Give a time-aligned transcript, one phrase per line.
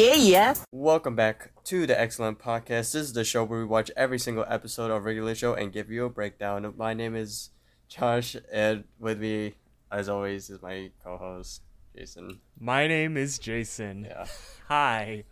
[0.00, 0.54] Yeah, yeah.
[0.72, 2.92] Welcome back to the Eggscellent Podcast.
[2.92, 5.90] This is the show where we watch every single episode of regular show and give
[5.90, 6.72] you a breakdown.
[6.78, 7.50] My name is
[7.86, 9.56] Josh, and with me,
[9.92, 11.60] as always, is my co-host
[11.94, 12.40] Jason.
[12.58, 14.06] My name is Jason.
[14.08, 14.24] Yeah.
[14.68, 15.24] Hi.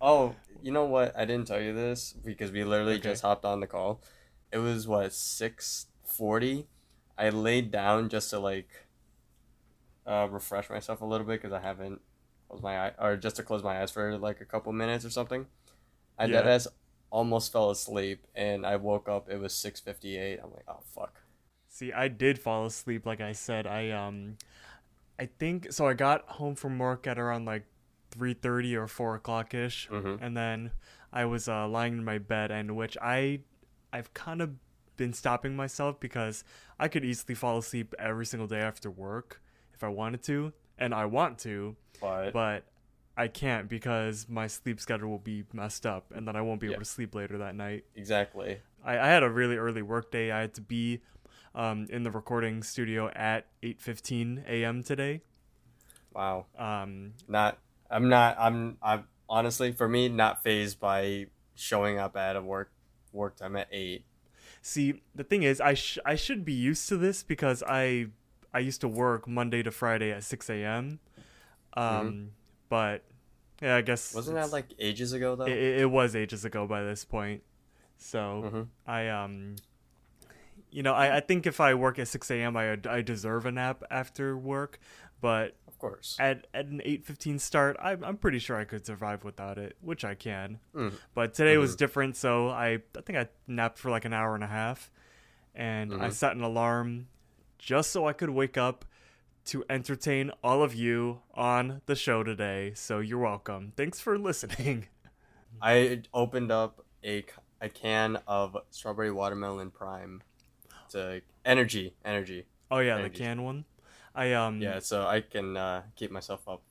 [0.00, 1.12] Oh, you know what?
[1.18, 3.02] I didn't tell you this because we literally Okay.
[3.10, 4.00] just hopped on the call.
[4.52, 6.68] It was what six forty.
[7.18, 8.86] I laid down just to like
[10.06, 12.02] uh, refresh myself a little bit because I haven't
[12.54, 15.10] closed my eye or just to close my eyes for like a couple minutes or
[15.10, 15.46] something.
[16.18, 16.42] I Yeah.
[16.42, 16.66] deadass
[17.10, 19.28] almost fell asleep and I woke up.
[19.28, 20.38] It was six fifty eight.
[20.42, 21.22] I'm like, oh fuck.
[21.68, 23.66] See, I did fall asleep like I said.
[23.66, 24.36] I um
[25.18, 27.64] I think so I got home from work at around like
[28.10, 30.18] 3:30 or 4 o'clock ish Mhm.
[30.20, 30.70] and then
[31.12, 33.40] I was uh, lying in my bed and which I
[33.92, 34.54] I've kind of
[34.96, 36.44] been stopping myself because
[36.78, 39.42] I could easily fall asleep every single day after work
[39.72, 42.64] if I wanted to and I want to But, but
[43.16, 46.66] I can't because my sleep schedule will be messed up and then I won't be
[46.66, 46.72] Yeah.
[46.74, 47.84] able to sleep later that night.
[47.94, 48.60] exactly.
[48.84, 50.30] I, I had a really early work day.
[50.32, 51.00] I had to be
[51.54, 54.82] um, in the recording studio at 8:15 a.m.
[54.82, 55.22] today.
[56.12, 56.46] Wow.
[56.58, 57.58] Um, Not.
[57.90, 58.36] I'm not.
[58.38, 58.76] I'm.
[58.82, 62.72] I'm honestly for me not phased by showing up at a work
[63.12, 64.04] work time at eight.
[64.62, 68.06] see, the thing is, I sh- I should be used to this because I
[68.54, 71.00] I used to work Monday to Friday at 6 a.m.
[71.76, 72.30] Um,
[72.68, 73.02] but
[73.60, 74.16] yeah, I guess Mm-hmm.
[74.16, 75.46] Wasn't that like ages ago though?
[75.46, 77.42] it, it was ages ago by this point.
[77.96, 78.68] So Mhm.
[78.86, 79.56] I um
[80.70, 82.56] you know I, I think if I work at 6 a.m.
[82.56, 84.78] I I deserve a nap after work,
[85.20, 86.16] but Of course.
[86.20, 90.04] at at an 8:15 start, I'm I'm pretty sure I could survive without it, which
[90.04, 90.60] I can.
[90.74, 90.92] Mm.
[91.14, 91.78] But today was Mhm.
[91.78, 94.90] different, so I I think I napped for like an hour and a half,
[95.54, 96.12] and I Mhm.
[96.12, 97.08] set an alarm
[97.64, 98.84] just so I could wake up
[99.46, 102.72] to entertain all of you on the show today.
[102.74, 103.72] So you're welcome.
[103.74, 104.88] Thanks for listening.
[105.62, 107.24] I opened up a,
[107.62, 110.22] a can of strawberry watermelon prime.
[110.90, 112.44] To energy, energy.
[112.70, 113.64] Oh yeah, the can one.
[114.14, 116.62] I um Yeah, so I can uh, keep myself up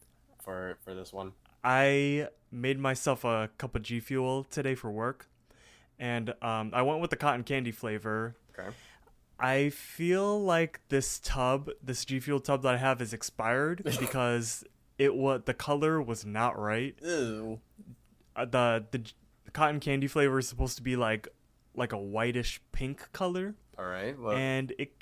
[0.44, 1.34] for for this one.
[1.64, 5.28] I made myself a cup of G Fuel today for work,
[5.98, 8.36] and um, I went with the cotton candy flavor.
[8.58, 8.70] Okay.
[9.44, 14.64] I feel like this tub, this G Fuel tub that I have, is expired because
[14.98, 16.96] it was the color was not right.
[17.04, 17.59] Ew.
[18.36, 19.00] Uh, the, the
[19.44, 21.28] the cotton candy flavor is supposed to be like
[21.76, 24.18] like a whitish pink color, All right.
[24.18, 24.94] Well, and it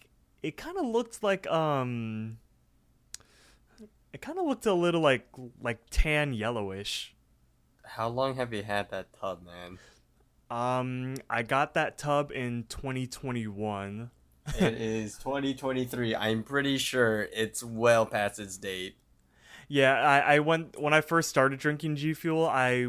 [0.41, 2.39] it kind of looked like um.
[4.11, 5.27] It kind of looked a little like
[5.61, 7.13] like tan yellowish.
[7.85, 9.77] how long have you had that tub, man?
[10.49, 14.09] Um, I got that tub in 2021.
[14.57, 16.15] It is 2023.
[16.15, 18.95] I'm pretty sure it's well past its date.
[19.67, 22.45] Yeah, I, I went when I first started drinking G Fuel.
[22.47, 22.87] I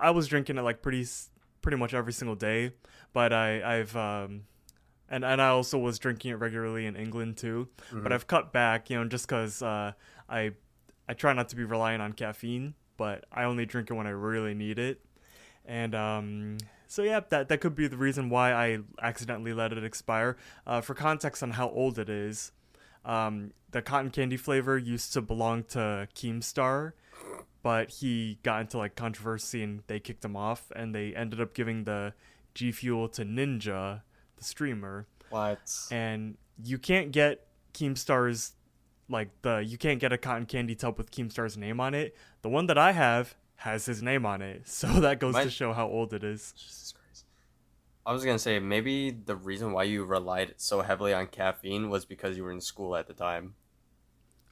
[0.00, 1.06] I was drinking it like pretty
[1.60, 2.72] pretty much every single day,
[3.12, 4.42] but I I've um,
[5.08, 7.68] and and I also was drinking it regularly in England too.
[7.90, 8.02] Mhm.
[8.02, 9.92] But I've cut back, you know, just because uh,
[10.28, 10.52] I
[11.08, 14.10] I try not to be reliant on caffeine, but I only drink it when I
[14.10, 15.04] really need it.
[15.64, 16.58] And um,
[16.92, 20.36] so yeah, that that could be the reason why I accidentally let it expire.
[20.66, 22.52] Uh, for context on how old it is,
[23.06, 26.92] um, the cotton candy flavor used to belong to Keemstar,
[27.62, 31.54] but he got into like controversy and they kicked him off, and they ended up
[31.54, 32.12] giving the
[32.54, 34.02] G Fuel to Ninja,
[34.36, 35.60] the streamer What?
[35.90, 38.52] and you can't get Keemstar's
[39.08, 42.14] like the you can't get a cotton candy tub with Keemstar's name on it.
[42.42, 45.50] The one that I have has his name on it, so that goes Mine- to
[45.50, 46.52] show how old it is.
[46.56, 47.24] Jesus Christ.
[48.04, 52.04] I was gonna say maybe the reason why you relied so heavily on caffeine was
[52.04, 53.54] because you were in school at the time.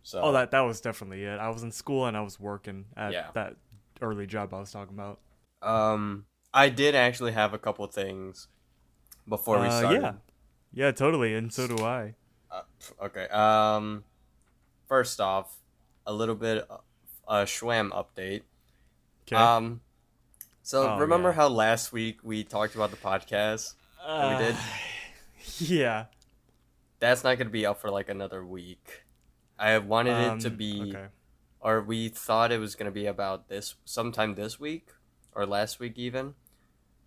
[0.02, 1.38] So Oh, that that was definitely it.
[1.38, 3.30] I was in school and I was working at Yeah.
[3.34, 3.56] that
[4.00, 5.18] early job I was talking about.
[5.62, 8.48] um, I did actually have a couple things
[9.28, 10.02] before we Uh, started.
[10.02, 10.12] yeah,
[10.72, 12.14] yeah, totally, and so do I.
[12.50, 12.62] Uh,
[13.02, 13.28] okay.
[13.28, 14.02] Um,
[14.88, 15.58] first off,
[16.06, 16.80] a little bit of
[17.28, 18.42] a Schwam update.
[19.32, 19.40] Okay.
[19.42, 19.80] Um,
[20.62, 21.34] so Oh, remember yeah.
[21.36, 23.74] how last week we talked about the podcast?
[24.06, 24.54] we did?
[24.54, 24.58] Uh,
[25.58, 26.04] yeah.
[26.98, 29.04] That's not gonna be up for like another week.
[29.58, 31.06] I wanted it to um, be, okay.
[31.60, 34.88] or we thought it was gonna be about this sometime this week
[35.34, 36.34] or last week even.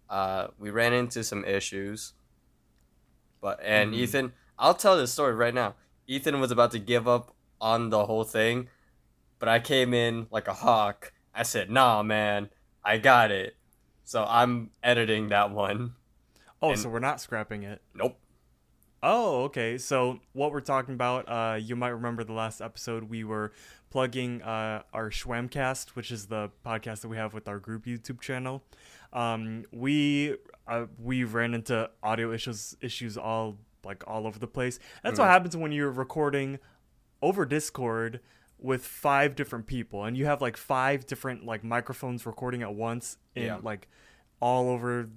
[0.09, 2.13] Uh, we ran into some issues,
[3.41, 3.97] but and Mhm.
[3.97, 5.75] Ethan, I'll tell this story right now.
[6.07, 8.69] Ethan was about to give up on the whole thing,
[9.39, 11.13] but I came in like a hawk.
[11.33, 12.49] I said, "Nah, man,
[12.83, 13.55] I got it."
[14.03, 15.93] So I'm editing that one.
[16.61, 17.81] Oh, and- so we're not scrapping it.
[17.93, 18.19] Nope.
[19.01, 19.77] Oh, okay.
[19.77, 23.51] So what we're talking about, uh, you might remember the last episode we were
[23.89, 28.21] plugging uh, our Schwamcast, which is the podcast that we have with our group YouTube
[28.21, 28.63] channel.
[29.11, 30.37] Um, we
[30.67, 34.79] uh, we ran into audio issues issues all like all over the place.
[35.03, 36.59] That's what happens when you're recording
[37.21, 38.21] over Discord
[38.63, 43.17] with five different people and you have like five different like microphones recording at once
[43.35, 43.57] in Yeah.
[43.61, 43.87] like
[44.39, 45.09] all over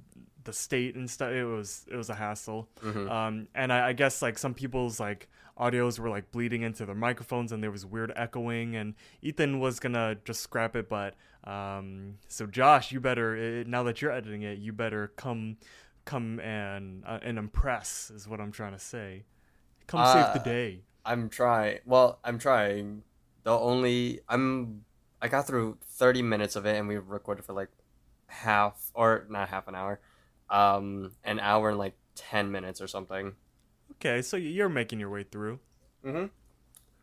[0.44, 1.31] the state and stuff.
[1.32, 2.69] It was it was a hassle.
[2.84, 5.28] Um, and I, I guess like some people's like
[5.58, 9.81] audios were like bleeding into their microphones and there was weird echoing and Ethan was
[9.81, 11.14] gonna just scrap it but
[11.44, 15.56] um so Josh you better eh, now that you're editing it you better come
[16.04, 19.25] come and uh, and impress is what I'm trying to say
[19.87, 21.78] come save the Uh, day I'm trying.
[21.87, 23.02] Well, I'm trying.
[23.46, 24.82] The only I'm
[25.22, 27.70] I got through 30 minutes of it and we recorded for like
[28.26, 30.00] half or not half an hour.
[30.50, 33.34] Um an hour and like 10 minutes or something.
[33.93, 35.60] okay so you're making your way through
[36.04, 36.31] Mhm.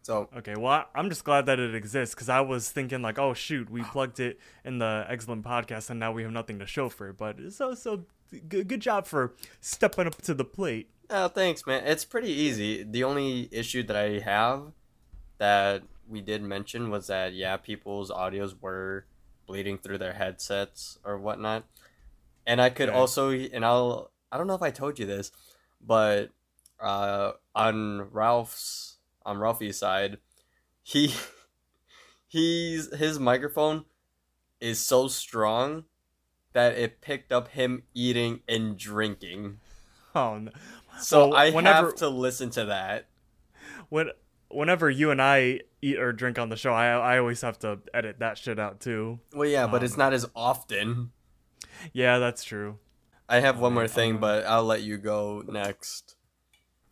[0.02, 3.18] So, Okay, well, I- I'm just glad that it exists because I was thinking like,
[3.18, 6.66] oh shoot, we plugged it in the Eggscellent podcast and now we have nothing to
[6.68, 7.18] show for it.
[7.18, 8.04] But so so
[8.50, 10.90] good, good job for stepping up to the plate.
[11.10, 11.88] oh, thanks, man.
[11.88, 12.84] It's pretty easy.
[12.84, 14.74] The only issue that I have
[15.38, 19.06] that we did mention was that yeah, people's audios were
[19.48, 21.66] bleeding through their headsets or whatnot.
[22.46, 22.98] And I could Okay.
[22.98, 25.32] also and I'll I don't know if I told you this,
[25.82, 26.30] but
[26.80, 30.18] uh on Ralph's on Ralphie's side,
[30.82, 31.14] he
[32.28, 33.86] he's his microphone
[34.60, 35.86] is so strong
[36.54, 39.60] that it picked up him eating and drinking.
[40.16, 40.52] Oh no.
[41.00, 43.08] So Well, I whenever- have to listen to that.
[43.90, 44.10] When
[44.54, 47.80] whenever you and I eat or drink on the show, I I always have to
[47.94, 49.20] edit that shit out too.
[49.34, 51.12] Well, yeah, but it's Um, not as often.
[51.92, 52.80] Yeah, that's true.
[53.28, 56.16] I have one more thing, but I'll let you go next.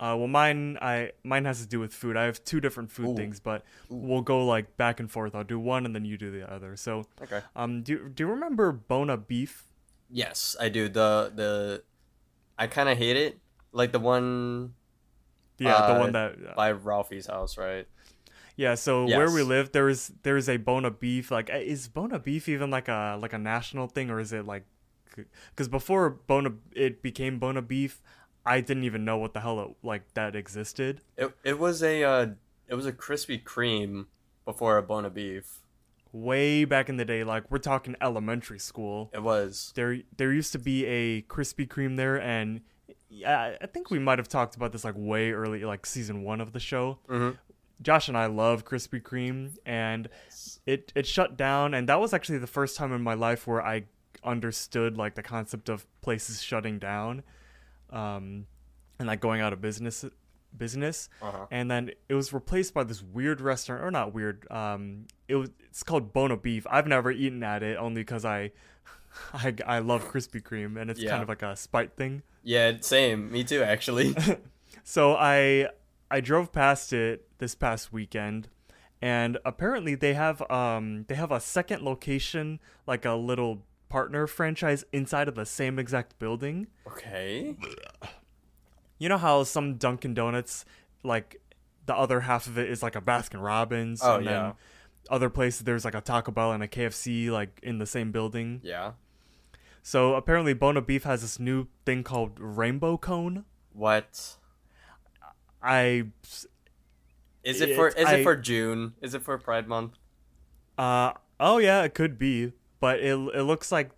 [0.00, 2.16] Uh, well, mine I mine has to do with food.
[2.16, 3.16] I have two different food Ooh.
[3.16, 3.96] things, but Ooh.
[3.96, 5.34] we'll go like back and forth.
[5.34, 6.74] I'll do one and then you do the other.
[6.76, 7.40] So, Okay.
[7.54, 9.64] um, do do you remember Buona beef?
[10.10, 10.88] Yes, I do.
[10.88, 11.82] The the
[12.58, 13.38] I kind of hate it.
[13.70, 14.74] Like the one
[15.62, 17.86] Yeah, the Uh, one that by Ralphie's house, right?
[18.56, 19.48] Yeah, so where we Yes.
[19.48, 21.30] live, there is there is a Buona beef.
[21.30, 24.44] Like, eh, is Buona beef even like a like a national thing, or is it
[24.46, 24.64] like?
[25.50, 28.02] Because before Buona it became Buona beef,
[28.44, 31.00] I didn't even know what the hell it, like that existed.
[31.16, 32.26] It it was a uh,
[32.68, 34.06] it was a Krispy Kreme
[34.44, 35.60] before a Buona Beef.
[36.12, 39.10] Way back in the day, like we're talking elementary school.
[39.14, 39.72] It was.
[39.74, 42.60] There there used to be a Krispy Kreme there, and
[43.14, 46.40] yeah, I think we might have talked about this like way early, like season one
[46.40, 46.98] of the show.
[47.08, 47.36] Mhm.
[47.82, 50.08] Josh and I love Krispy Kreme, and
[50.66, 53.60] it it shut down and that was actually the first time in my life where
[53.60, 53.82] i
[54.22, 57.24] understood like the concept of places shutting down
[57.90, 58.46] um
[59.00, 60.04] and like going out of business
[60.56, 61.46] business Uh-huh.
[61.50, 65.50] and then it was replaced by this weird restaurant or not weird um it was
[65.64, 68.52] it's called Buona beef i've never eaten at it only because i
[69.34, 71.10] I, I love Krispy Kreme and it's Yeah.
[71.10, 72.22] kind of like a spite thing.
[72.42, 73.30] Yeah, same.
[73.30, 74.14] Me too, actually.
[74.84, 75.68] So I
[76.10, 78.48] I drove past it this past weekend,
[79.00, 84.84] and apparently they have um they have a second location, like a little partner franchise
[84.92, 86.66] inside of the same exact building.
[86.86, 87.54] okay.
[88.98, 90.64] You know how some Dunkin' Donuts,
[91.02, 91.40] like
[91.86, 94.30] the other half of it is like a Baskin Robbins, Oh, and yeah.
[94.30, 94.52] then
[95.10, 98.60] other places there's like a Taco Bell and a KFC like in the same building.
[98.64, 98.92] Yeah.
[99.82, 103.44] So apparently Buona Beef has this new thing called Rainbow Cone.
[103.72, 104.36] What?
[105.60, 106.06] I
[107.42, 108.94] Is it for is it for June?
[109.02, 109.94] Is it for Pride month?
[110.78, 113.90] Uh oh yeah, it could be, but it it looks like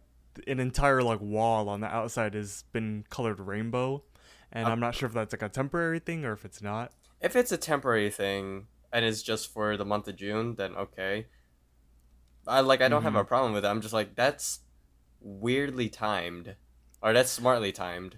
[0.47, 4.03] an entire like wall on the outside has been colored rainbow,
[4.51, 6.93] and Uh, I'm not sure if that's like a temporary thing or if it's not.
[7.21, 11.27] If it's a temporary thing and it's just for the month of June, then okay.
[12.47, 13.69] I like I don't have a problem with it.
[13.69, 14.61] I'm just like that's
[15.25, 16.55] weirdly timed.
[17.03, 18.17] Or that's smartly timed.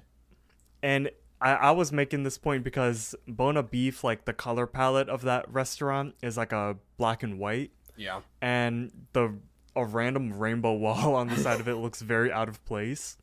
[0.82, 1.10] And
[1.40, 5.50] I, I was making this point because Buona Beef, like the color palette of that
[5.52, 8.20] restaurant, is like a black and white, Yeah.
[8.42, 9.34] and the
[9.74, 13.16] a random rainbow wall on the side of it looks very out of place.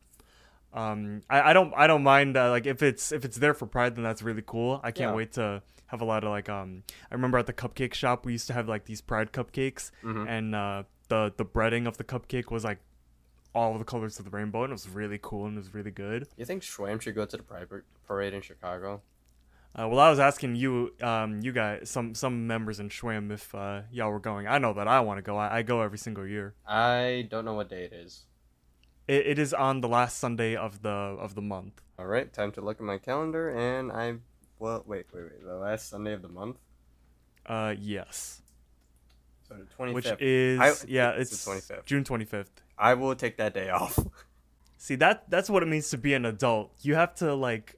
[0.72, 3.66] Um, I, I don't I don't mind uh, like if it's if it's there for
[3.66, 4.80] Pride, then that's really cool.
[4.82, 5.16] I can't Yeah.
[5.16, 6.82] wait to have a lot of like um.
[7.10, 10.28] I remember at the cupcake shop we used to have like these Pride cupcakes, Mhm.
[10.28, 12.78] and uh, the the breading of the cupcake was like
[13.54, 15.90] all the colors of the rainbow, and it was really cool and it was really
[15.90, 16.26] good.
[16.36, 17.68] You think Schwam should go to the Pride
[18.06, 19.02] parade in Chicago?
[19.76, 23.52] Uh, well, I was asking you, um, you guys, some some members in Schwam, if
[23.54, 24.46] uh, y'all were going.
[24.46, 25.36] I know that I want to go.
[25.36, 26.54] I, I go every single year.
[26.66, 28.24] I don't know what day it is.
[29.08, 31.82] It, it is on the last Sunday of the of the month.
[31.98, 34.14] All right, time to look at my calendar, and I
[34.60, 35.44] well, wait, wait, wait.
[35.44, 36.58] The last Sunday of the month.
[37.44, 38.42] Uh, yes.
[39.48, 41.84] So the twenty Which is I- yeah, it's it's, the 25th.
[41.84, 42.46] June 25th.
[42.78, 43.98] I will take that day off.
[44.76, 46.72] See that that's what it means to be an adult.
[46.82, 47.76] You have to like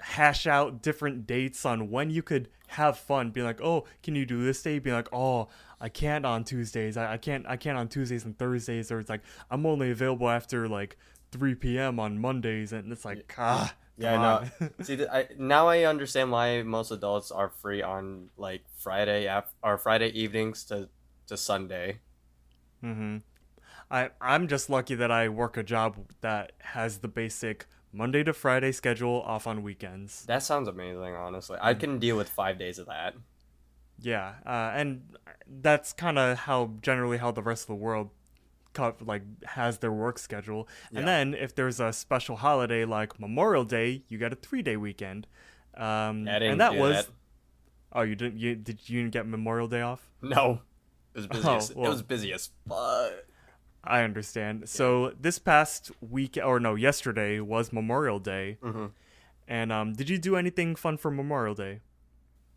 [0.00, 3.30] hash out different dates on when you could have fun.
[3.30, 4.78] Be like, oh, can you do this day?
[4.78, 5.48] Be like, oh,
[5.80, 6.96] I can't on Tuesdays.
[6.96, 8.90] I, I can't I can't on Tuesdays and Thursdays.
[8.90, 10.96] Or it's like I'm only available after like
[11.32, 12.00] 3 p.m.
[12.00, 13.74] on Mondays, and it's like ah.
[14.00, 14.18] Yeah,
[14.60, 14.70] I.
[14.82, 19.76] See, I, now I understand why most adults are free on like Friday af- or
[19.76, 20.88] Friday evenings to
[21.26, 22.00] to Sunday.
[22.82, 23.18] Mm-hmm.
[23.90, 28.32] I I'm just lucky that I work a job that has the basic Monday to
[28.32, 30.24] Friday schedule off on weekends.
[30.26, 31.14] That sounds amazing.
[31.16, 31.80] Honestly, I Mm.
[31.80, 33.14] can deal with five days of that.
[33.98, 35.16] Yeah, uh, and
[35.46, 38.10] that's kind of how generally how the rest of the world
[39.04, 40.68] like has their work schedule.
[40.90, 41.04] And Yeah.
[41.06, 45.26] then if there's a special holiday like Memorial Day, you get a three day weekend.
[45.76, 47.14] Um, and that was that.
[47.92, 50.08] oh you didn't you did you get Memorial Day off?
[50.22, 50.62] No,
[51.14, 51.48] it was busy.
[51.48, 51.86] Oh, as, well.
[51.86, 53.12] It was busy as fuck.
[53.82, 54.68] I understand.
[54.68, 58.58] So this past week or no yesterday was Memorial Day.
[58.62, 58.86] Mm-hmm.
[59.48, 61.80] And um, did you do anything fun for Memorial Day?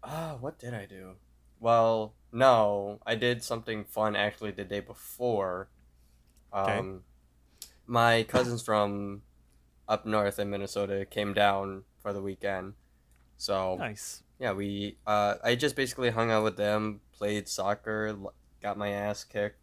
[0.03, 1.13] Ah, what did I do?
[1.59, 5.69] Well, no, I did something fun actually the day before.
[6.51, 6.97] Um, Okay.
[7.87, 9.21] my cousins from
[9.87, 12.73] up north in Minnesota came down for the weekend,
[13.37, 14.23] so Nice.
[14.39, 18.15] yeah, we uh, I just basically hung out with them, played soccer,
[18.61, 19.62] got my ass kicked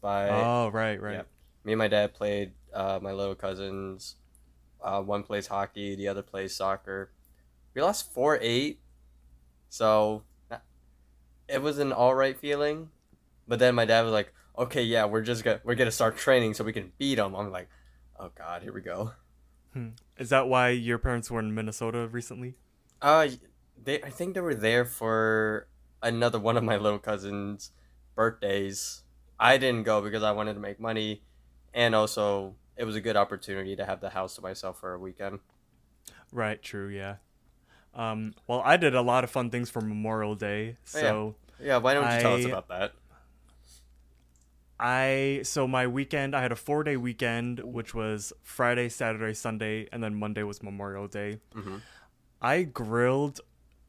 [0.00, 1.14] by oh right, right.
[1.14, 1.22] yeah.
[1.64, 4.16] me and my dad played uh, my little cousins.
[4.82, 7.10] Uh, one plays hockey, the other plays soccer.
[7.74, 8.80] We lost four eight,
[9.68, 10.22] so
[11.48, 12.90] it was an all right feeling.
[13.46, 16.54] But then my dad was like, "Okay, yeah, we're just gonna we're gonna start training
[16.54, 17.68] so we can beat them." I'm like,
[18.18, 19.12] "Oh God, here we go."
[20.18, 22.54] Is that why your parents were in Minnesota recently?
[23.00, 23.28] Uh,
[23.82, 25.68] they I think they were there for
[26.02, 27.72] another one of my little cousins'
[28.14, 29.02] birthdays.
[29.40, 31.22] I didn't go because I wanted to make money,
[31.74, 34.98] and also it was a good opportunity to have the house to myself for a
[34.98, 35.40] weekend.
[36.32, 37.16] Right, true, yeah.
[37.94, 40.76] Um, well, I did a lot of fun things for Memorial Day.
[40.94, 41.02] Oh, yeah.
[41.02, 42.92] So Yeah, why don't you tell us about that?
[44.78, 49.88] I so my weekend I had a four day weekend, which was Friday, Saturday, Sunday,
[49.92, 51.38] and then Monday was Memorial Day.
[51.52, 51.76] hmm
[52.40, 53.40] I grilled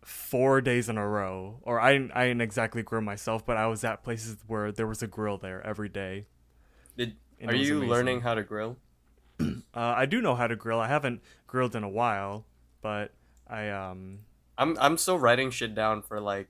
[0.03, 3.67] four days in a row, or I didn't, I didn't exactly grill myself, but I
[3.67, 6.25] was at places where there was a grill there every day.
[6.97, 7.15] Did
[7.45, 7.89] are you amazing.
[7.89, 8.77] learning how to grill?
[9.73, 10.81] Uh, I do know how to grill.
[10.81, 12.45] I haven't grilled in a while,
[12.81, 13.13] but
[13.47, 14.19] I um
[14.57, 16.49] I'm I'm still writing shit down for like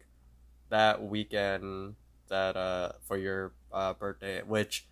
[0.69, 1.95] that weekend
[2.29, 4.87] that uh for your uh birthday, which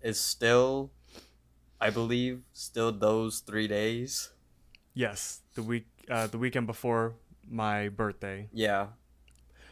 [0.00, 0.90] is still,
[1.78, 4.30] I believe, still those three days.
[4.94, 7.14] yes the week uh, the weekend before
[7.48, 8.48] my birthday.
[8.52, 8.88] Yeah.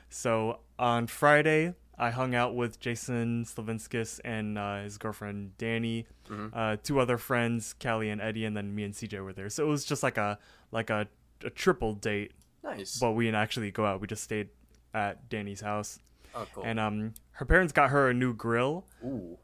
[0.08, 6.50] So on Friday, I hung out with Jason Slavinskis and uh, his girlfriend Danny, Mhm.
[6.52, 9.48] uh, two other friends, Callie and Eddie, and then me and CJ were there.
[9.50, 10.38] So it was just like a
[10.72, 11.06] like a,
[11.44, 12.32] a triple date,
[12.64, 12.98] Nice.
[12.98, 14.00] but we didn't actually go out.
[14.00, 14.48] We just stayed
[14.92, 16.00] at Danny's house,
[16.34, 16.64] oh, cool.
[16.64, 19.38] and um, her parents got her a new grill, Ooh.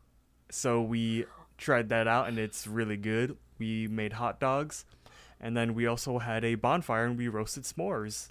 [0.50, 1.24] so we
[1.58, 3.36] tried that out, and it's really good.
[3.58, 4.84] We made hot dogs,
[5.40, 8.28] and then we also had a bonfire and we roasted s'mores.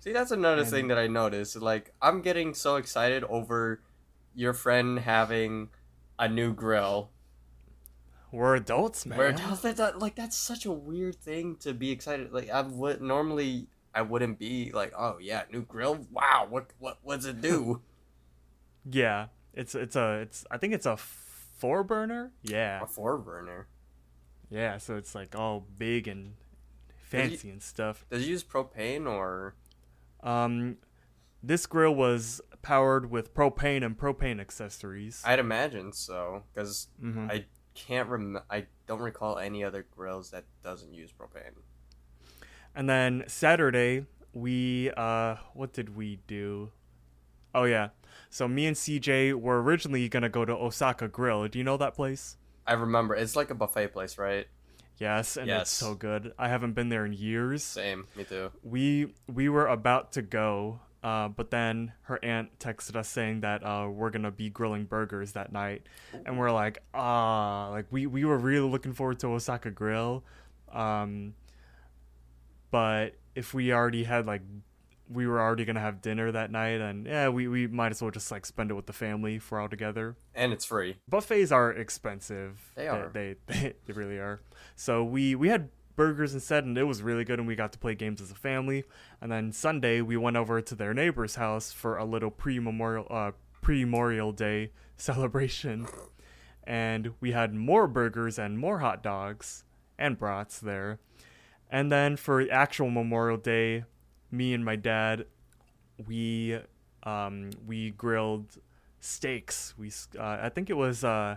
[0.00, 1.56] See, that's another And- thing that I noticed.
[1.56, 3.80] Like, I'm getting so excited over
[4.34, 5.70] your friend having
[6.18, 7.10] a new grill.
[8.30, 9.16] We're adults, man.
[9.18, 12.32] Where that's, that, like that's such a weird thing to be excited.
[12.32, 16.06] Like I would normally I wouldn't be like, oh yeah, new grill.
[16.10, 17.80] Wow, what what what's it do?
[18.90, 22.32] Yeah, it's it's a it's I think it's a four burner.
[22.42, 23.66] Yeah, a four burner.
[24.50, 24.76] yeah.
[24.78, 26.34] So it's like all big and
[27.14, 28.04] fancy and stuff.
[28.10, 29.54] Does it use propane or?
[30.22, 30.78] Um,
[31.42, 35.22] this grill was powered with propane and propane accessories.
[35.24, 37.30] I'd imagine so, because Mhm.
[37.30, 37.44] I
[37.74, 38.38] can't rem.
[38.50, 41.54] I don't recall any other grills that doesn't use propane.
[42.74, 46.72] And then Saturday we uh what did we do?
[47.54, 47.90] Oh yeah.
[48.30, 51.46] So me and CJ were originally gonna go to Osaka Grill.
[51.48, 52.36] Do you know that place?
[52.66, 54.46] I remember it's like a buffet place, right?
[54.98, 55.62] Yes, and Yes.
[55.62, 56.32] it's so good.
[56.38, 57.62] I haven't been there in years.
[57.64, 58.50] Same, me too.
[58.62, 63.62] we we were about to go uh, but then her aunt texted us saying that
[63.62, 65.82] uh, we're gonna be grilling burgers that night
[66.24, 70.24] and we're like ah like we, we were really looking forward to osaka grill
[70.72, 71.34] um,
[72.70, 74.40] but if we already had like
[75.08, 78.10] we were already gonna have dinner that night and yeah we, we might as well
[78.10, 80.96] just like spend it with the family if we're all together And it's free.
[81.08, 83.10] buffets are expensive They are.
[83.12, 84.40] they, they, they really are
[84.76, 87.78] so we we had burgers instead, and it was really good, and we got to
[87.78, 88.82] play games as a family.
[89.20, 93.30] And then Sunday we went over to their neighbor's house for a little pre-memorial uh,
[93.62, 95.86] pre-Memorial Day celebration,
[96.64, 99.62] and we had more burgers and more hot dogs
[99.96, 100.98] and brats there.
[101.70, 103.84] And then for actual Memorial Day,
[104.36, 105.26] me and my dad,
[106.06, 106.58] we
[107.04, 108.58] um, we grilled
[109.00, 109.74] steaks.
[109.78, 111.36] We uh, I think it was uh,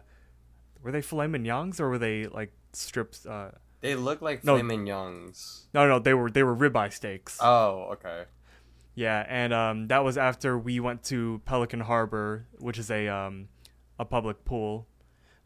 [0.81, 3.25] were they filet mignons or were they like strips?
[3.25, 3.51] Uh,
[3.81, 4.53] They look like No.
[4.57, 5.67] filet mignons.
[5.73, 7.37] no, no, they were they were ribeye steaks.
[7.41, 8.25] Oh, okay.
[8.95, 13.49] Yeah, and um, that was after we went to Pelican Harbor, which is a um,
[13.99, 14.87] a public pool,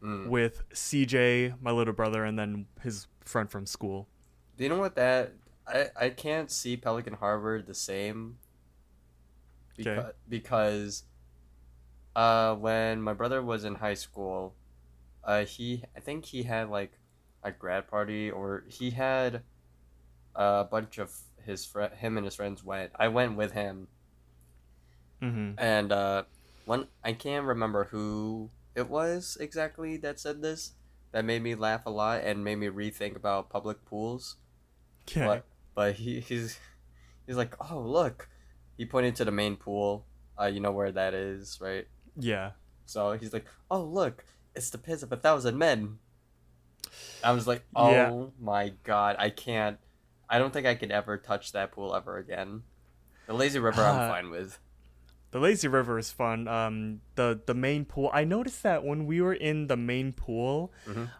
[0.02, 0.26] Mm.
[0.26, 4.08] with CJ, my little brother, and then his friend from school.
[4.56, 5.30] Do you know what that?
[5.66, 8.38] I I can't see Pelican Harbor the same.
[9.80, 9.84] Okay.
[9.94, 11.04] Because, because
[12.14, 14.56] uh, when my brother was in high school,
[15.24, 16.98] uh, he I think he had like
[17.42, 19.42] a grad party or he had
[20.34, 21.12] a bunch of
[21.44, 22.92] his friend him and his friends went.
[22.96, 23.88] I went with him
[25.22, 25.52] Mm-hmm.
[25.56, 26.24] and uh,
[26.64, 30.72] one I can't remember who it was exactly that said this.
[31.12, 34.36] That made me laugh a lot and made me rethink about public pools.
[35.08, 35.22] Okay.
[35.22, 36.58] But but he he's
[37.26, 38.28] he's like, oh look,
[38.76, 40.06] he pointed to the main pool.
[40.40, 41.86] Uh, you know where that is, right?
[42.16, 42.52] Yeah.
[42.86, 44.24] So he's like, oh look,
[44.54, 45.98] it's the piss of a thousand men.
[47.24, 48.20] I was like, oh Yeah.
[48.40, 49.78] my god, I can't.
[50.28, 52.62] I don't think I could ever touch that pool ever again.
[53.26, 54.58] The lazy river, I'm Uh, fine with.
[55.30, 56.48] The lazy river is fun.
[56.48, 58.10] Um, the the main pool.
[58.12, 61.10] I noticed that when we were in the main pool, Mhm.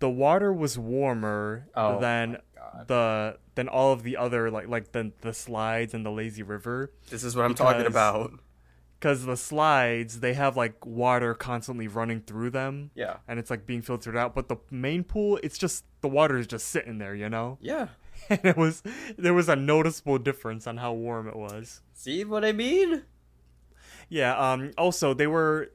[0.00, 2.38] The water was warmer Oh than
[2.86, 6.92] the than all of the other like like the the slides and the lazy river.
[7.10, 8.32] this is what I'm talking about.
[8.98, 13.64] Because the slides they have like water constantly running through them, Yeah, and it's like
[13.64, 14.34] being filtered out.
[14.34, 17.58] But the main pool, it's just the water is just sitting there, you know.
[17.60, 17.88] yeah.
[18.30, 18.82] And it was
[19.16, 21.80] there was a noticeable difference on how warm it was.
[21.94, 23.04] See what I mean?
[24.08, 24.36] Yeah.
[24.36, 24.72] Um.
[24.76, 25.70] Also, they were.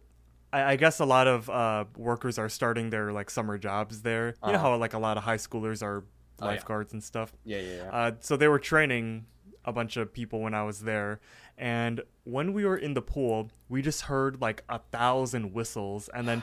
[0.54, 4.28] I, I guess a lot of uh, workers are starting their like summer jobs there.
[4.28, 4.70] You know Uh-huh.
[4.72, 6.00] how like a lot of high schoolers are
[6.42, 6.52] Oh, yeah.
[6.54, 7.32] lifeguards and stuff.
[7.46, 7.89] Yeah, yeah, yeah.
[7.92, 9.26] Uh, so they were training
[9.66, 11.20] a bunch of people when I was there,
[11.58, 16.28] and when we were in the pool, we just heard like a thousand whistles, and
[16.28, 16.42] then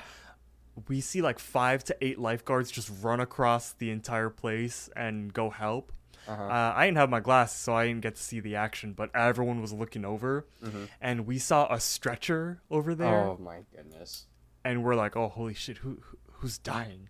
[0.88, 5.50] we see like five to eight lifeguards just run across the entire place and go
[5.50, 5.92] help.
[6.28, 6.42] Uh-huh.
[6.42, 9.10] Uh, I didn't have my glasses, so I didn't get to see the action, but
[9.14, 10.88] everyone was looking over, Mhm.
[11.00, 14.26] and we saw a stretcher over there, Oh my goodness.
[14.64, 15.78] and we're like, "Oh, holy shit!
[15.78, 17.08] Who, who who's dying?"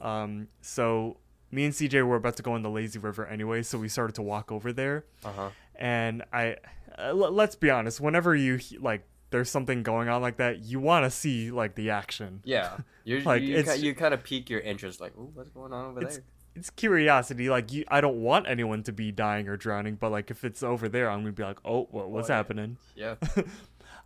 [0.00, 1.18] Um, so
[1.50, 4.14] me and CJ were about to go in the lazy river anyway, so we started
[4.16, 5.50] to walk over there, Uh huh.
[5.76, 6.56] and I
[6.98, 10.78] uh, l- let's be honest, whenever you like there's something going on like that, you
[10.78, 12.40] want to see like the action.
[12.44, 12.76] Yeah,
[13.24, 16.16] Like, you you kind of pique your interest, like, ooh, what's going on over It's-
[16.16, 16.24] there?
[16.54, 17.48] It's curiosity.
[17.50, 20.62] Like you, I don't want anyone to be dying or drowning, but like if it's
[20.62, 23.16] over there, I'm gonna be like, "Oh, what, what's Oh, happening?" Yeah.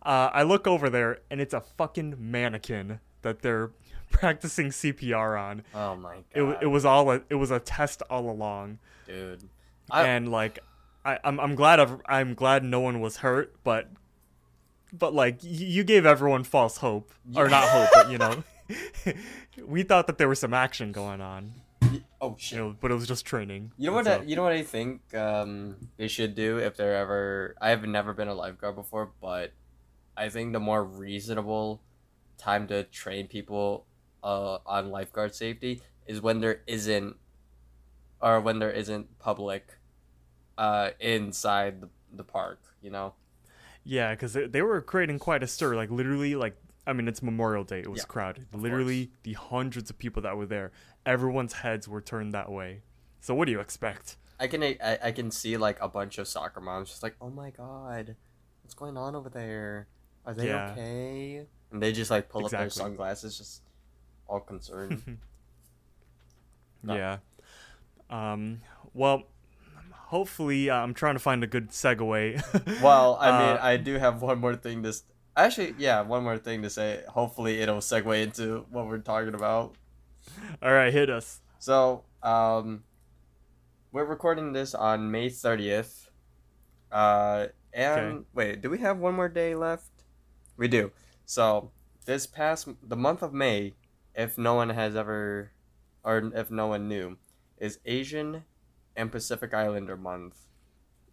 [0.01, 3.71] Uh, I look over there, and it's a fucking mannequin that they're
[4.11, 5.63] practicing CPR on.
[5.75, 8.79] Oh my god, It, it was all a, it was a test all along.
[9.05, 9.49] dude.
[9.91, 10.59] I, and like
[11.03, 13.89] I, I'm I'm glad of, I'm glad no one was hurt, but
[14.93, 18.43] but like you gave everyone false hope or not hope, but you know,
[19.65, 21.55] we thought that there was some action going on,
[22.21, 22.79] oh shit.
[22.79, 23.71] but it was just training.
[23.77, 24.07] You know what?
[24.07, 27.55] I, you know what I think um, they should do if they're ever.
[27.61, 29.53] I have never been a lifeguard before, but
[30.17, 31.81] I think the more reasonable
[32.37, 33.85] time to train people
[34.23, 37.15] uh, on lifeguard safety is when there isn't,
[38.21, 39.77] or when there isn't public,
[40.57, 42.59] uh, inside the, the park.
[42.81, 43.13] You know.
[43.85, 45.75] Yeah, because they, they were creating quite a stir.
[45.75, 47.79] Like literally, like I mean, it's Memorial Day.
[47.79, 48.47] It was Yeah, crowded.
[48.53, 50.71] Literally, the hundreds of people that were there,
[51.09, 52.81] everyone's heads were turned that way.
[53.19, 54.15] So what do you expect?
[54.39, 57.29] I can I, I can see like a bunch of soccer moms just like, oh
[57.29, 58.15] my god,
[58.61, 59.87] what's going on over there?
[60.25, 60.71] Are they Yeah.
[60.71, 61.45] okay?
[61.71, 62.91] And they just like pull up their Exactly.
[62.91, 63.63] sunglasses, just
[64.27, 65.17] all concerned.
[66.81, 66.95] No.
[66.95, 67.17] Yeah.
[68.09, 68.61] Um.
[68.93, 69.23] Well,
[69.91, 72.81] hopefully, uh, I'm trying to find a good segue.
[72.81, 74.89] well, I mean, Uh, I do have one more thing to.
[74.89, 75.03] s-
[75.35, 77.03] Actually, yeah, one more thing to say.
[77.09, 79.75] Hopefully, it'll segue into what we're talking about.
[80.61, 81.41] all right, hit us.
[81.59, 82.83] So, um,
[83.91, 86.09] we're recording this on May thirtieth.
[86.91, 88.25] Uh, and Okay.
[88.33, 89.91] wait, do we have one more day left?
[90.57, 90.91] We do.
[91.25, 91.71] So
[92.05, 93.75] this past the month of May,
[94.15, 95.51] if no one has ever,
[96.03, 97.17] or if no one knew,
[97.59, 98.43] is Asian
[98.95, 100.35] and Pacific Islander month.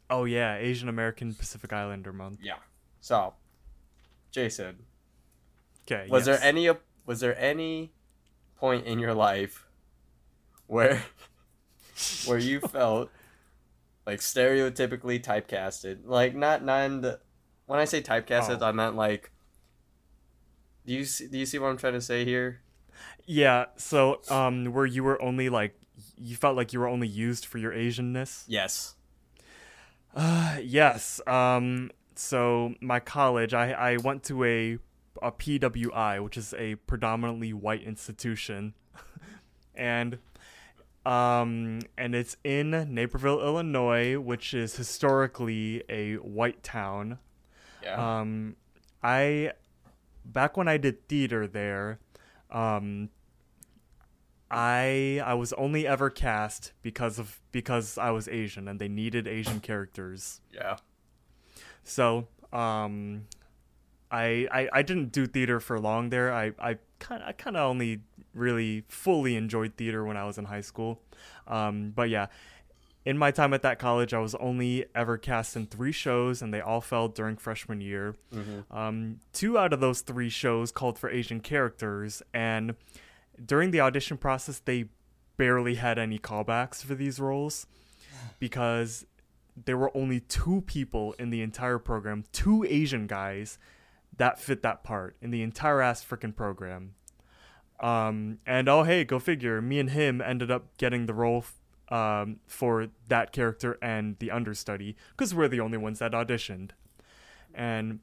[0.09, 2.39] Oh yeah, Asian American Pacific Islander month.
[2.43, 2.57] Yeah.
[3.01, 3.35] So,
[4.31, 4.87] Jason,
[5.83, 6.07] Okay.
[6.11, 6.39] was yes.
[6.41, 6.71] there any
[7.05, 7.93] was there any
[8.57, 9.67] point in your life
[10.67, 11.03] where
[12.27, 13.11] where you felt
[14.07, 16.01] like stereotypically typecasted.
[16.05, 17.21] Like not not in the
[17.67, 18.67] when I say typecasted, Oh.
[18.67, 19.31] I meant like.
[20.87, 22.61] Do you see, do you see what I'm trying to say here?
[23.27, 25.75] Yeah, so um where you were only like
[26.17, 28.45] you felt like you were only used for your Asianness?
[28.47, 28.95] Yes.
[30.15, 31.21] Uh yes.
[31.27, 34.79] Um so my college, I I went to a
[35.23, 38.75] a PWI, which is a predominantly white institution.
[39.75, 40.19] and
[41.05, 47.19] um and it's in Naperville, Illinois, which is historically a white town.
[47.83, 48.21] Yeah.
[48.21, 48.57] Um,
[49.03, 49.53] I
[50.25, 52.01] back when I did theater there,
[52.51, 53.11] um,
[54.51, 59.27] I I was only ever cast because of because I was Asian and they needed
[59.27, 60.41] Asian characters.
[60.53, 60.77] yeah.
[61.85, 63.27] So um,
[64.11, 66.33] I, I I didn't do theater for long there.
[66.33, 68.01] I I kind I kind of only
[68.35, 71.01] really fully enjoyed theater when I was in high school.
[71.47, 72.27] Um, but yeah,
[73.05, 76.53] in my time at that college, I was only ever cast in three shows, and
[76.53, 78.17] they all fell during freshman year.
[78.35, 78.77] Mm-hmm.
[78.77, 82.75] Um, two out of those three shows called for Asian characters, and
[83.45, 84.87] during the audition process, they
[85.37, 87.67] barely had any callbacks for these roles
[88.39, 89.07] because
[89.65, 93.59] there were only two people in the entire program, two Asian guys
[94.19, 96.95] that fit that part in the entire ass freaking program.
[97.81, 101.55] Um, and oh hey, go figure, me and him ended up getting the role f-
[101.89, 106.71] um, for that character and the understudy because we're the only ones that auditioned.
[107.55, 108.01] And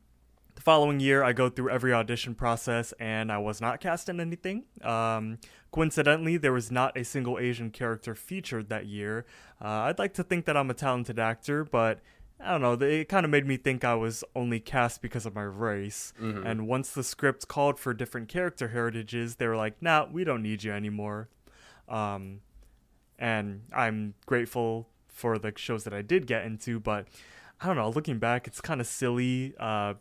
[0.56, 4.20] the following year, I go through every audition process, and I was not cast in
[4.20, 4.66] anything.
[4.82, 5.40] Um,
[5.72, 9.26] coincidentally, there was not a single Asian character featured that year.
[9.60, 12.00] Uh, I'd like to think that I'm a talented actor, but
[12.44, 12.74] I don't know.
[12.86, 16.14] It kind of made me think I was only cast because of my race.
[16.20, 16.46] Mhm.
[16.46, 20.42] And once the script called for different character heritages, they were like, "Nah, we don't
[20.44, 21.30] need you anymore."
[21.88, 22.42] Um,
[23.18, 27.08] and I'm grateful for the shows that I did get into, but
[27.62, 27.90] I don't know.
[27.90, 29.54] Looking back, it's kind of silly.
[29.60, 29.94] Uh,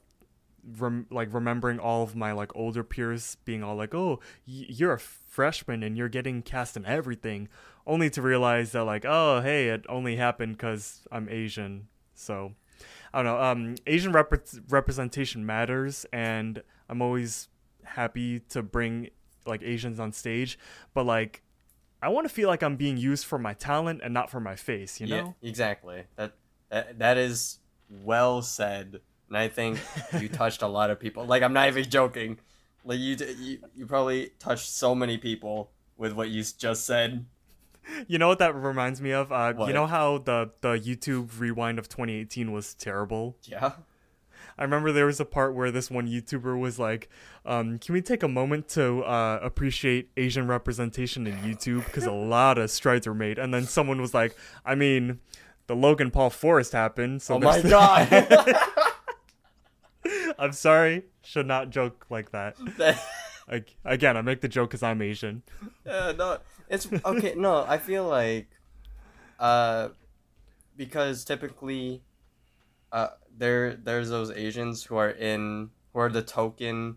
[0.78, 4.92] rem- like remembering all of my like older peers being all like, "Oh, y- you're
[4.94, 7.48] a freshman and you're getting cast in everything,"
[7.86, 12.52] only to realize that like, "Oh, hey, it only happened because I'm Asian." So,
[13.12, 13.42] I don't know.
[13.42, 17.48] Um, Asian rep- representation matters, and I'm always
[17.84, 19.10] happy to bring
[19.46, 20.58] like Asians on stage,
[20.94, 21.42] but like.
[22.04, 24.56] I want to feel like I'm being used for my talent and not for my
[24.56, 25.36] face, you know?
[25.40, 26.02] Yeah, exactly.
[26.16, 26.32] That
[26.68, 27.60] that that is
[28.02, 29.78] well said, and I think
[30.18, 31.24] you touched a lot of people.
[31.24, 32.38] Like I'm not even joking.
[32.84, 37.24] Like you, you, you probably touched so many people with what you just said.
[38.06, 39.32] You know what that reminds me of?
[39.32, 43.36] Uh, you know how the the YouTube rewind of 2018 was terrible.
[43.42, 43.72] Yeah.
[44.58, 47.08] I remember there was a part where this one YouTuber was like,
[47.44, 52.12] um, "Can we take a moment to uh, appreciate Asian representation in YouTube because a
[52.36, 55.20] lot of strides were made?" And then someone was like, "I mean,
[55.66, 58.56] the Logan Paul Forest happened, so oh my god.
[60.38, 62.56] I'm sorry, should not joke like that.
[63.48, 65.42] Like, again, I make the joke because I'm Asian.
[65.84, 66.38] Yeah, no,
[66.72, 67.34] it's okay.
[67.36, 68.48] No, I feel like,
[69.38, 69.90] uh,
[70.76, 72.02] because typically,
[72.90, 76.96] uh, there there's those Asians who are in who are the token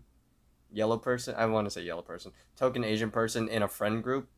[0.72, 1.34] yellow person.
[1.36, 4.28] I want to say yellow person, token Asian person in a friend group.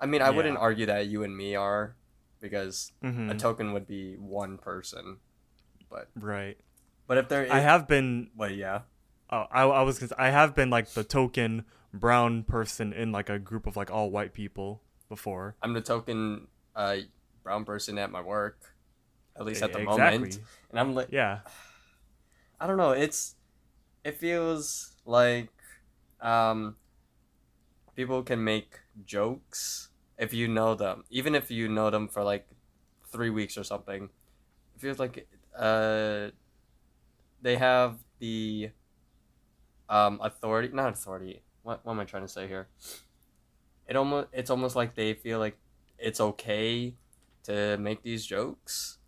[0.00, 1.94] I mean, I wouldn't argue that you and me are,
[2.40, 5.18] because hmm a token would be one person.
[5.88, 6.58] But right.
[7.06, 8.82] But if there is, I have been well, yeah,
[9.32, 13.38] Oh, I, I was I have been like the token brown person in like a
[13.38, 15.56] group of like all white people before.
[15.62, 16.98] I'm the token uh
[17.42, 18.74] brown person at my work,
[19.36, 20.18] at least at the exactly.
[20.18, 21.08] moment, and I'm like.
[21.10, 21.40] Yeah.
[22.60, 22.90] I don't know.
[22.90, 23.36] It's
[24.04, 25.50] it feels like
[26.20, 26.76] um
[27.96, 32.46] people can make jokes if you know them, even if you know them for like
[33.08, 34.10] three weeks or something.
[34.74, 35.26] It feels like
[35.56, 36.28] uh
[37.40, 38.70] they have the
[39.88, 41.42] um authority, not authority.
[41.70, 42.66] What what am I trying to say here?
[43.86, 45.56] It almost it's almost like they feel like
[45.98, 46.96] it's okay
[47.44, 48.98] to make these jokes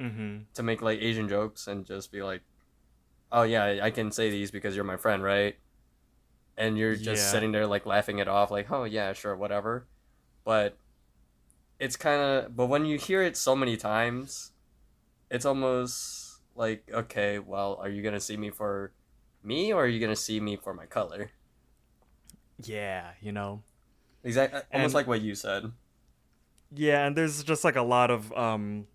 [0.00, 0.44] Mm-hmm.
[0.54, 2.42] to make like Asian jokes and just be like,
[3.32, 5.56] "Oh yeah, I- can say these because you're my friend, right?"
[6.56, 7.30] And you're just Yeah.
[7.30, 9.88] sitting there like laughing it off, like, "Oh yeah, sure, whatever."
[10.44, 10.78] But
[11.78, 14.52] it's kind of, but when you hear it so many times,
[15.30, 18.92] it's almost like, okay, well, are you gonna see me for
[19.42, 21.30] me or are you gonna see me for my color?
[22.64, 23.62] Yeah, you know.
[24.24, 25.72] Exactly, almost And- like what you said.
[26.74, 28.86] Yeah, and there's just like a lot of um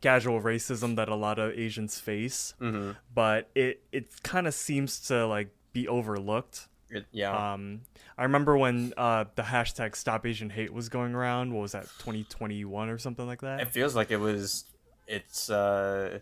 [0.00, 2.92] casual racism that a lot of Asians face, Mm-hmm.
[3.14, 6.68] but it it kind of seems to like be overlooked.
[6.90, 7.52] It- yeah.
[7.54, 7.82] Um,
[8.18, 11.52] I remember when uh, the hashtag Stop Asian Hate was going around.
[11.54, 13.60] What was that, 2021 or something like that?
[13.60, 14.64] it feels like it was.
[15.06, 15.48] It's.
[15.50, 16.18] uh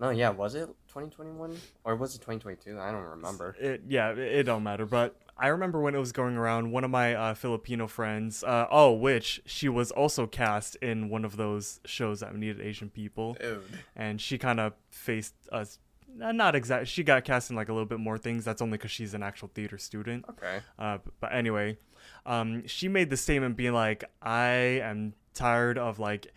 [0.00, 0.30] No, yeah.
[0.30, 2.78] Was it 2021 or was it 2022?
[2.80, 3.56] I don't remember.
[3.60, 4.86] It, yeah, it, it don't matter.
[4.86, 6.72] But I remember when it was going around.
[6.72, 11.24] One of my uh, Filipino friends, uh, oh, which she was also cast in one
[11.24, 13.62] of those shows that needed Asian people, Dude.
[13.94, 15.78] and she kind of faced us.
[16.16, 16.88] Not exact.
[16.88, 18.44] She got cast in like a little bit more things.
[18.44, 20.24] That's only because she's an actual theater student.
[20.30, 20.60] Okay.
[20.78, 21.76] Uh, but anyway,
[22.26, 24.48] um, she made the statement being like, I
[24.82, 26.32] am tired of like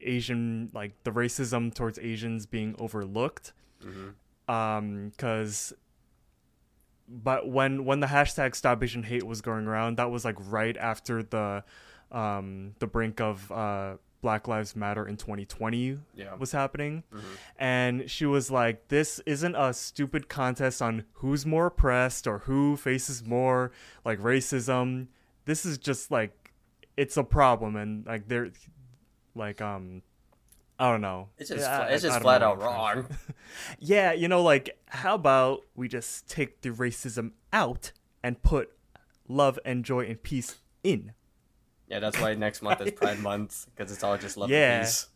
[0.00, 3.52] Asian, like the racism towards Asians being overlooked.
[3.82, 4.08] hmm
[4.52, 5.72] Um, cause,
[7.12, 10.76] but when, when the hashtag stop Asian hate was going around, that was like right
[10.76, 11.62] after the,
[12.10, 16.34] um, the brink of, uh, Black Lives Matter in 2020 Yeah.
[16.36, 17.20] was happening Mhm.
[17.58, 22.76] and she was like this isn't a stupid contest on who's more oppressed or who
[22.76, 23.72] faces more
[24.04, 25.08] like racism
[25.44, 26.52] this is just like
[26.96, 28.50] it's a problem and like they're
[29.34, 30.02] like um
[30.82, 31.28] I don't know.
[31.38, 33.18] It's just Yeah, fla- it's just flat out what I'm trying- wrong.
[33.78, 37.92] Yeah, you know, like how about we just take the racism out
[38.22, 38.70] and put
[39.28, 41.12] love and joy and peace in?
[41.86, 44.78] Yeah, that's why next month is Pride Month because it's all just love Yeah.
[44.78, 45.06] and peace.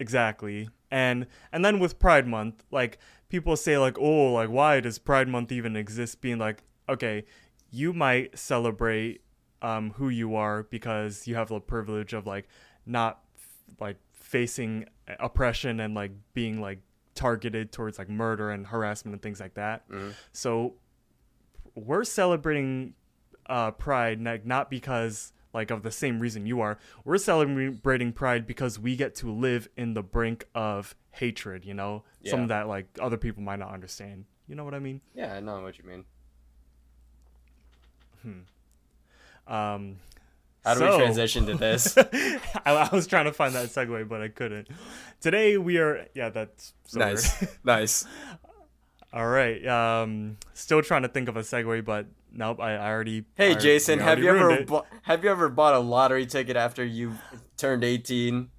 [0.00, 0.68] Exactly.
[0.90, 5.28] And and then with Pride Month, like people say like, "Oh, like why does Pride
[5.28, 7.24] Month even exist?" being like, "Okay,
[7.70, 9.22] you might celebrate
[9.60, 12.48] um who you are because you have the privilege of like
[12.86, 13.20] not
[13.80, 14.86] like facing
[15.20, 16.80] oppression and like being like
[17.14, 20.14] targeted towards like murder and harassment and things like that." Mhm.
[20.32, 20.74] So
[21.74, 22.94] we're celebrating
[23.46, 26.78] uh Pride like not because like of the same reason you are.
[27.04, 32.04] We're celebrating Pride because we get to live in the brink of hatred, you know?
[32.20, 32.32] Yeah.
[32.32, 34.26] Some that like other people might not understand.
[34.46, 35.00] You know what I mean?
[35.14, 36.04] Yeah, I know what you mean.
[38.22, 39.52] Hmm.
[39.52, 39.96] Um
[40.68, 41.96] How do we transition to this?
[42.64, 44.68] I, I was trying to find that segue, but I couldn't.
[45.20, 47.14] Today we are yeah, that's so weird.
[47.14, 48.04] nice, nice.
[49.12, 49.66] All right.
[49.66, 53.54] Um still trying to think of a segue, but nope, I, I already Hey I-
[53.54, 57.14] Jason, we have you ever bu- have you ever bought a lottery ticket after you
[57.56, 58.50] turned eighteen?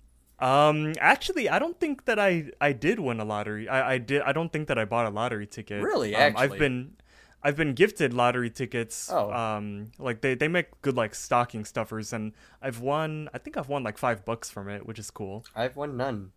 [0.41, 3.67] Um, actually, I don't think that I I did win a lottery.
[3.67, 4.21] I I did.
[4.21, 5.83] I don't think that I bought a lottery ticket.
[5.83, 6.15] Really?
[6.15, 6.95] Um, I've been.
[7.41, 9.09] I've been gifted lottery tickets.
[9.11, 9.31] Oh.
[9.31, 13.29] Um, like they, they make good like stocking stuffers, and I've won.
[13.33, 15.45] I think I've won like five bucks from it, which is cool.
[15.55, 16.31] I've won none.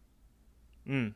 [0.88, 1.14] Mm.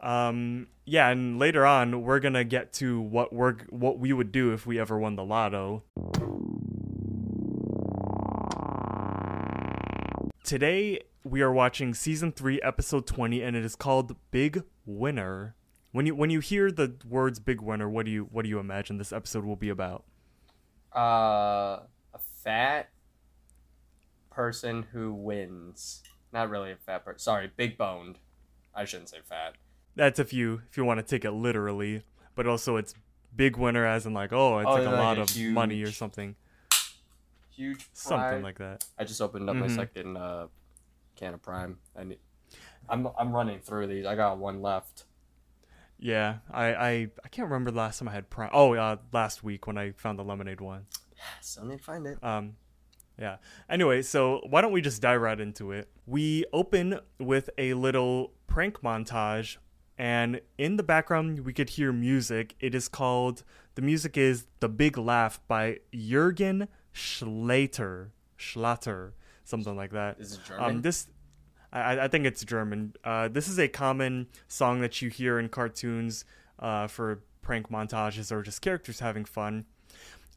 [0.00, 4.52] Um, yeah, and later on, we're gonna get to what we're what we would do
[4.52, 5.82] if we ever won the lotto.
[10.44, 15.54] Today we are watching season three, episode twenty, and it is called Big Winner.
[15.92, 18.58] When you when you hear the words "Big Winner," what do you what do you
[18.58, 20.04] imagine this episode will be about?
[20.94, 21.80] Uh,
[22.14, 22.90] a fat
[24.30, 26.02] person who wins.
[26.32, 27.18] Not really a fat person.
[27.18, 28.18] Sorry, big boned.
[28.74, 29.54] I shouldn't say fat.
[29.96, 32.04] That's if you if you want to take it literally,
[32.36, 32.94] but also it's
[33.34, 35.82] big winner as in like oh it's Oh, like a like lot a of money
[35.82, 36.34] or something
[37.50, 37.88] Huge.
[37.92, 38.84] something like that.
[38.98, 39.74] I just opened up my Mhm.
[39.76, 40.46] second uh,
[41.16, 41.78] can of Prime.
[41.96, 42.18] I need,
[42.88, 44.06] I'm I'm running through these.
[44.06, 45.04] I got one left.
[46.00, 46.90] Yeah, I, I
[47.24, 48.50] I can't remember the last time I had prime.
[48.52, 50.86] Oh, uh, last week when I found the lemonade one.
[51.40, 52.22] Still need to find it.
[52.22, 52.56] Um,
[53.18, 53.36] yeah.
[53.68, 55.88] Anyway, so why don't we just dive right into it?
[56.06, 59.58] We open with a little prank montage,
[59.98, 62.56] and in the background we could hear music.
[62.60, 68.08] It is called the music is "The Big Laugh" by Jürgen Schlatter,
[68.38, 69.12] Schlatter,
[69.44, 70.18] something like that.
[70.18, 70.64] Is it German?
[70.64, 71.06] Um, this,
[71.72, 72.94] I, I think it's German.
[73.04, 76.24] Uh, this is a common song that you hear in cartoons
[76.58, 79.64] uh, for prank montages or just characters having fun.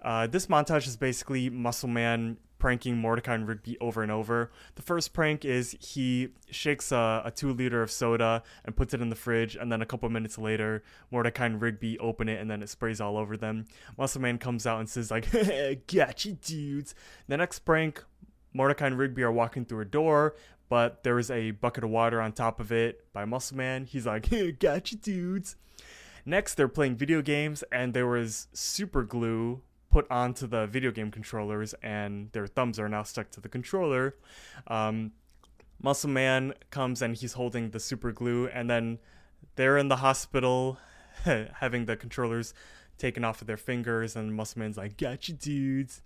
[0.02, 4.50] Uh, this montage is basically Muscle Man pranking Mordecai and Rigby over and over.
[4.76, 9.02] The first prank is he shakes a, a two liter of soda and puts it
[9.02, 12.50] in the fridge, and then a couple minutes later, Mordecai and Rigby open it and
[12.50, 13.66] then it sprays all over them.
[13.98, 15.28] Muscle Man comes out and says like,
[15.94, 16.96] "Gotcha, dudes."
[17.28, 18.04] The next prank,
[18.54, 20.36] Mordecai and Rigby are walking through a door,
[20.74, 23.86] but there was a bucket of water on top of it by Muscle Man.
[23.86, 24.28] He's like,
[24.60, 25.56] "Gotcha, dudes."
[26.26, 31.12] Next, they're playing video games, and there was super glue put onto the video game
[31.12, 34.16] controllers, and their thumbs are now stuck to the controller.
[34.66, 35.12] Um,
[35.80, 38.98] Muscle Man comes and he's holding the super glue, and then
[39.56, 40.80] they're in the hospital
[41.24, 42.56] having the controllers
[42.98, 46.02] taken off of their fingers, and Muscle Man's like, Gotcha, dudes.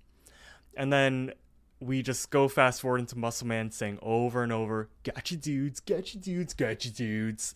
[0.75, 1.31] And then
[1.79, 6.17] we just go fast forward into Muscle Man saying over and over, Gotcha, dudes, gotcha,
[6.17, 7.55] dudes, gotcha, dudes.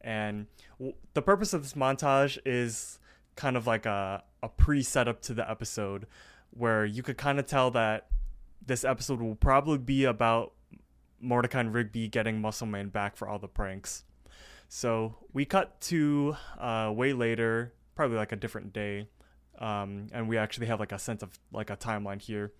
[0.00, 0.46] And
[0.78, 2.98] w- the purpose of this montage is
[3.36, 6.06] kind of like a a pre setup to the episode,
[6.50, 8.08] where you could kind of tell that
[8.66, 10.52] this episode will probably be about
[11.20, 14.04] Mordecai and Rigby getting Muscle Man back for all the pranks.
[14.68, 19.08] So we cut to uh, way later, probably like a different day,
[19.58, 22.52] um, and we actually have like a sense of like a timeline here.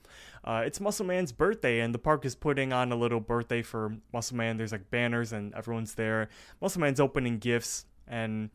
[0.45, 3.97] Uh, it's Muscle Man's birthday, and the park is putting on a little birthday for
[4.13, 4.57] Muscle Man.
[4.57, 6.29] There's like banners, and everyone's there.
[6.61, 8.51] Muscle Man's opening gifts, and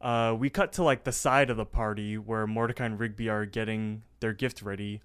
[0.00, 3.46] uh, we cut to like the side of the party where Mordecai and Rigby are
[3.46, 5.00] getting their gift ready.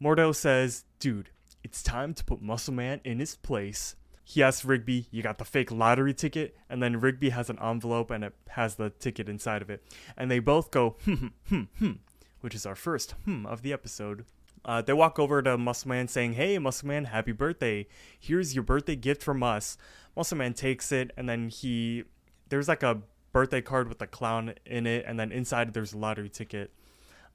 [0.00, 1.30] Mordo says, "Dude,
[1.64, 3.96] it's time to put Muscle Man in his place."
[4.28, 8.10] He asks Rigby, "You got the fake lottery ticket?" And then Rigby has an envelope
[8.10, 9.84] and it has the ticket inside of it.
[10.16, 11.92] And they both go, "Hmm, hmm, hmm, hmm,"
[12.40, 14.24] which is our first hmm of the episode.
[14.64, 17.86] Uh, they walk over to Muscle Man saying, Hey, Muscle Man, happy birthday.
[18.18, 19.78] Here's your birthday gift from us.
[20.16, 22.02] Muscle Man takes it, and then he.
[22.48, 25.98] There's like a birthday card with a clown in it, and then inside there's a
[25.98, 26.72] lottery ticket.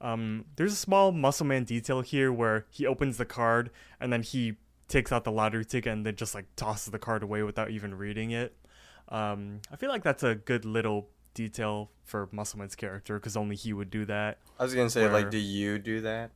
[0.02, 4.22] Um, there's a small Muscle Man detail here where he opens the card, and then
[4.22, 4.56] he
[4.92, 7.94] takes out the lottery ticket and then just like tosses the card away without even
[7.96, 8.54] reading it.
[9.08, 13.72] Um, I feel like that's a good little detail for Muscleman's character because only he
[13.72, 14.38] would do that.
[14.58, 16.30] I was gonna say, Where- like, do you do that?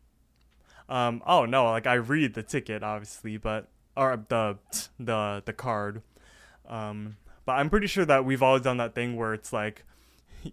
[0.89, 4.59] Um, oh no, like I read the ticket obviously, but or the
[4.99, 6.03] the the card.
[6.69, 9.85] Um, but I'm pretty sure that we've all done that thing where it's like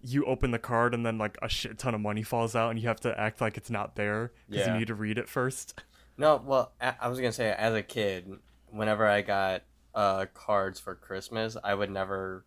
[0.02, 2.80] you open the card and then like a shit ton of money falls out and
[2.80, 4.72] you have to act like it's not there because Yeah.
[4.74, 5.82] you need to read it first.
[6.16, 8.30] No, well, I was gonna say, as a kid,
[8.70, 9.62] whenever I got
[9.94, 12.44] uh cards for Christmas, I would never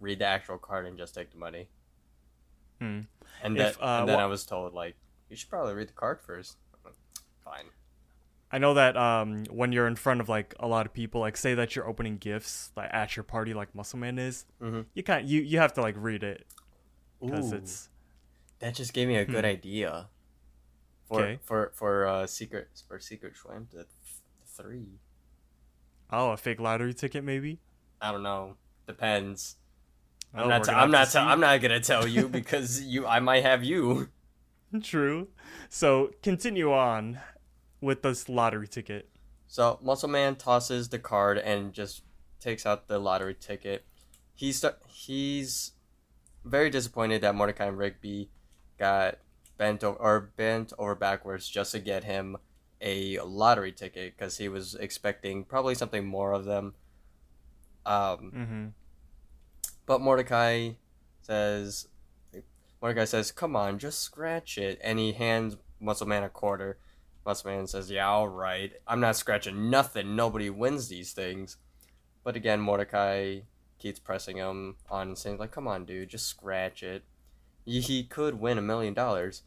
[0.00, 1.68] read the actual card and just take the money.
[2.80, 3.00] Hmm.
[3.42, 4.96] And, If, uh, and then wha- I was told like,
[5.28, 6.56] you should probably read the card first.
[7.44, 7.66] Fine.
[8.50, 11.36] I know that um, when you're in front of like a lot of people, like
[11.36, 14.82] say that you're opening gifts like at your party, like Muscle Man is, Mm-hmm.
[14.94, 16.46] you can't you you have to like read it
[17.20, 17.88] because it's
[18.60, 19.50] that just gave me a good Hmm.
[19.50, 20.08] idea.
[21.14, 21.38] For Okay.
[21.42, 23.86] for for uh secret for secret Schwam to th-
[24.46, 24.98] three.
[26.10, 27.60] oh a fake lottery ticket maybe.
[28.00, 28.56] I don't know.
[28.86, 29.56] Depends.
[30.34, 30.60] Oh, I'm not.
[30.60, 31.10] we're T- I'm not.
[31.10, 31.18] T-.
[31.18, 33.06] I'm not gonna tell you because you.
[33.06, 34.08] I might have you.
[34.82, 35.28] True.
[35.68, 37.20] So continue on
[37.80, 39.08] with this lottery ticket.
[39.46, 42.02] So Muscle Man tosses the card and just
[42.40, 43.84] takes out the lottery ticket.
[44.34, 45.72] He's he's
[46.44, 48.30] very disappointed that Mordecai and Rigby
[48.78, 49.18] got
[49.56, 52.36] bent over or bent over backwards just to get him
[52.80, 56.74] a lottery ticket because he was expecting probably something more of them.
[57.86, 58.66] Um, Mm-hmm.
[59.86, 60.70] but Mordecai
[61.22, 61.88] says,
[62.80, 66.78] Mordecai says, "Come on, just scratch it," and he hands Muscle Man a quarter.
[67.24, 68.72] Muscle Man says, "Yeah, all right.
[68.86, 70.16] I'm not scratching nothing.
[70.16, 71.56] Nobody wins these things."
[72.22, 73.40] But again, Mordecai
[73.78, 77.04] keeps pressing him on, and saying, "Like, come on, dude, just scratch it.
[77.64, 79.42] He, he could win a million dollars."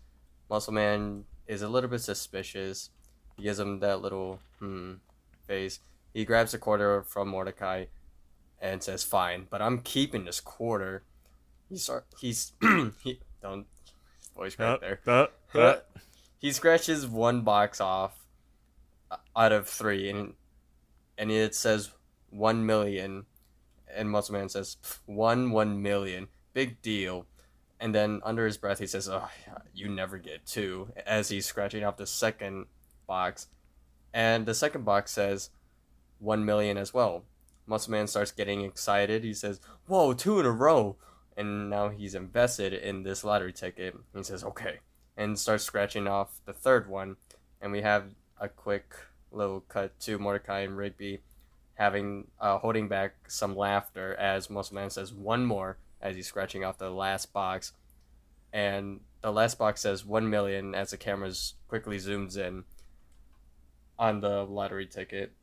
[0.49, 2.89] Muscle Man is a little bit suspicious.
[3.35, 4.95] He gives him that little hmm
[5.45, 5.79] face.
[6.13, 7.85] He grabs a quarter from Mordecai
[8.61, 11.03] and says, "Fine, but I'm keeping this quarter."
[11.69, 12.53] He's start, he's
[13.03, 13.67] he don't
[14.35, 14.99] voice right there.
[16.39, 18.25] he scratches one box off
[19.11, 20.33] uh, out of three, and
[21.17, 21.91] and it says
[22.29, 23.25] one million,
[23.93, 27.25] and Muscle Man says one one million, big deal.
[27.79, 29.29] And then under his breath, he says, "Oh,
[29.73, 32.65] you never get two, as he's scratching off the second
[33.05, 33.47] box,
[34.13, 35.51] and the second box says
[36.19, 37.23] one million as well.
[37.67, 39.23] Muscle Man starts getting excited.
[39.23, 40.97] He says, "Whoa, two in a row!"
[41.35, 43.95] And now he's invested in this lottery ticket.
[44.15, 44.79] He says, "Okay,"
[45.15, 47.17] and starts scratching off the third one.
[47.61, 48.95] And we have a quick
[49.31, 51.21] little cut to Mordecai and Rigby
[51.75, 56.63] having uh, holding back some laughter as Muscle Man says one more as he's scratching
[56.63, 57.73] off the last box,
[58.53, 62.63] and the last box says one million as the cameras quickly zooms in
[63.97, 65.33] on the lottery ticket.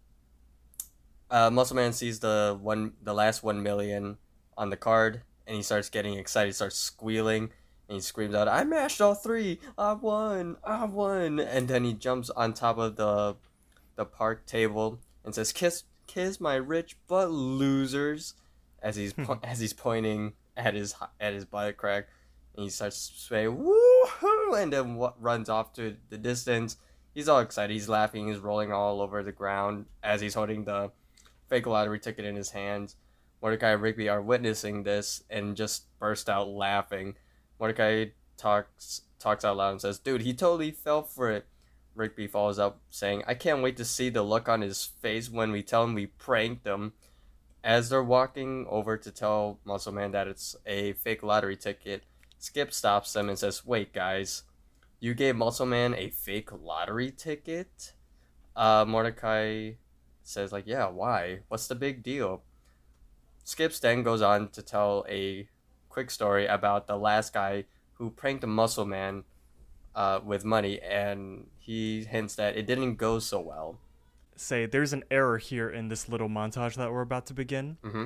[1.30, 4.18] Uh, Muscle Man sees the one, the last one million
[4.56, 6.48] on the card, and he starts getting excited.
[6.48, 7.50] He starts squealing,
[7.88, 9.59] and he screams out, "I mashed all three!
[9.76, 10.57] I won!
[10.62, 13.36] I won!" And then he jumps on top of the,
[13.96, 18.34] the park table and says, "Kiss, kiss my rich butt, losers!"
[18.80, 22.09] As he's po- as he's pointing at his at his butt crack,
[22.55, 26.76] and he starts to saying, "Woohoo!" and then wa- runs off to the distance.
[27.14, 27.72] He's all excited.
[27.72, 28.28] He's laughing.
[28.28, 30.90] He's rolling all over the ground as he's holding the
[31.48, 32.96] fake lottery ticket in his hands.
[33.40, 37.16] Mordecai and Rigby are witnessing this and just burst out laughing.
[37.61, 41.46] Mordecai talks talks out loud and says, "Dude, he totally fell for it."
[41.94, 45.52] Rigby follows up saying, "I can't wait to see the look on his face when
[45.52, 46.94] we tell him we pranked him."
[47.64, 52.02] As they're walking over to tell Muscle Man that it's a fake lottery ticket,
[52.38, 54.42] Skip stops them and says, "Wait, guys,
[55.00, 57.94] you gave Muscle Man a fake lottery ticket?"
[58.54, 59.72] Uh, Mordecai
[60.22, 61.40] says, "Like, yeah, why?
[61.48, 62.42] What's the big deal?"
[63.44, 65.48] Skips then goes on to tell a
[65.88, 69.24] quick story about the last guy who pranked a Muscle Man
[69.94, 73.78] uh, with money, and he hints that it didn't go so well.
[74.37, 77.76] Say, there's an error here in this little montage that we're about to begin.
[77.82, 78.05] Mm-hmm.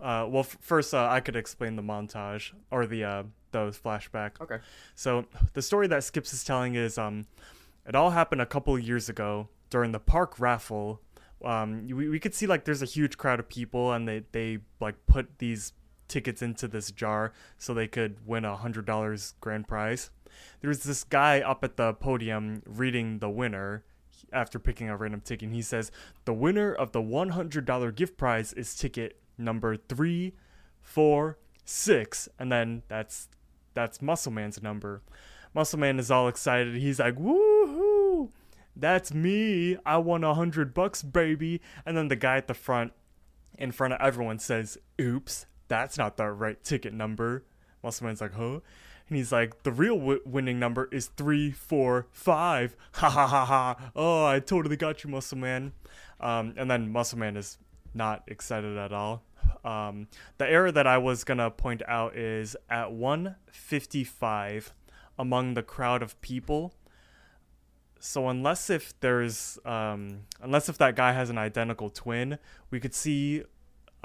[0.00, 4.40] Uh, well, f- first, uh, I could explain the montage or the uh, those flashback.
[4.40, 4.58] Okay.
[4.94, 7.26] So the story that Skips is telling is um,
[7.86, 11.00] it all happened a couple of years ago during the park raffle.
[11.44, 14.58] Um, we, we could see like there's a huge crowd of people and they, they
[14.80, 15.72] like put these
[16.08, 20.10] tickets into this jar so they could win a hundred dollars grand prize.
[20.60, 23.84] There's this guy up at the podium reading the winner
[24.32, 25.50] after picking a random ticket.
[25.50, 25.90] He says
[26.24, 30.34] the winner of the one hundred dollar gift prize is ticket number three,
[30.80, 33.28] four, six, and then that's
[33.74, 35.02] that's Muscle Man's number.
[35.54, 36.76] Muscle Man is all excited.
[36.76, 38.30] He's like, woohoo!
[38.74, 39.76] That's me.
[39.86, 41.62] I won a hundred bucks, baby.
[41.86, 42.92] And then the guy at the front,
[43.58, 47.44] in front of everyone, says, oops, that's not the right ticket number.
[47.82, 48.60] Muscle Man's like, huh?
[49.08, 52.76] And he's like, the real w- winning number is three, four, five.
[52.94, 53.90] Ha ha ha ha.
[53.94, 55.72] Oh, I totally got you, Muscle Man.
[56.20, 57.58] Um, and then Muscle Man is
[57.94, 59.22] not excited at all.
[59.64, 64.74] Um, the error that I was gonna point out is at 155
[65.18, 66.74] among the crowd of people.
[67.98, 72.38] So unless if there's um, unless if that guy has an identical twin,
[72.70, 73.42] we could see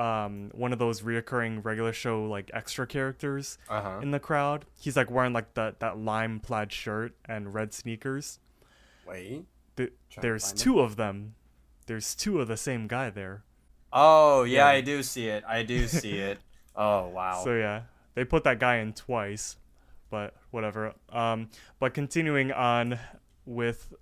[0.01, 3.99] um, one of those reoccurring regular show like extra characters Uh huh.
[4.01, 4.65] in the crowd.
[4.79, 8.39] He's like wearing like that that lime plaid shirt and red sneakers.
[9.07, 9.45] Wait.
[9.77, 11.35] Th- Trying to there's two of them.
[11.87, 13.43] There's two of the same guy there.
[13.93, 14.77] Oh yeah, Yeah.
[14.77, 15.43] I do see it.
[15.47, 16.39] I do see it.
[16.75, 17.41] Oh wow.
[17.43, 17.81] So yeah,
[18.15, 19.57] they put that guy in twice,
[20.09, 20.93] but whatever.
[21.09, 21.49] Um,
[21.79, 22.97] but continuing on
[23.45, 23.93] with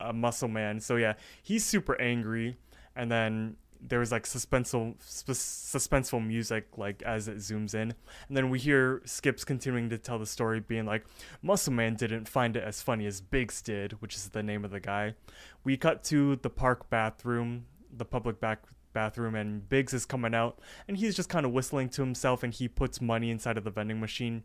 [0.00, 0.80] a Muscle Man.
[0.80, 2.56] So yeah, he's super angry,
[2.94, 7.94] and then there's like suspenseful sp- suspenseful music like as it zooms in,
[8.28, 11.04] and then we hear Skips continuing to tell the story, being like,
[11.42, 14.70] Muscle Man didn't find it as funny as Biggs did, which is the name of
[14.70, 15.14] the guy.
[15.62, 17.66] We cut to the park bathroom,
[17.96, 18.62] the public back
[18.94, 20.58] bathroom and Biggs is coming out
[20.88, 23.70] and he's just kind of whistling to himself and he puts money inside of the
[23.70, 24.44] vending machine.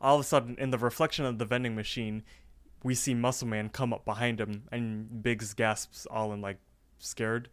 [0.00, 2.22] All of a sudden, in the reflection of the vending machine,
[2.82, 6.58] we see Muscle Man come up behind him and Biggs gasps all in like
[6.98, 7.50] scared.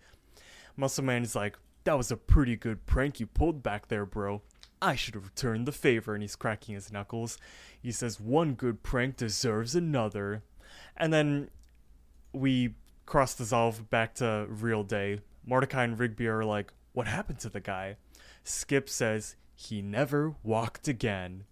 [0.77, 4.43] Muscle Man is like, That was a pretty good prank you pulled back there, bro.
[4.81, 6.13] I should have returned the favor.
[6.13, 7.37] And he's cracking his knuckles.
[7.81, 10.43] He says, One good prank deserves another.
[10.95, 11.49] And then
[12.31, 12.75] we
[13.05, 15.21] cross dissolve back to real day.
[15.45, 17.97] Mordecai and Rigby are like, What happened to the guy?
[18.43, 21.45] Skip says, He never walked again.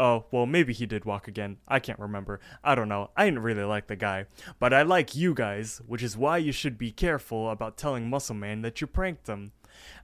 [0.00, 1.58] Oh, well, maybe he did walk again.
[1.68, 2.40] I can't remember.
[2.64, 3.10] I don't know.
[3.18, 4.24] I didn't really like the guy.
[4.58, 8.34] But I like you guys, which is why you should be careful about telling Muscle
[8.34, 9.52] Man that you pranked him.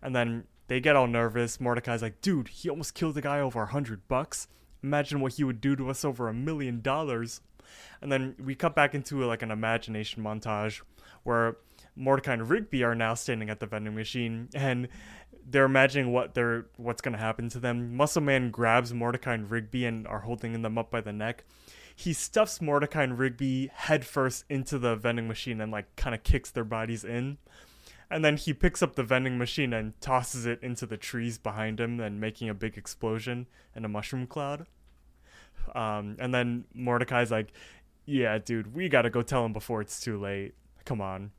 [0.03, 1.59] And then they get all nervous.
[1.63, 4.49] Mordecai's like, dude, he almost killed the guy over a hundred bucks.
[4.83, 7.41] Imagine what he would do to us over a million dollars.
[8.03, 10.83] And then we cut back into like an imagination montage
[11.23, 11.57] where
[11.97, 14.89] Mordecai and Rigby are now standing at the vending machine and
[15.49, 17.97] they're imagining what they're what's gonna happen to them.
[17.97, 21.45] Muscle Man grabs Mordecai and Rigby and are holding them up by the neck.
[21.95, 26.51] He stuffs Mordecai and Rigby headfirst into the vending machine and like kind of kicks
[26.51, 27.39] their bodies in.
[28.11, 31.81] And then he picks up the vending machine and tosses it into the trees behind
[31.81, 34.67] him and making a big explosion and a mushroom cloud.
[35.75, 37.53] Um, and then Mordecai's like,
[38.05, 40.55] "Yeah, dude, we gotta go tell him before it's too late.
[40.85, 41.33] Come on."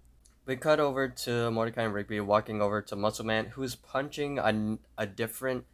[0.47, 4.77] We cut over to Mordecai and Rigby walking over to Muscle Man, who's punching a,
[4.97, 5.65] a different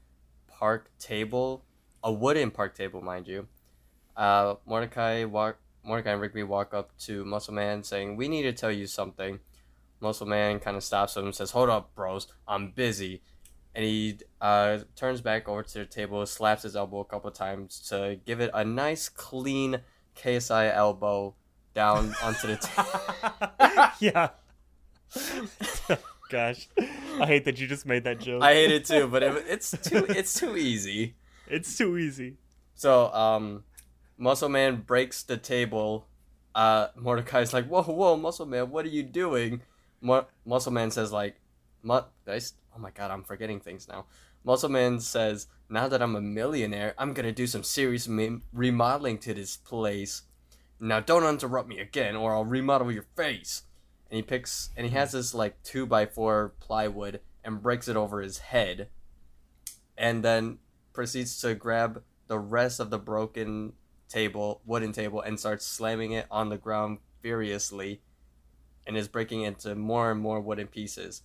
[0.48, 1.64] park table,
[2.04, 3.48] a wooden park table, mind you.
[4.18, 8.52] Uh, Mordecai walk Mordecai and Rigby walk up to Muscle Man, saying, "We need to
[8.52, 9.42] tell you something."
[10.00, 13.22] Muscle Man kind of stops him and says, "Hold up, bros, I'm busy."
[13.76, 17.80] And he uh, turns back over to the table, slaps his elbow a couple times
[17.90, 19.82] to give it a nice, clean
[20.18, 21.36] KSI elbow
[21.76, 22.58] down onto the
[23.60, 23.90] table.
[24.00, 24.30] yeah.
[26.30, 26.68] Gosh,
[27.20, 28.42] I hate that you just made that joke.
[28.42, 31.16] I hate it too, but it, it's too it's too easy.
[31.48, 32.38] It's too easy.
[32.74, 33.64] So um,
[34.18, 36.08] Muscle Man breaks the table.
[36.56, 39.62] Uh, Mordecai's like, "Whoa, whoa, Muscle Man, what are you doing?"
[40.02, 41.36] Mu- Muscle Man says like,
[41.84, 44.06] Mu- "Oh my God, I'm forgetting things now."
[44.44, 49.20] Muscle Man says, "Now that I'm a millionaire, I'm gonna do some serious me- remodeling
[49.20, 50.24] to this place.
[50.80, 53.64] Now don't interrupt me again, or I'll remodel your face."
[54.14, 57.96] And he picks and he has this like two by four plywood and breaks it
[57.96, 58.90] over his head,
[59.98, 60.60] and then
[60.94, 63.74] proceeds to grab the rest of the broken
[64.08, 68.02] table, wooden table, and starts slamming it on the ground furiously
[68.86, 71.24] and is breaking into more and more wooden pieces.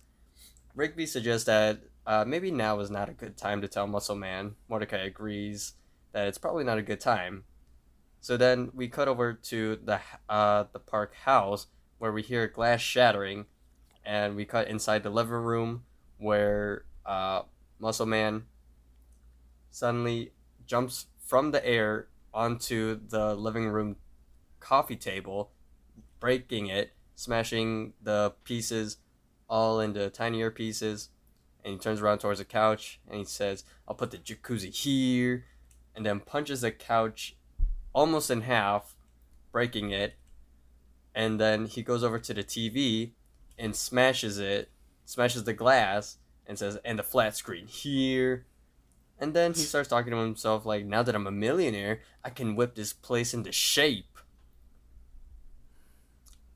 [0.73, 4.55] Rigby suggests that uh, maybe now is not a good time to tell Muscle Man.
[4.67, 5.73] Mordecai agrees
[6.13, 7.43] that it's probably not a good time.
[8.19, 11.67] So then we cut over to the uh, the park house
[11.99, 13.45] where we hear glass shattering,
[14.03, 15.83] and we cut inside the living room
[16.17, 17.43] where uh,
[17.79, 18.45] Muscle Man
[19.69, 20.31] suddenly
[20.65, 23.97] jumps from the air onto the living room
[24.59, 25.51] coffee table,
[26.19, 28.97] breaking it, smashing the pieces
[29.49, 31.09] all into tinier pieces.
[31.63, 35.45] And he turns around towards the couch and he says, I'll put the jacuzzi here.
[35.95, 37.35] And then punches the couch
[37.93, 38.95] almost in half,
[39.51, 40.13] breaking it.
[41.19, 43.11] And then he goes over to the TV
[43.57, 44.69] and smashes it,
[45.03, 46.15] smashes the glass,
[46.47, 48.45] and says, and the flat screen here.
[49.19, 52.55] And then he starts talking to himself like, now that I'm a millionaire, I can
[52.55, 54.17] whip this place into shape.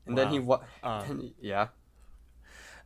[0.06, 0.62] And then he Wow.
[0.82, 1.04] wa- Uh,
[1.40, 1.68] yeah.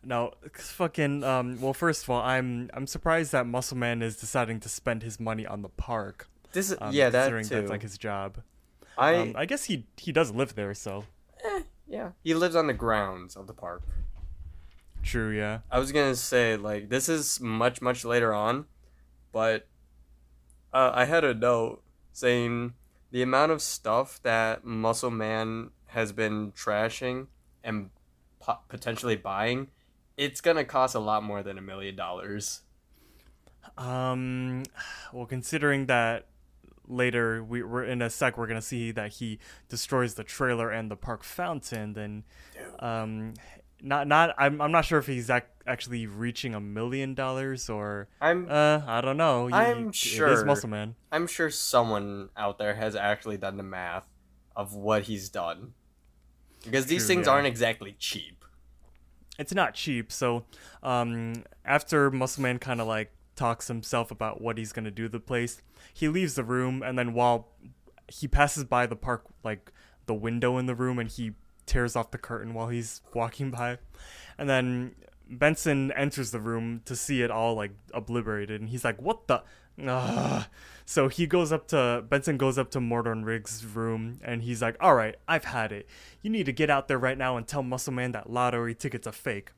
[0.02, 1.22] No, fucking.
[1.24, 1.60] Um.
[1.60, 5.18] Well, first of all, I'm I'm surprised that Muscle Man is deciding to spend his
[5.20, 6.28] money on the park.
[6.52, 7.54] This is Um, yeah, that considering too.
[7.56, 8.38] that's like his job.
[8.96, 11.04] I um, I guess he he does live there, so
[11.86, 13.82] yeah, he lives on the grounds of the park.
[15.02, 15.30] true.
[15.30, 15.60] Yeah.
[15.70, 18.66] I was gonna say like this is much much later on,
[19.32, 19.66] but
[20.72, 21.82] uh, I had a note
[22.12, 22.74] saying
[23.10, 27.28] the amount of stuff that Muscle Man has been trashing
[27.64, 27.90] and
[28.40, 29.68] po- potentially buying,
[30.16, 32.62] it's gonna cost a lot more than a million dollars.
[33.76, 34.64] Um.
[35.12, 36.27] Well, considering that
[36.88, 40.90] later we we're in a sec, we're gonna see that he destroys the trailer and
[40.90, 41.92] the park fountain.
[41.92, 42.24] Then,
[42.80, 43.34] um,
[43.80, 48.08] not not I'm I'm not sure if he's ac- actually reaching a million dollars or
[48.20, 49.48] I'm uh I don't know.
[49.52, 50.44] I'm It is sure.
[50.44, 50.94] Muscle Man.
[51.12, 54.06] I'm sure someone out there has actually done the math
[54.56, 55.74] of what he's done.
[56.64, 57.34] Because these True, things yeah.
[57.34, 58.44] aren't exactly cheap.
[59.38, 60.10] it's not cheap.
[60.10, 60.44] So,
[60.82, 65.08] um, after Muscle Man kind of like talks himself about what he's gonna do to
[65.08, 65.62] the place,
[65.94, 67.48] he leaves the room, and then while
[68.08, 69.72] he passes by the park, like
[70.06, 71.32] the window in the room, and he
[71.64, 73.78] tears off the curtain while he's walking by,
[74.36, 74.94] and then
[75.30, 79.42] Benson enters the room to see it all like obliterated, and he's like, "What the?"
[79.86, 80.44] Ugh.
[80.84, 84.76] So he goes up to Benson goes up to Mordor Riggs' room and he's like,
[84.80, 85.86] "All right, I've had it.
[86.22, 89.06] You need to get out there right now and tell Muscle Man that lottery tickets
[89.06, 89.52] are fake."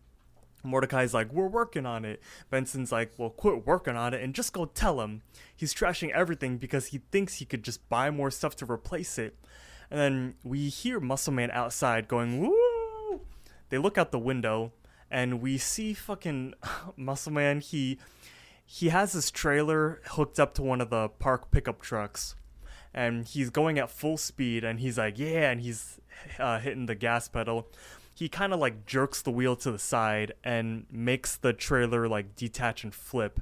[0.62, 4.52] Mordecai's like, "We're working on it." Benson's like, "Well, quit working on it and just
[4.52, 5.22] go tell him."
[5.54, 9.36] He's trashing everything because he thinks he could just buy more stuff to replace it.
[9.90, 13.20] And then we hear Muscle Man outside going, "Woo!"
[13.70, 14.72] They look out the window
[15.10, 16.54] and we see fucking
[16.96, 17.60] Muscle Man.
[17.60, 17.98] He
[18.64, 22.36] he has his trailer hooked up to one of the park pickup trucks
[22.94, 26.00] and he's going at full speed and he's like yeah and he's
[26.38, 27.68] uh, hitting the gas pedal
[28.20, 32.36] he kind of like jerks the wheel to the side and makes the trailer like
[32.36, 33.40] detach and flip.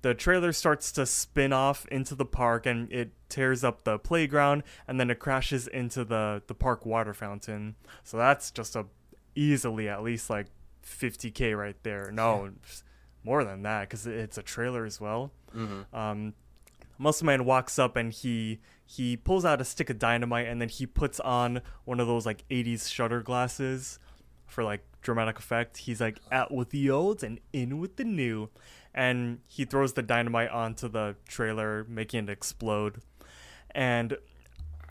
[0.00, 4.62] The trailer starts to spin off into the park and it tears up the playground
[4.88, 7.74] and then it crashes into the the park water fountain.
[8.04, 8.86] So that's just a
[9.34, 10.46] easily at least like
[10.82, 12.10] 50k right there.
[12.10, 12.52] No
[13.22, 15.30] more than that because it's a trailer as well.
[15.54, 15.94] Mm-hmm.
[15.94, 16.32] um,
[16.96, 20.70] Muscle Man walks up and he he pulls out a stick of dynamite and then
[20.70, 23.98] he puts on one of those like 80s shutter glasses
[24.46, 25.78] for like dramatic effect.
[25.78, 28.48] He's like out with the old and in with the new.
[28.94, 33.02] And he throws the dynamite onto the trailer, making it explode.
[33.72, 34.16] And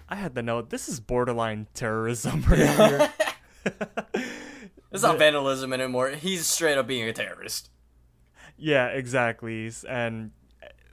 [0.07, 3.13] I had the note, this is borderline terrorism right here.
[4.91, 6.11] It's not vandalism anymore.
[6.11, 7.69] He's straight up being a terrorist.
[8.57, 9.69] yeah, exactly.
[9.89, 10.31] And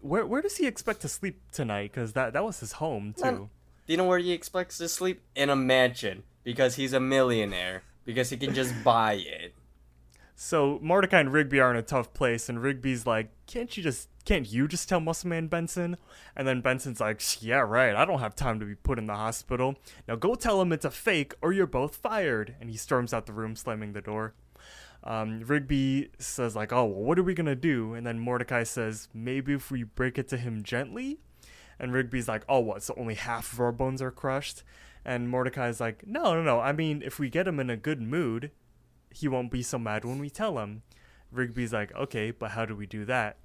[0.00, 1.92] where where does he expect to sleep tonight?
[1.92, 3.24] Because that, that was his home too.
[3.24, 3.36] Um,
[3.86, 5.22] Do you know where he expects to sleep?
[5.36, 6.24] In a mansion.
[6.42, 7.84] Because he's a millionaire.
[8.04, 9.54] Because he can just buy it.
[10.34, 14.08] So Mordecai and Rigby are in a tough place, and Rigby's like, "Can't you just,
[14.24, 15.96] can't you just tell Muscle Man Benson?"
[16.34, 17.94] And then Benson's like, "Yeah, right.
[17.94, 19.76] I don't have time to be put in the hospital.
[20.08, 23.26] Now go tell him it's a fake, or you're both fired." And he storms out
[23.26, 24.34] the room, slamming the door.
[25.04, 29.08] Um, Rigby says like, "Oh, well, what are we gonna do?" And then Mordecai says,
[29.14, 31.20] "Maybe if we break it to him gently."
[31.78, 32.82] And Rigby's like, "Oh, what?
[32.82, 34.64] So only half of our bones are crushed?"
[35.04, 36.60] And Mordecai's like, "No, no, no.
[36.60, 38.50] I mean, if we get him in a good mood."
[39.14, 40.82] he won't be so mad when we tell him.
[41.30, 43.38] Rigby's like, okay, but how do we do that?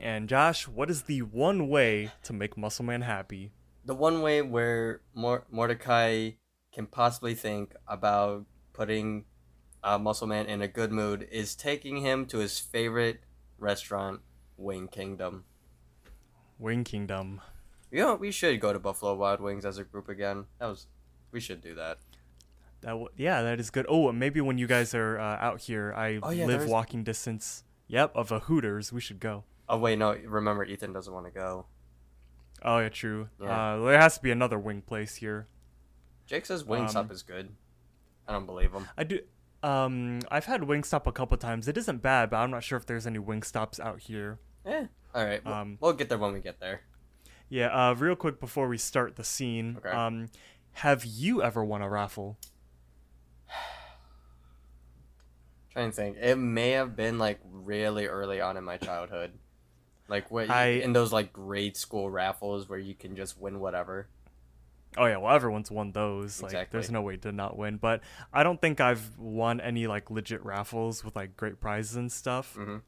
[0.00, 3.52] And Josh, what is the one way to make Muscle Man happy?
[3.84, 6.32] The one way where Mor- Mordecai
[6.72, 9.24] can possibly think about putting
[9.82, 13.20] uh, Muscle Man in a good mood is taking him to his favorite
[13.58, 14.20] restaurant,
[14.56, 15.44] Wing Kingdom.
[16.58, 17.40] Wing Kingdom.
[17.90, 20.44] You know, we should go to Buffalo Wild Wings as a group again.
[20.58, 20.86] That was,
[21.32, 21.98] we should do that.
[22.82, 23.86] That w- yeah, that is good.
[23.88, 27.02] Oh, maybe when you guys are uh, out here, I Oh, yeah, live there's- walking
[27.02, 27.64] distance.
[27.88, 28.92] Yep, of a Hooters.
[28.92, 29.44] We should go.
[29.68, 30.12] Oh wait, no.
[30.14, 31.64] Remember, Ethan doesn't want to go.
[32.62, 33.28] Oh yeah, true.
[33.40, 33.74] Yeah.
[33.76, 35.46] Uh, there has to be another wing place here.
[36.26, 37.48] Jake says Wingstop Um, is good.
[38.26, 38.86] I don't believe him.
[38.98, 39.20] I do.
[39.62, 41.66] Um, I've had Wingstop a couple times.
[41.66, 44.38] It isn't bad, but I'm not sure if there's any Wingstops out here.
[44.66, 44.84] Eh.
[45.14, 45.42] All right.
[45.44, 46.82] we'll- Um, we'll get there when we get there.
[47.48, 47.68] Yeah.
[47.90, 49.76] Uh, real quick before we start the scene.
[49.78, 49.90] Okay.
[49.90, 50.28] Um,
[50.72, 52.38] have you ever won a raffle?
[55.72, 56.16] trying to think.
[56.20, 59.32] It may have been like really early on in my childhood.
[60.08, 64.08] Like what I- in those like grade school raffles where you can just win whatever.
[64.96, 66.42] Oh yeah, well everyone's won those.
[66.42, 67.76] Like there's no way to not win.
[67.76, 68.00] But
[68.32, 72.56] I don't think I've won any like legit raffles with like great prizes and stuff.
[72.58, 72.80] Mhm.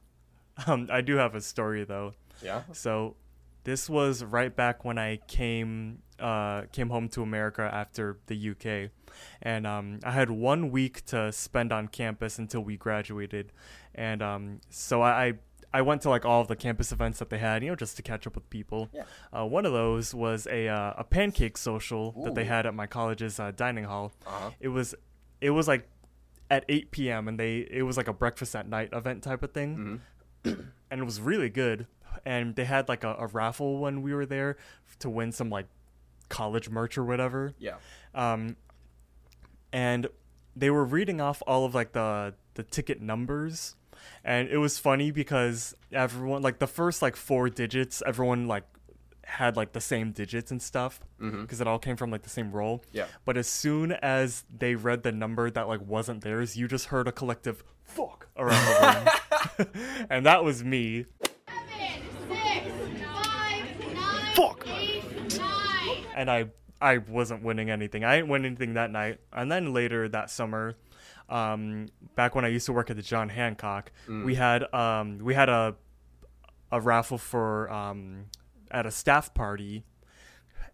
[0.67, 2.13] Um, I do have a story though.
[2.43, 2.63] Yeah.
[2.73, 3.15] So
[3.63, 8.91] this was right back when I came uh, came home to America after the UK,
[9.41, 13.51] and um, I had one week to spend on campus until we graduated,
[13.95, 15.33] and um, so I.
[15.73, 17.95] I went to like all of the campus events that they had, you know, just
[17.95, 18.89] to catch up with people.
[18.93, 19.03] Yeah.
[19.31, 22.87] Uh, one of those was a uh, a pancake social that they had at my
[22.87, 24.11] college's uh, dining hall.
[24.27, 24.49] Uh-huh.
[24.59, 24.95] It was
[25.39, 25.87] it was like
[26.49, 27.29] at 8 p.m.
[27.29, 30.01] and they it was like a breakfast at night event type of thing
[30.43, 30.65] Mhm.
[30.91, 31.87] and it was really good.
[32.25, 34.57] And they had like a, a raffle when we were there
[34.99, 35.67] to win some like
[36.29, 37.53] college merch or whatever.
[37.59, 37.75] Yeah.
[38.13, 38.55] Um,
[39.73, 40.07] and
[40.55, 43.75] they were reading off all of like the the ticket numbers,
[44.23, 48.63] and it was funny because everyone like the first like four digits, everyone like
[49.23, 52.51] had like the same digits and stuff because it all came from like the same
[52.51, 52.83] roll.
[52.91, 53.05] Yeah.
[53.23, 57.07] But as soon as they read the number that like wasn't theirs, you just heard
[57.07, 60.07] a collective fuck around the room.
[60.09, 61.05] and that was me.
[61.21, 62.65] Seven, six,
[62.97, 64.65] five, nine, Fuck.
[66.15, 66.45] And I
[66.81, 68.03] I wasn't winning anything.
[68.03, 69.19] I didn't win anything that night.
[69.31, 70.75] And then later that summer,
[71.29, 73.91] um, back when I used to work at the John Hancock,
[74.25, 75.75] we had um we had a
[76.71, 78.25] a raffle for um
[78.71, 79.83] at a staff party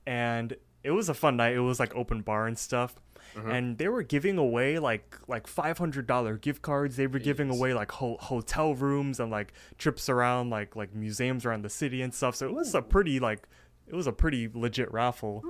[0.05, 1.53] and it was a fun night.
[1.55, 2.95] It was like open bar and stuff.
[3.35, 6.95] And they were giving away like like five hundred dollar gift cards.
[6.95, 11.45] They were giving away like ho- hotel rooms and like trips around like like museums
[11.45, 12.35] around the city and stuff.
[12.35, 13.47] So it was a pretty like
[13.87, 15.41] it was a pretty legit raffle.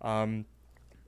[0.00, 0.46] Um,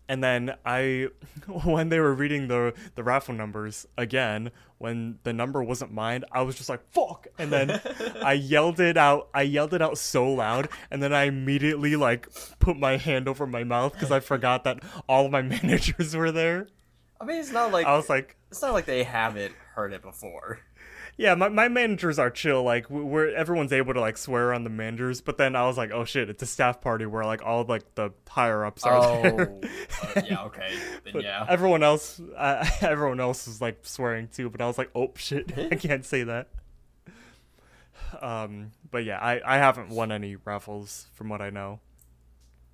[0.08, 1.08] and then I,
[1.64, 6.42] when they were reading the the raffle numbers again, when the number wasn't mine, I
[6.42, 7.80] was just like "fuck," and then
[8.22, 9.28] I yelled it out.
[9.34, 12.28] I yelled it out so loud, and then I immediately like
[12.58, 16.32] put my hand over my mouth because I forgot that all of my managers were
[16.32, 16.68] there.
[17.20, 20.02] I mean, it's not like I was like, it's not like they haven't heard it
[20.02, 20.60] before.
[21.18, 22.62] Yeah, my, my managers are chill.
[22.62, 25.76] Like we- we're everyone's able to like swear on the managers, but then I was
[25.78, 28.96] like, oh shit, it's a staff party where like all like the higher ups are
[28.96, 29.54] Oh, there.
[30.16, 30.42] uh, yeah.
[30.44, 30.74] Okay.
[31.04, 31.46] Then But yeah.
[31.48, 34.50] everyone else, uh, everyone else was like swearing too.
[34.50, 36.48] But I was like, oh shit, I can't say that.
[38.20, 41.80] Um, but yeah, I I haven't won any raffles from what I know.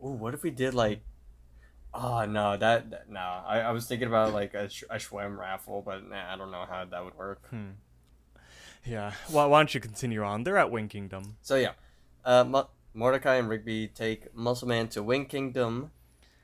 [0.05, 1.01] Ooh, what if we did like?
[1.95, 3.21] Oh no, that, that no.
[3.21, 6.51] I, I was thinking about like a, sh- a Schwem raffle, but nah, I don't
[6.51, 7.43] know how that would work.
[8.85, 10.45] Yeah, why, why don't you continue on?
[10.45, 11.37] They're at Wing Kingdom.
[11.43, 11.73] So yeah,
[12.25, 15.93] uh, Mo- Mordecai and Rigby take Muscleman to Wing Kingdom.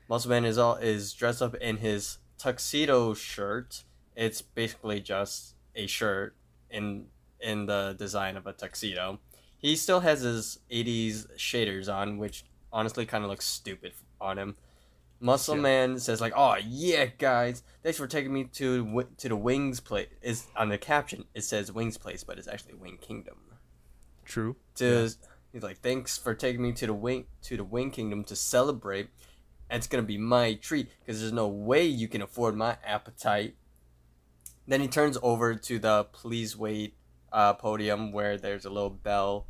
[0.09, 3.83] Muscleman is all is dressed up in his tuxedo shirt.
[4.15, 6.35] It's basically just a shirt
[6.69, 7.07] in
[7.39, 9.19] in the design of a tuxedo.
[9.57, 14.55] He still has his '80s shaders on, which honestly kind of looks stupid on him.
[15.19, 15.61] Muscle Yeah.
[15.61, 20.07] Man says like, "Oh yeah, guys, thanks for taking me to to the Wings place."
[20.21, 23.37] Is on the caption it says Wings place, but it's actually Wing Kingdom
[24.25, 24.55] True.
[24.75, 25.09] to
[25.51, 29.09] he's like thanks for taking me to the wing to the wing kingdom to celebrate
[29.69, 33.55] and it's gonna be my treat because there's no way you can afford my appetite
[34.67, 36.93] then he turns over to the please wait
[37.31, 39.47] uh, podium where there's a little bell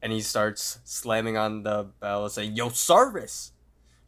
[0.00, 3.52] and he starts slamming on the bell saying yo service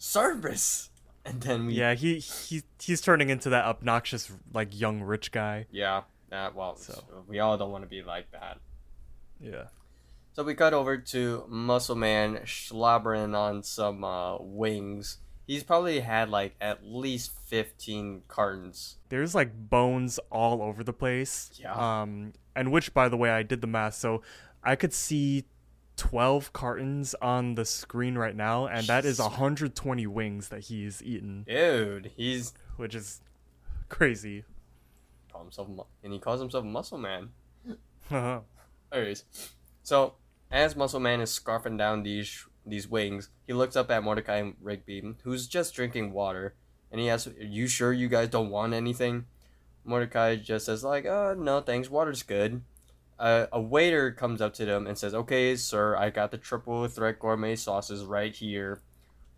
[0.05, 0.89] service
[1.27, 5.67] and then we Yeah, he he he's turning into that obnoxious like young rich guy.
[5.71, 7.05] yeah uh, well So.
[7.29, 8.59] we all don't want to be like that
[9.41, 9.65] Yeah.
[10.33, 15.19] So we cut over to Muscle Man slobbering on some uh, wings.
[15.47, 18.97] He's probably had like at least 15 cartons.
[19.09, 21.51] There's like bones all over the place.
[21.57, 21.75] Yeah.
[21.75, 24.23] Um, and which, by the way, I did the math, so
[24.63, 25.47] I could see
[26.01, 31.45] 12 cartons on the screen right now, and that is 120 wings that he's eaten,
[31.47, 33.21] Dude, he's which is
[33.91, 34.45] crazy.
[35.31, 37.29] call himself mu- and he calls himself Muscle Man.
[38.11, 38.41] yeah.
[38.91, 39.25] Anyways,
[39.83, 40.15] so
[40.51, 44.55] as Muscle Man is scarfing down these these wings, he looks up at Mordecai and
[44.63, 46.55] Rigby, who's just drinking water,
[46.91, 49.27] and he asks, "Are you sure you guys don't want anything?"
[49.85, 51.91] Mordecai just says like, "Uh, no, thanks.
[51.91, 52.63] Water's good."
[53.21, 56.89] Uh, a waiter comes up to them and says, "Okay, sir, I got the triple
[56.89, 58.81] threat gourmet sauces right here.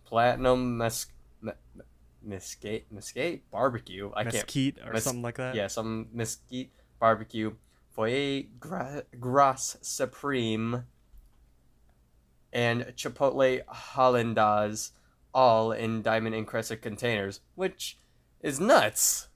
[0.05, 1.07] Platinum mes-
[1.41, 1.83] me- me-
[2.23, 4.13] mesquite mesquite barbecue.
[4.15, 5.57] I can't Mesquite or mes- something like that.
[5.57, 6.71] yeah, some mesquite
[7.01, 7.57] barbecue,
[7.91, 10.85] foyer gra- grasse supreme,
[12.53, 14.93] and chipotle hollandaise,
[15.35, 17.99] all in diamond encrusted containers, which
[18.41, 19.29] is nuts.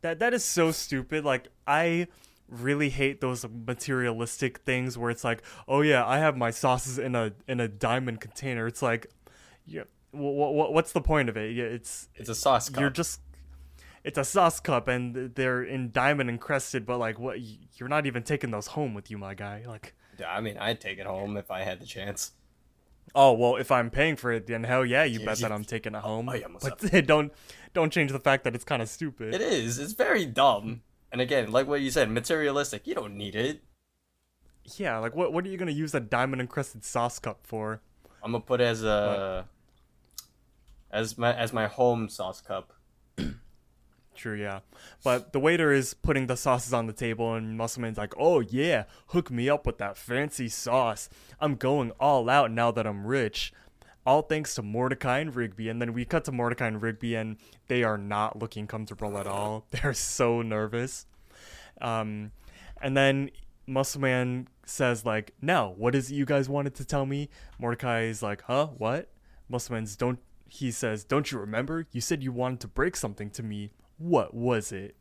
[0.00, 1.24] That that is so stupid.
[1.24, 2.08] Like I
[2.48, 7.14] really hate those materialistic things where it's like, oh yeah, I have my sauces in
[7.14, 8.66] a in a diamond container.
[8.66, 9.06] It's like,
[9.66, 11.54] yeah, what, what what's the point of it?
[11.54, 12.80] Yeah, it's It's a sauce cup.
[12.80, 13.20] you're just
[14.04, 17.38] it's a sauce cup and they're in diamond encrusted, but like what
[17.74, 19.64] you're not even taking those home with you, my guy.
[19.66, 19.94] Like,
[20.26, 22.32] I mean, I'd take it home if I had the chance.
[23.14, 25.52] oh well, if I'm paying for it, then hell yeah, you Yeah, bet that.
[25.52, 26.28] I'm taking it home.
[26.28, 27.32] oh, yeah, but don't
[27.74, 29.34] don't change the fact that it's kind of stupid.
[29.34, 29.78] It is.
[29.78, 30.82] It's very dumb.
[31.10, 32.86] And again, like what you said, materialistic.
[32.86, 33.62] You don't need it.
[34.76, 37.80] Yeah, like what what are you gonna use a diamond encrusted sauce cup for?
[38.22, 39.46] I'm gonna put it as a
[40.90, 42.72] as my as my home sauce cup.
[44.14, 44.60] True, yeah.
[45.04, 48.84] But the waiter is putting the sauces on the table, and Muscleman's like, "Oh yeah,
[49.08, 51.08] hook me up with that fancy sauce.
[51.40, 53.52] I'm going all out now that I'm rich."
[54.08, 57.36] All thanks to Mordecai and Rigby, and then we cut to Mordecai and Rigby, and
[57.66, 59.66] they are not looking comfortable at all.
[59.70, 61.04] They're so nervous.
[61.82, 62.32] Um,
[62.80, 63.30] and then
[63.68, 67.28] Muscleman says, like, now, what is it you guys wanted to tell me?
[67.58, 69.10] Mordecai is like, huh, what?
[69.52, 71.86] Muscleman's don't, he says, don't you remember?
[71.92, 73.72] You said you wanted to break something to me.
[73.98, 74.96] What was it?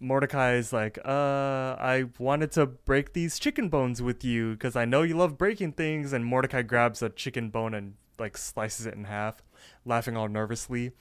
[0.00, 4.86] Mordecai is like, uh, I wanted to break these chicken bones with you because I
[4.86, 6.12] know you love breaking things.
[6.12, 9.42] And Mordecai grabs a chicken bone and like slices it in half,
[9.84, 10.92] laughing all nervously.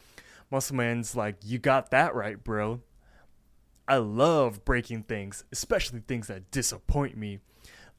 [0.49, 2.81] Muscle Man's like, you got that right, bro.
[3.87, 7.39] I love breaking things, especially things that disappoint me.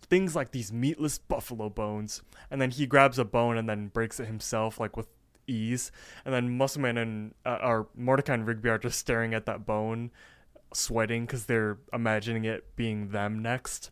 [0.09, 2.23] Things like these meatless buffalo bones.
[2.51, 5.09] And then he grabs a bone and then breaks it himself, like with
[5.47, 5.91] ease.
[6.25, 9.67] And then Muscle Man and uh, or Mordecai and Rigby are just staring at that
[9.67, 10.11] bone,
[10.73, 13.91] sweating because they're imagining it being them next.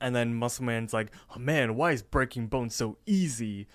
[0.00, 3.66] And then Muscle Man's like, "Oh man, why is breaking bones so easy?"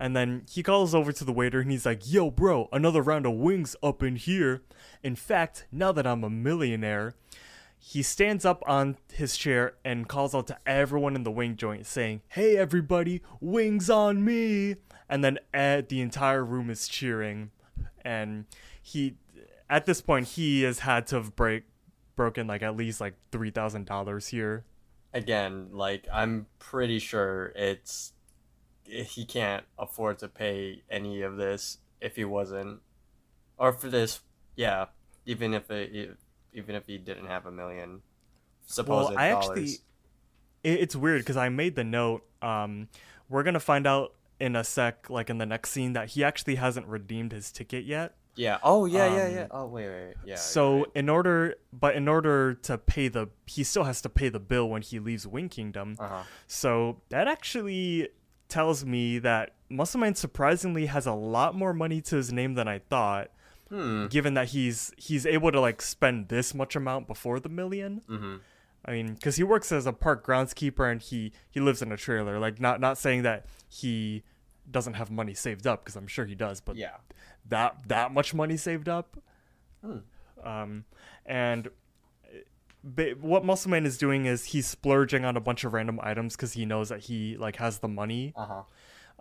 [0.00, 3.26] And then he calls over to the waiter and he's like, Yo, bro, another round
[3.26, 4.62] of wings up in here.
[5.02, 7.14] In fact, now that I'm a millionaire,
[7.78, 11.84] he stands up on his chair and calls out to everyone in the wing joint,
[11.84, 14.76] saying, Hey, everybody, wings on me.
[15.06, 17.50] And then uh, the entire room is cheering.
[18.02, 18.46] And
[18.82, 19.16] he,
[19.68, 21.64] at this point, he has had to have break,
[22.16, 24.64] broken like at least like $3,000 here.
[25.12, 28.14] Again, like I'm pretty sure it's
[28.90, 32.80] he can't afford to pay any of this if he wasn't,
[33.58, 34.20] or for this,
[34.56, 34.86] yeah.
[35.26, 36.16] Even if it,
[36.52, 38.02] even if he didn't have a million
[38.66, 39.46] supposed well, I dollars.
[39.48, 39.70] actually,
[40.64, 42.24] it, it's weird because I made the note.
[42.42, 42.88] Um,
[43.28, 46.56] we're gonna find out in a sec, like in the next scene, that he actually
[46.56, 48.14] hasn't redeemed his ticket yet.
[48.34, 48.58] yeah.
[48.62, 49.46] Oh yeah, yeah, um, yeah.
[49.50, 50.14] Oh wait, wait, wait.
[50.24, 50.36] yeah.
[50.36, 50.86] so right.
[50.94, 54.68] in order, but in order to pay the, he still has to pay the bill
[54.68, 55.96] when he leaves Wing Kingdom.
[55.98, 56.22] uh-huh.
[56.46, 58.08] So that actually
[58.50, 62.80] tells me that Muscleman surprisingly has a lot more money to his name than I
[62.80, 63.30] thought.
[63.68, 64.08] Hmm.
[64.08, 68.02] Given that he's he's able to like spend this much amount before the million.
[68.08, 68.36] Mm-hmm.
[68.84, 71.96] I mean, because he works as a park groundskeeper and he he lives in a
[71.96, 72.38] trailer.
[72.40, 74.24] Like, not not saying that he
[74.68, 76.96] doesn't have money saved up because I'm sure he does, but Yeah.
[77.48, 79.16] that that much money saved up.
[79.84, 79.98] Hmm.
[80.42, 80.84] Um,
[81.24, 81.68] and
[82.82, 86.64] what Muscleman is doing is he's splurging on a bunch of random items because he
[86.64, 88.32] knows that he like has the money.
[88.36, 88.62] Uh huh.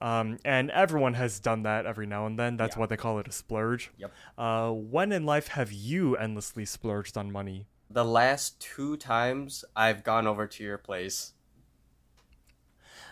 [0.02, 2.56] Um, and everyone has done that every now and then.
[2.56, 2.80] That's Yeah.
[2.82, 3.92] why they call it a splurge.
[3.98, 4.12] Yep.
[4.38, 7.66] Uh, when in life have you endlessly splurged on money?
[7.90, 11.34] The last two times I've gone over to your place.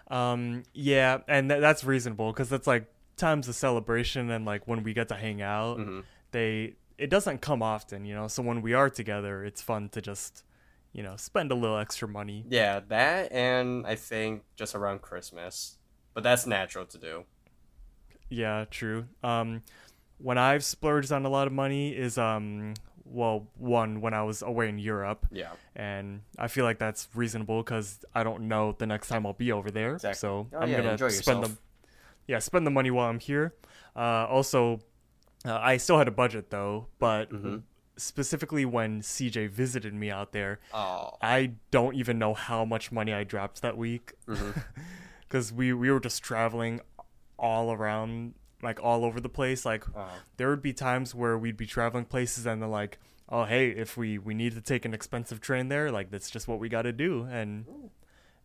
[0.09, 2.85] Um, yeah, and th- that's reasonable because it's like
[3.17, 6.03] times of celebration and like when we get to hang out, Mhm.
[6.31, 8.27] they it doesn't come often, you know.
[8.27, 10.43] So when we are together, it's fun to just,
[10.93, 12.45] you know, spend a little extra money.
[12.49, 15.77] Yeah, that and I think just around Christmas,
[16.13, 17.23] but that's natural to do.
[18.29, 19.05] Yeah, true.
[19.23, 19.61] Um,
[20.17, 22.73] when I've splurged on a lot of money is um,
[23.05, 25.51] well, one when I was away in Europe, Yeah.
[25.75, 29.51] and I feel like that's reasonable because I don't know the next time I'll be
[29.51, 29.93] over there.
[29.93, 30.17] Exactly.
[30.17, 31.51] So Oh, I'm yeah, gonna enjoy spend yourself.
[31.55, 31.57] the
[32.27, 33.53] yeah spend the money while I'm here.
[33.95, 34.79] Uh, also,
[35.45, 37.63] uh, I still had a budget though, but Mhm.
[37.95, 41.17] specifically when CJ visited me out there, Oh.
[41.21, 44.13] I don't even know how much money I dropped that week
[45.21, 46.81] because we we were just traveling
[47.39, 48.33] all around
[48.63, 50.09] like all over the place like Oh.
[50.37, 52.97] there would be times where we'd be traveling places and they're like
[53.29, 56.47] oh hey if we we need to take an expensive train there like that's just
[56.47, 57.65] what we got to do and,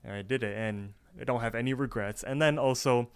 [0.04, 3.08] and i did it and i don't have any regrets and then also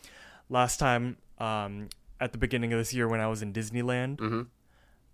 [0.48, 1.88] last time um
[2.20, 4.42] at the beginning of this year when i was in disneyland Mm-hmm.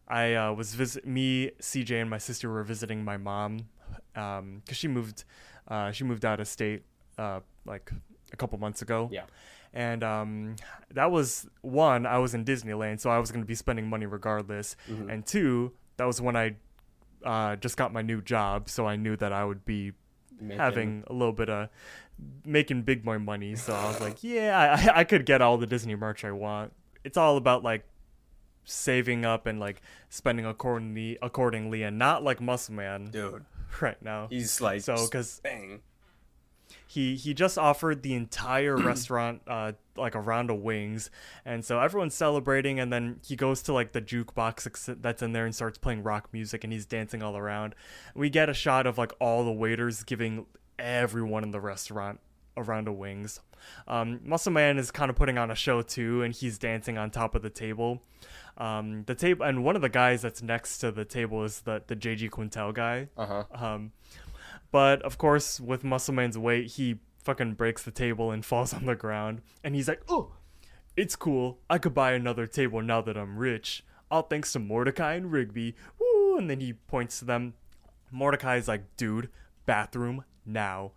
[0.09, 3.69] I uh, was visit me, CJ, and my sister were visiting my mom
[4.13, 5.25] because she moved
[5.69, 6.83] uh, she moved out of state
[7.17, 7.91] uh, like
[8.33, 9.09] a couple months ago.
[9.11, 9.23] Yeah.
[9.73, 10.57] And um,
[10.93, 12.05] that was one.
[12.05, 14.77] I was in Disneyland, so I was going to be spending money regardless.
[14.91, 15.11] Mhm.
[15.11, 16.57] And two, that was when I
[17.25, 19.93] uh, just got my new job, so I knew that I would be
[20.51, 21.69] having a little bit of
[22.45, 23.55] making big boy money.
[23.55, 26.73] So I was like, yeah, I, I could get all the Disney merch I want.
[27.05, 27.85] It's all about like
[28.65, 33.45] saving up and like spending accordingly, accordingly, and not like Muscle Man dude.
[33.81, 34.29] right now.
[34.31, 35.81] He's like So, because bang.
[36.87, 41.11] he he just offered the entire restaurant uh like a round of wings
[41.45, 45.45] and so everyone's celebrating and then he goes to like the jukebox that's in there
[45.45, 47.75] and starts playing rock music and he's dancing all around
[48.15, 50.47] we get a shot of like all the waiters giving
[50.79, 52.21] everyone in the restaurant
[52.57, 53.41] a round of wings
[53.89, 57.11] um muscle man is kind of putting on a show too and he's dancing on
[57.11, 58.03] top of the table
[58.59, 61.83] um the table and one of the guys that's next to the table is the
[61.87, 63.45] the jg quintel guy Uh huh.
[63.67, 63.93] um,
[64.71, 68.87] but of course, with Muscle Man's weight, he fucking breaks the table and falls on
[68.87, 69.43] the ground.
[69.63, 70.33] And he's like, "Oh,
[70.97, 71.59] it's cool.
[71.69, 73.85] I could buy another table now that I'm rich.
[74.11, 76.39] All thanks to Mordecai and Rigby." Woo!
[76.39, 77.53] And then he points to them.
[78.11, 79.29] Mordecai's like, "Dude,
[79.67, 80.93] bathroom now."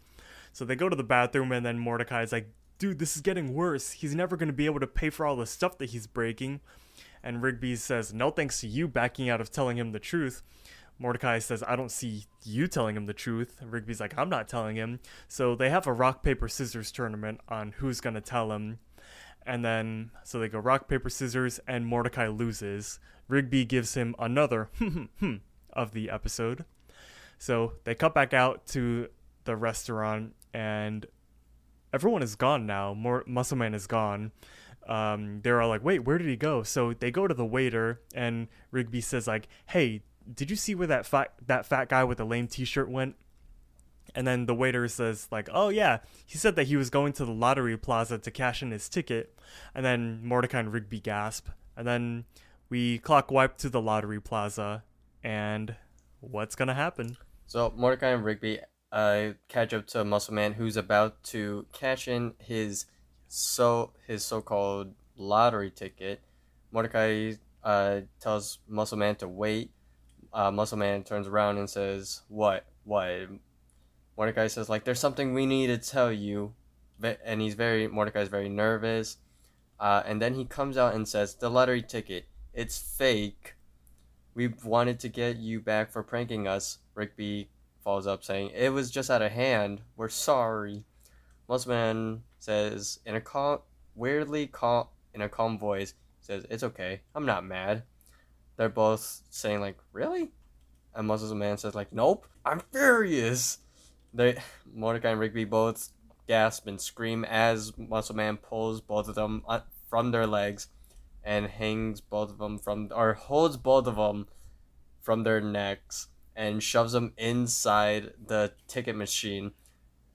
[0.56, 2.48] So they go to the bathroom, and then Mordecai's like,
[2.80, 3.92] "Dude, this is getting worse.
[3.92, 6.62] He's never gonna be able to pay for all the stuff that he's breaking."
[7.22, 10.44] And Rigby says, "No thanks to you backing out of telling him the truth."
[10.98, 13.62] Mordecai says, I don't see you telling him the truth.
[13.62, 15.02] Rigby's like, I'm not telling him.
[15.28, 18.80] So they have a rock, paper, scissors tournament on who's going to tell him.
[19.46, 23.02] And then, so they go rock, paper, scissors, and Mordecai loses.
[23.28, 25.36] Rigby gives him another hmm, hmm, hmm,
[25.74, 26.64] of the episode.
[27.40, 29.10] So they cut back out to
[29.46, 31.06] the restaurant, and
[31.92, 32.94] everyone is gone now.
[32.94, 34.32] More Muscle Man is gone.
[34.88, 38.00] Um, they're all like, "Wait, where did he go?" So they go to the waiter,
[38.14, 40.04] and Rigby says, "Like, hey,
[40.34, 43.18] did you see where that fat that fat guy with the lame T-shirt went?"
[44.14, 47.26] And then the waiter says, "Like, oh yeah, he said that he was going to
[47.26, 49.38] the lottery plaza to cash in his ticket."
[49.74, 52.24] And then Mordecai and Rigby gasp, and then
[52.70, 54.84] we clock wipe to the lottery plaza,
[55.22, 55.76] and
[56.22, 57.18] what's gonna happen?
[57.46, 58.60] So Mordecai and Rigby
[58.96, 62.86] uh, catch up to Muscle Man, who's about to cash in his
[63.28, 66.22] so his so-called lottery ticket.
[66.72, 69.72] Mordecai uh, tells Muscle Man to wait.
[70.32, 72.66] Uh, Muscle Man turns around and says, "What?
[72.86, 73.28] What?"
[74.18, 76.54] Mordecai says, "Like there's something we need to tell you,"
[77.04, 79.18] and he's very Mordecai's very nervous.
[79.78, 83.56] Uh, and then he comes out and says, "The lottery ticket, it's fake."
[84.34, 86.78] We wanted to get you back for pranking us.
[86.94, 87.50] Rigby
[87.86, 89.80] follows up saying, It was just out of hand.
[89.96, 90.84] We're sorry.
[91.48, 93.60] Muscleman says in a calm
[93.94, 97.02] weirdly calm in a calm voice, says, It's okay.
[97.14, 97.84] I'm not mad.
[98.58, 100.32] They're both saying like, Really?
[100.94, 103.60] And Muscle Man says like, Nope, I'm furious.
[104.14, 104.38] They
[104.74, 105.90] Mordecai and Rigby both
[106.28, 109.44] gasp and scream as Muscle Man pulls both of them
[109.88, 110.68] from their legs
[111.24, 114.28] and hangs both of them from or holds both of them
[115.02, 119.52] from their necks and shoves them inside the ticket machine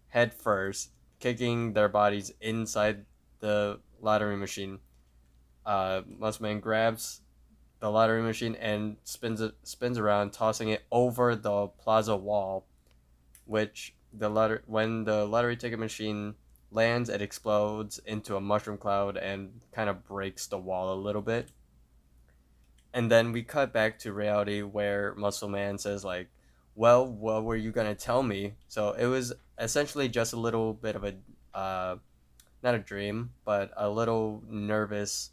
[0.08, 3.04] head first, kicking their bodies inside
[3.40, 4.78] the lottery machine.
[5.64, 7.20] Uh, Muscleman grabs
[7.80, 12.66] the lottery machine and spins it spins around, tossing it over the plaza wall,
[13.46, 16.34] which the lottery when the lottery ticket machine
[16.70, 21.22] lands, it explodes into a mushroom cloud and kind of breaks the wall a little
[21.22, 21.50] bit.
[22.92, 26.28] And then we cut back to reality where Muscle Man says like,
[26.74, 30.96] "Well, what were you gonna tell me?" So it was essentially just a little bit
[30.96, 31.14] of a,
[31.54, 31.96] uh,
[32.62, 35.30] not a dream, but a little nervous,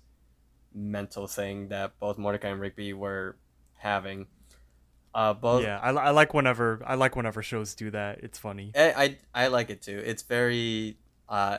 [0.74, 3.36] mental thing that both Mordecai and Rigby were
[3.78, 4.28] having.
[5.16, 8.20] Uh, both yeah, I, I like whenever I like whenever shows do that.
[8.22, 8.72] It's funny.
[8.76, 9.98] I, I I like it too.
[10.06, 10.98] It's very
[11.28, 11.58] uh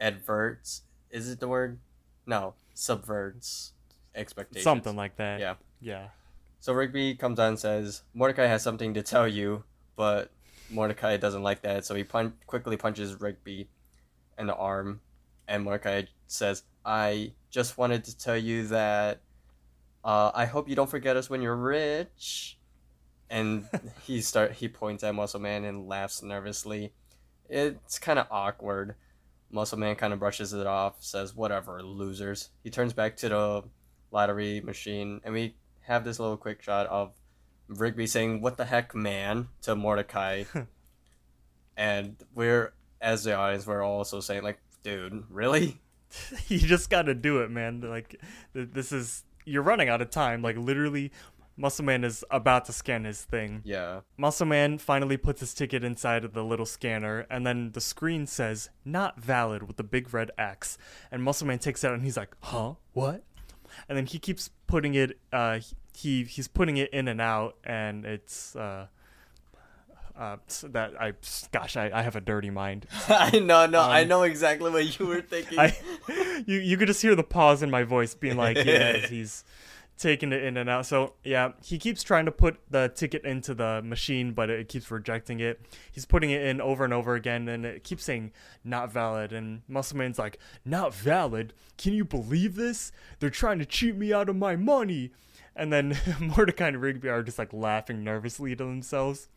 [0.00, 0.82] adverts.
[1.10, 1.78] Is it the word?
[2.24, 3.72] No, subverts
[4.18, 4.64] expectations.
[4.64, 5.40] Something like that.
[5.40, 5.54] Yeah.
[5.80, 6.08] Yeah.
[6.60, 9.64] So Rigby comes on and says, Mordecai has something to tell you,
[9.96, 10.30] but
[10.70, 13.68] Mordecai doesn't like that, so he pun- quickly punches Rigby
[14.36, 15.00] in the arm,
[15.46, 19.20] and Mordecai says, I just wanted to tell you that
[20.04, 22.58] uh, I hope you don't forget us when you're rich.
[23.30, 23.68] And
[24.04, 26.92] he start he points at Muscle Man and laughs nervously.
[27.48, 28.94] It's kind of awkward.
[29.50, 33.64] Muscle Man kind of brushes it off, says, "Whatever, losers." He turns back to the
[34.10, 37.12] lottery machine, and we have this little quick shot of
[37.68, 40.44] Rigby saying, "What the heck, man?" to Mordecai,
[41.76, 45.80] and we're as the audience, we're also saying, "Like, dude, really?"
[46.48, 47.80] you just got to do it, man.
[47.80, 48.20] Like
[48.54, 50.42] th- this is you're running out of time.
[50.42, 51.12] Like literally,
[51.56, 53.62] Muscle Man is about to scan his thing.
[53.64, 54.00] Yeah.
[54.16, 58.26] Muscle Man finally puts his ticket inside of the little scanner, and then the screen
[58.26, 60.78] says "not valid" with the big red X.
[61.10, 62.74] And Muscle Man takes it out, and he's like, "Huh?
[62.92, 63.24] What?"
[63.88, 65.18] And then he keeps putting it.
[65.32, 65.60] Uh,
[65.94, 68.54] he he's putting it in and out, and it's.
[68.56, 68.86] Uh,
[70.18, 71.12] uh, so that I,
[71.52, 72.86] gosh, I, I have a dirty mind.
[73.08, 75.58] I know, no, I Um, know exactly what you were thinking.
[75.60, 75.76] I,
[76.46, 79.44] you you could just hear the pause in my voice, being like, yeah, he's
[79.98, 80.86] taking it in and out.
[80.86, 84.90] So yeah, he keeps trying to put the ticket into the machine, but it keeps
[84.90, 85.60] rejecting it.
[85.90, 88.32] He's putting it in over and over again, and it keeps saying
[88.64, 89.32] not valid.
[89.32, 91.52] And Muscleman's like, not valid?
[91.76, 92.92] Can you believe this?
[93.18, 95.10] They're trying to cheat me out of my money.
[95.58, 99.28] And then Mordecai and Rigby are just like laughing nervously to themselves.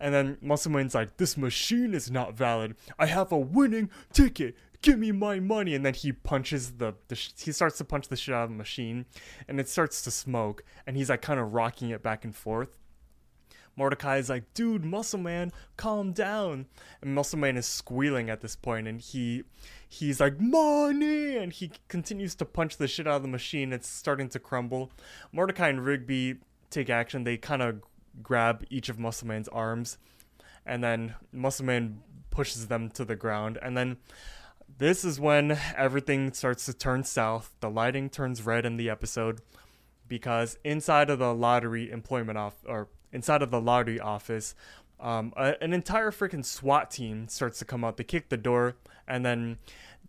[0.00, 2.74] And then Muscleman's like, This machine is not valid.
[2.98, 4.56] I have a winning ticket.
[4.80, 5.74] Give me my money.
[5.74, 8.50] And then he punches the, the sh- he starts to punch the shit out of
[8.50, 9.06] the machine
[9.46, 10.64] and it starts to smoke.
[10.86, 12.78] And he's like kind of rocking it back and forth.
[13.78, 16.66] Mordecai is like, dude, Muscle Man, calm down.
[17.00, 19.44] And Muscle Man is squealing at this point, and he
[19.88, 23.72] he's like, money, and he continues to punch the shit out of the machine.
[23.72, 24.90] It's starting to crumble.
[25.30, 26.38] Mordecai and Rigby
[26.70, 27.22] take action.
[27.22, 27.80] They kind of
[28.20, 29.96] grab each of Muscle Man's arms,
[30.66, 32.00] and then Muscle Man
[32.30, 33.58] pushes them to the ground.
[33.62, 33.98] And then
[34.76, 37.54] this is when everything starts to turn south.
[37.60, 39.40] The lighting turns red in the episode
[40.08, 44.54] because inside of the lottery employment off or inside of the lottery office,
[45.00, 47.96] um, a, an entire freaking SWAT team starts to come out.
[47.96, 49.58] They kick the door, and then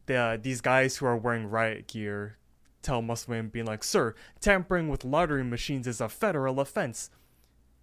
[0.07, 2.37] the these guys who are wearing riot gear
[2.81, 7.09] tell Muscleman being like, "Sir, tampering with lottery machines is a federal offense.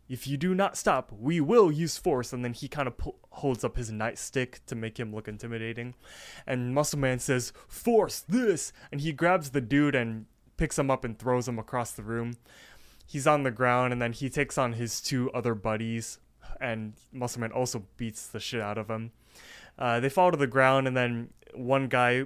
[0.09, 2.95] If you do not stop, we will use force." And then he kind of
[3.31, 5.95] holds up his nightstick to make him look intimidating,
[6.47, 11.19] and Muscleman says, "Force this!" And he grabs the dude and picks him up and
[11.19, 12.35] throws him across the room.
[13.07, 16.19] He's on the ground, and then he takes on his two other buddies,
[16.61, 19.13] and Muscleman also beats the shit out of him.
[19.79, 22.25] Uh, they fall to the ground, and then one guy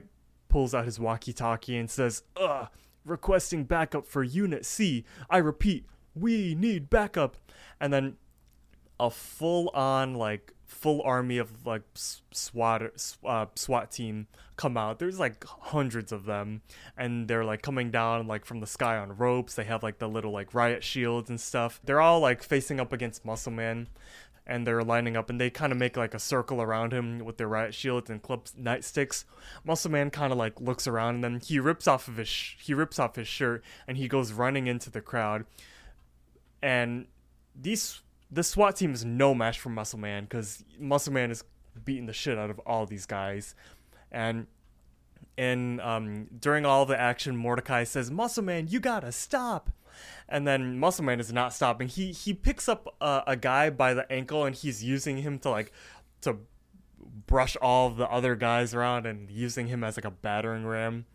[0.49, 2.68] pulls out his walkie-talkie and says, "Ugh,
[3.05, 5.05] requesting backup for Unit C.
[5.28, 7.37] I repeat, we need backup."
[7.78, 8.16] And then
[8.99, 12.83] a full-on like full army of like SWAT
[13.25, 14.99] uh, SWAT team come out.
[14.99, 16.62] There's like hundreds of them,
[16.97, 19.55] and they're like coming down like from the sky on ropes.
[19.55, 21.81] They have like the little like riot shields and stuff.
[21.85, 23.89] They're all like facing up against Muscle Man,
[24.47, 27.37] and they're lining up, and they kind of make like a circle around him with
[27.37, 29.25] their riot shields and clubs nightsticks.
[29.64, 32.57] Muscle Man kind of like looks around, and then he rips off of his sh-
[32.61, 35.47] he rips off his shirt, and he goes running into the crowd,
[36.62, 37.07] and
[37.61, 38.01] these
[38.31, 41.45] the SWAT team is no match for Muscle Man because Muscle Man is
[41.85, 43.55] beating the shit out of all these guys,
[44.11, 44.47] and
[45.37, 49.70] and um, during all the action, Mordecai says, "Muscle Man, you gotta stop,"
[50.28, 51.89] and then Muscle Man is not stopping.
[51.89, 55.51] He he picks up a, a guy by the ankle and he's using him to
[55.51, 55.72] like
[56.22, 56.39] to
[57.26, 61.07] brush all the other guys around and using him as like a battering ram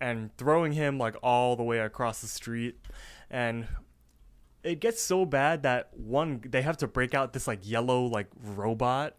[0.00, 2.78] and throwing him like all the way across the street.
[3.30, 3.66] And
[4.62, 8.28] it gets so bad that one they have to break out this like yellow like
[8.42, 9.16] robot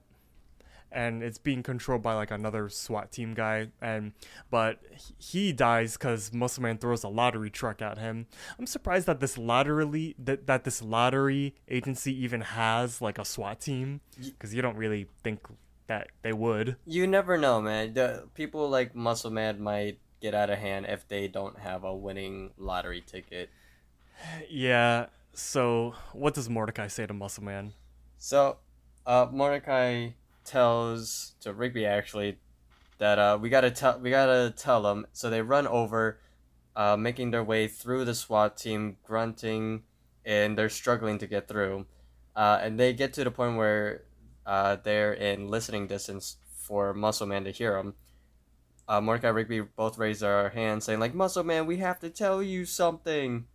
[0.92, 4.12] and it's being controlled by like another SWAT team guy and
[4.50, 4.80] but
[5.18, 8.28] he dies cuz Muscle Man throws a lottery truck at him.
[8.60, 13.62] I'm surprised that this lottery that that this lottery agency even has like a SWAT
[13.62, 14.02] team
[14.40, 15.48] cuz you don't really think
[15.88, 16.76] that they would.
[16.86, 17.94] You never know, man.
[17.94, 21.96] The people like Muscle Man might get out of hand if they don't have a
[21.96, 23.50] winning lottery ticket.
[24.50, 25.08] Yeah.
[25.34, 27.74] So what does Mordecai say to Muscle Man?
[28.18, 28.58] So,
[29.06, 30.10] uh, Mordecai
[30.44, 32.38] tells to Rigby actually
[32.98, 35.08] that uh, we gotta tell we gotta tell them.
[35.14, 36.20] So they run over,
[36.76, 39.84] uh, making their way through the SWAT team, grunting,
[40.26, 41.86] and they're struggling to get through.
[42.36, 44.04] Uh, and they get to the point where
[44.46, 47.96] uh, they're in listening distance for Muscle Man to hear them.
[48.88, 52.10] Uh, Mordecai and Rigby both raise their hands, saying like, "Muscle Man, we have to
[52.10, 53.46] tell you something."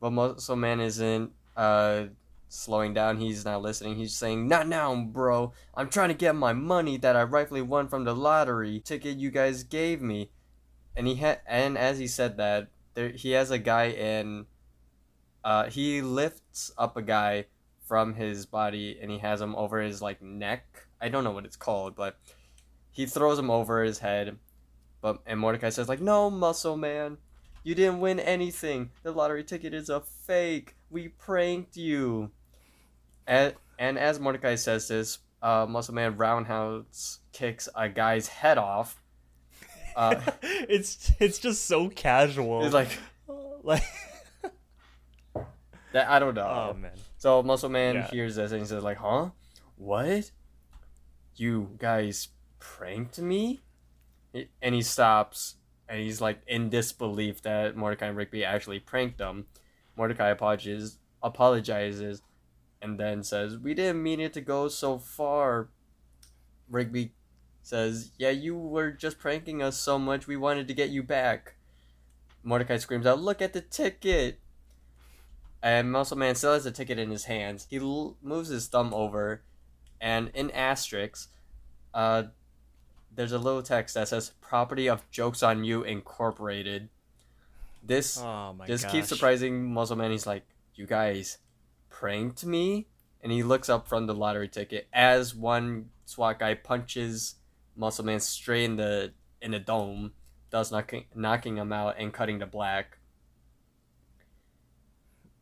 [0.00, 2.04] But Muscle Man isn't uh,
[2.48, 3.18] slowing down.
[3.18, 3.96] He's not listening.
[3.96, 5.52] He's saying, "Not now, bro.
[5.74, 9.30] I'm trying to get my money that I rightfully won from the lottery ticket you
[9.30, 10.30] guys gave me."
[10.96, 14.46] And he had, and as he said that, there he has a guy in
[15.44, 17.46] uh, he lifts up a guy
[17.86, 20.86] from his body and he has him over his like neck.
[21.00, 22.18] I don't know what it's called, but
[22.90, 24.36] he throws him over his head.
[25.00, 27.18] But and Mordecai says like, "No, Muscle Man,
[27.68, 28.90] you didn't win anything.
[29.02, 30.74] The lottery ticket is a fake.
[30.88, 32.30] We pranked you."
[33.26, 39.02] And and as Mordecai says this, uh, Muscle Man roundhouse kicks a guy's head off.
[39.94, 42.64] Uh, it's it's just so casual.
[42.64, 42.98] it's like
[43.62, 43.82] like
[45.92, 46.08] that.
[46.08, 46.70] I don't know.
[46.70, 46.92] oh man.
[47.18, 48.10] So Muscle Man Yeah.
[48.10, 49.28] hears this and he says like, "Huh?
[49.76, 50.30] What?
[51.36, 52.28] You guys
[52.60, 53.60] pranked me?"
[54.62, 55.56] And he stops
[55.88, 59.46] and he's like in disbelief that Mordecai and Rigby actually pranked him.
[59.96, 62.22] Mordecai apologizes, apologizes,
[62.82, 65.68] and then says, "We didn't mean it to go so far."
[66.68, 67.12] Rigby
[67.62, 70.26] says, "Yeah, you were just pranking us so much.
[70.26, 71.54] We wanted to get you back."
[72.42, 74.40] Mordecai screams out, "Look at the ticket!"
[75.62, 77.66] And Muscle Man still has the ticket in his hands.
[77.68, 79.42] He l- moves his thumb over,
[80.00, 81.28] and in asterisks,
[81.92, 82.24] uh,
[83.18, 86.88] there's a little text that says "Property of Jokes on You Incorporated."
[87.82, 88.92] This Oh this gosh.
[88.92, 90.12] keeps surprising Muscle Man.
[90.12, 90.44] He's like,
[90.76, 91.38] "You guys
[91.90, 92.86] pranked me,"
[93.20, 97.34] and he looks up from the lottery ticket as one SWAT guy punches
[97.74, 99.12] Muscle Man straight in the
[99.42, 100.12] in the dome,
[100.50, 102.98] thus knocking knocking him out and cutting to black.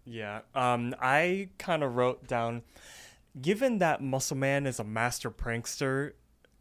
[0.06, 0.40] Yeah.
[0.54, 2.62] Um, I kind of wrote down,
[3.38, 6.12] given that Muscle Man is a master prankster,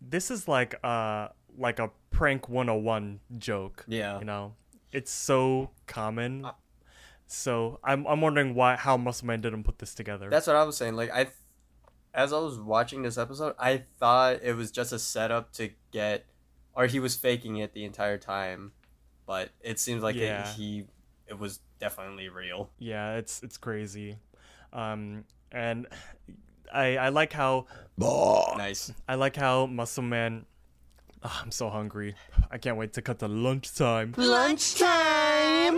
[0.01, 3.85] this is like a like a prank 101 joke.
[3.87, 4.19] Yeah.
[4.19, 4.55] You know,
[4.91, 6.45] it's so common.
[6.45, 6.51] Uh,
[7.27, 10.29] So I'm I'm wondering why how Muscle Man didn't put this together.
[10.29, 10.95] That's what I was saying.
[10.95, 11.27] Like I,
[12.13, 16.25] as I was watching this episode, I thought it was just a setup to get,
[16.73, 18.71] or he was faking it the entire time,
[19.25, 20.47] but it seems like Yeah.
[20.49, 20.85] it, he,
[21.27, 22.69] it was definitely real.
[22.79, 24.17] yeah, it's it's crazy.
[24.71, 25.87] Um, and
[26.73, 27.67] I I like how
[28.57, 28.91] Nice.
[29.07, 30.45] I like how Muscle Man.
[31.23, 32.15] Ah, I'm so hungry.
[32.51, 34.13] I can't wait to cut to lunchtime.
[34.17, 35.75] Lunchtime!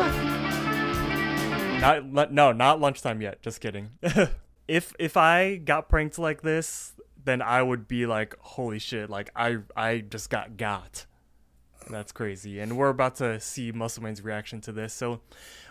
[1.79, 3.41] Not lu- no, not lunchtime yet.
[3.41, 3.91] Just kidding.
[4.67, 9.09] if if I got pranked like this, then I would be like, holy shit!
[9.09, 11.05] Like I I just got got.
[11.89, 14.93] That's crazy, and we're about to see Muscleman's reaction to this.
[14.93, 15.21] So,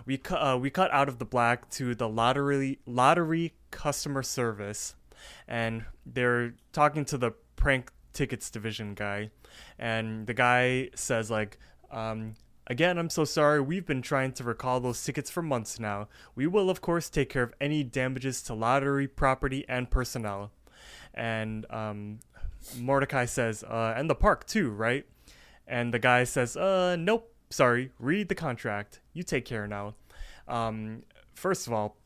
[0.07, 4.95] we cut uh, we cut out of the black to the lottery lottery customer service,
[5.49, 9.31] and they're talking to the prank tickets division guy,
[9.79, 11.59] and the guy says like,
[11.91, 12.35] um,
[12.69, 13.61] Again, I'm so sorry.
[13.61, 16.09] We've been trying to recall those tickets for months now.
[16.35, 20.51] We will, of course, take care of any damages to lottery, property, and personnel.
[21.15, 22.19] And um,
[22.77, 25.07] Mordecai says, uh, and the park too, right?
[25.69, 27.93] And the guy says, uh, nope, sorry.
[28.01, 29.01] Read the contract.
[29.13, 29.95] You take care now.
[30.49, 31.05] Um,
[31.35, 31.97] first of all,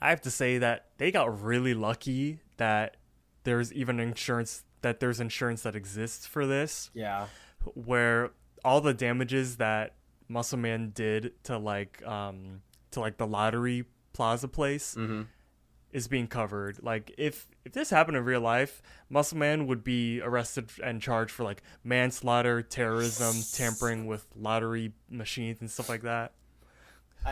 [0.00, 2.96] I have to say that they got really lucky that
[3.44, 7.26] there's even insurance that there's insurance that exists for this Yeah.
[7.74, 8.30] where
[8.64, 9.94] all the damages that
[10.28, 15.22] Muscle Man did to like um to like the lottery plaza place Mm-hmm.
[15.92, 16.82] is being covered.
[16.82, 21.30] Like if if this happened in real life, Muscle Man would be arrested and charged
[21.32, 26.32] for like manslaughter, terrorism, tampering with lottery machines and stuff like that.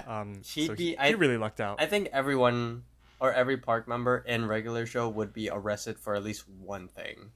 [0.06, 1.80] Um, he'd so be- he, he I- really lucked out.
[1.80, 2.84] I think everyone
[3.22, 7.30] or every park member in regular show would be arrested for at least one thing.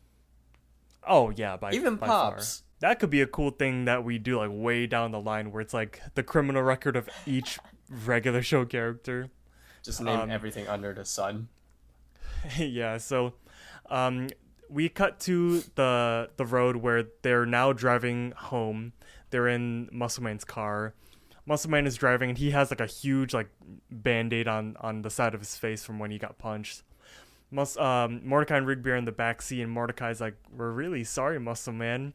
[1.07, 2.33] oh yeah, by Even by far.
[2.33, 2.65] Pops.
[2.81, 5.63] That could be a cool thing that we do like way down the line where
[5.63, 7.59] it's like the criminal record of each
[7.89, 9.31] regular show character.
[9.85, 11.49] Just name Um, everything under the sun.
[12.59, 13.35] yeah, so
[13.89, 14.27] um
[14.69, 18.93] we cut to the the road where they're now driving home.
[19.31, 20.95] They're in Muscleman's car.
[21.49, 23.49] Muscleman is driving and he has like a huge like
[23.91, 26.83] band-aid on on the side of his face from when he got punched.
[27.51, 31.05] Mus- um, Mordecai and Rigby are in the back seat, and Mordecai's like, "We're really
[31.05, 32.15] sorry, Muscle Man,"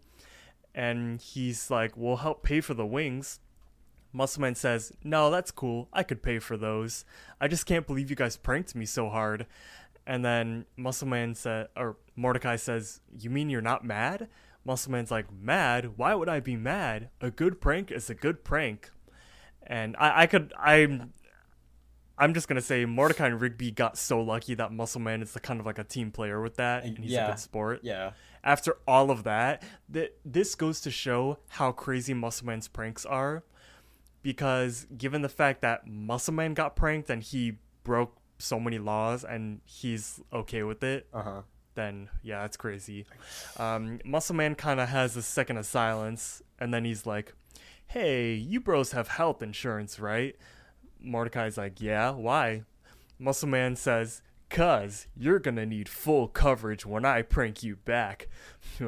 [0.75, 3.39] and he's like, "We'll help pay for the wings."
[4.13, 5.87] Muscleman says, "No, that's cool.
[5.93, 7.05] I could pay for those.
[7.39, 9.47] I just can't believe you guys pranked me so hard."
[10.05, 14.27] And then Muscleman said, or Mordecai says, "You mean you're not mad?"
[14.67, 15.97] Muscleman's like, "Mad?
[15.97, 17.09] Why would I be mad?
[17.21, 18.91] A good prank is a good prank."
[19.67, 21.13] And I, I could, I'm,
[22.17, 25.39] I'm just gonna say Mordecai and Rigby got so lucky that Muscle Man is the
[25.39, 27.27] kind of like a team player with that, and he's a Yeah.
[27.31, 28.11] good sport Yeah.
[28.43, 33.43] after all of that, that this goes to show how crazy Muscle Man's pranks are.
[34.23, 39.23] Because given the fact that Muscle Man got pranked and he broke so many laws
[39.23, 41.41] and he's okay with it, Uh huh.
[41.73, 43.07] then yeah, that's crazy.
[43.57, 47.33] Um, Muscleman kind of has a second of silence, and then he's like,
[47.91, 50.35] "Hey, you bros have health insurance, right?"
[51.03, 52.63] Mordecai's like, yeah, why?
[53.17, 58.27] Muscle Man says, cuz you're gonna need full coverage when I prank you back.
[58.79, 58.87] and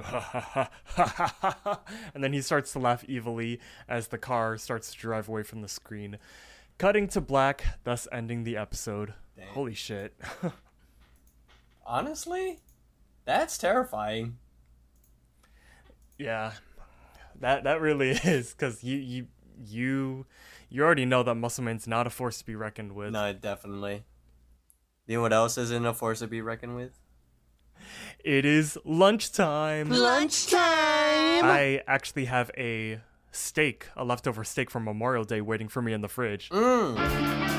[2.15, 5.67] then he starts to laugh evilly as the car starts to drive away from the
[5.67, 6.17] screen.
[6.77, 9.13] Cutting to black, thus ending the episode.
[9.37, 9.47] Dang.
[9.49, 10.13] Holy shit.
[11.85, 12.59] Honestly,
[13.25, 14.37] that's terrifying.
[16.17, 16.53] Yeah,
[17.39, 19.27] that that really is because you you
[19.65, 20.25] you
[20.69, 23.11] you already know that Muscleman's not a force to be reckoned with.
[23.11, 24.03] No, definitely.
[25.05, 26.99] You know what else isn't a force to be reckoned with?
[28.23, 29.89] It is lunchtime.
[29.89, 30.59] Lunchtime.
[30.61, 33.01] I actually have a
[33.31, 36.49] steak, a leftover steak from Memorial Day, waiting for me in the fridge.
[36.49, 37.52] Mm.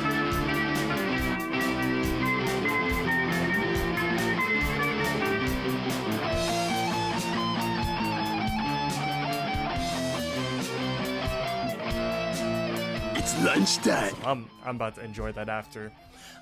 [13.54, 14.14] Lunchtime.
[14.24, 15.92] I'm I'm about to enjoy that after.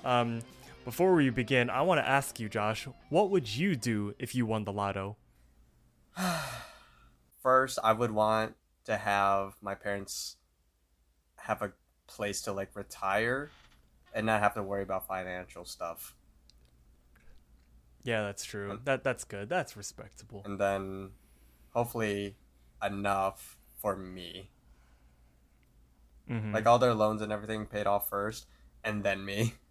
[0.03, 0.41] Um,
[0.83, 4.45] before we begin, I want to ask you, Josh, what would you do if you
[4.45, 5.15] won the lotto?
[7.41, 10.37] First, I would want to have my parents
[11.37, 11.73] have a
[12.07, 13.51] place to like retire
[14.13, 16.15] and not have to worry about financial stuff.
[18.03, 18.79] Yeah, that's true.
[18.83, 19.49] That that's good.
[19.49, 20.41] That's respectable.
[20.45, 21.11] And then
[21.73, 22.37] hopefully
[22.83, 24.49] enough for me.
[26.29, 26.53] Mhm.
[26.53, 28.47] Like all their loans and everything paid off first
[28.83, 29.53] and then me.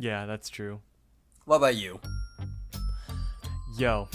[0.00, 0.80] Yeah, that's true.
[1.44, 1.98] What about you?
[3.76, 4.08] Yo,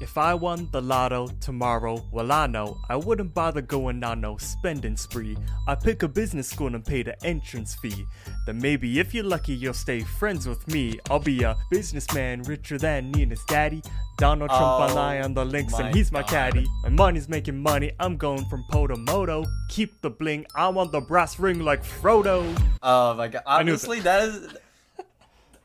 [0.00, 4.36] if I won the lotto tomorrow, well, I know I wouldn't bother going on no
[4.36, 5.36] spending spree.
[5.66, 8.04] I pick a business school and pay the entrance fee.
[8.46, 10.98] Then maybe if you're lucky, you'll stay friends with me.
[11.10, 13.82] I'll be a businessman richer than Nina's daddy.
[14.18, 16.30] Donald Trump, Oh, I lie oh on the links, and he's my God.
[16.30, 16.66] caddy.
[16.82, 19.44] My money's making money, I'm going from po to moto.
[19.70, 22.42] Keep the bling, I want the brass ring like Frodo.
[22.82, 23.42] Oh my god!
[23.46, 24.56] Honestly, that is.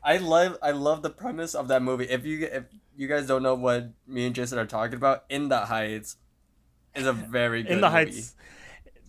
[0.04, 2.04] I love I love the premise of that movie.
[2.04, 2.64] If you if
[2.96, 6.16] you guys don't know what me and Jason are talking about, In the Heights
[6.94, 8.04] is a very good In the movie.
[8.12, 8.34] Heights,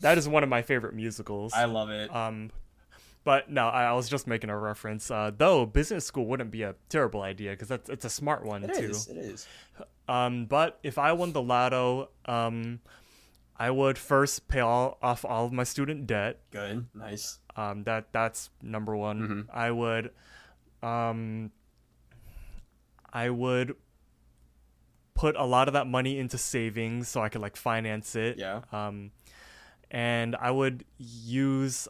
[0.01, 1.53] that is one of my favorite musicals.
[1.53, 2.13] I love it.
[2.13, 2.51] Um,
[3.23, 5.09] but no, I, I was just making a reference.
[5.09, 8.63] Uh, though business school wouldn't be a terrible idea because that's it's a smart one
[8.63, 8.89] It too.
[8.91, 9.07] is.
[9.07, 9.47] It is.
[10.07, 12.79] Um, but if I won the lotto, um,
[13.57, 16.39] I would first pay all off all of my student debt.
[16.51, 16.85] Good.
[16.93, 17.39] Nice.
[17.55, 19.47] Um, that that's number one.
[19.47, 19.55] Mhm.
[19.55, 20.11] I would,
[20.83, 21.51] um,
[23.15, 23.75] I would
[25.13, 28.37] put a lot of that money into savings so I could like finance it.
[28.37, 28.61] Yeah.
[28.71, 29.11] Um,
[29.89, 31.87] and I would use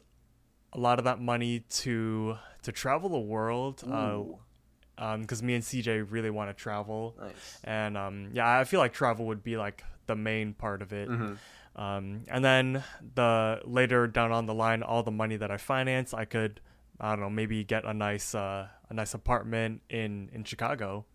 [0.73, 3.83] a lot of that money to to travel the world.
[3.87, 7.59] Ooh, Uh, um, because me and CJ really want to travel, nice.
[7.65, 11.09] and um, yeah, I feel like travel would be like the main part of it.
[11.09, 11.37] Mhm.
[11.75, 12.83] Um, and then
[13.15, 16.61] the later down on the line, all the money that I finance, I could,
[16.99, 21.05] I don't know, maybe get a nice, uh, a nice apartment in in Chicago.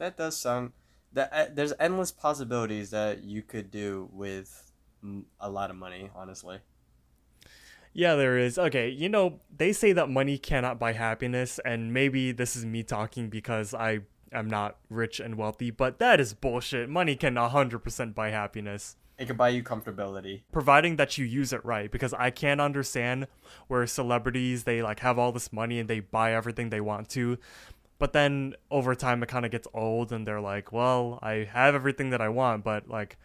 [0.00, 0.72] That does sound.
[1.12, 4.72] That uh, there's endless possibilities that you could do with
[5.38, 6.10] a lot of money.
[6.16, 6.58] Honestly.
[7.92, 8.58] Yeah, there is.
[8.58, 12.82] Okay, you know, they say that money cannot buy happiness, and maybe this is me
[12.82, 14.00] talking because I
[14.32, 16.88] am not rich and wealthy, but that is bullshit.
[16.88, 18.96] Money can 100% buy happiness.
[19.18, 20.42] It can buy you comfortability.
[20.50, 23.26] providing that you use it right because i can't understand
[23.68, 27.36] where celebrities they like have all this money and they buy everything they want to
[28.00, 31.76] but then over time it kind of gets old and they're like well i have
[31.76, 33.16] everything that i want but like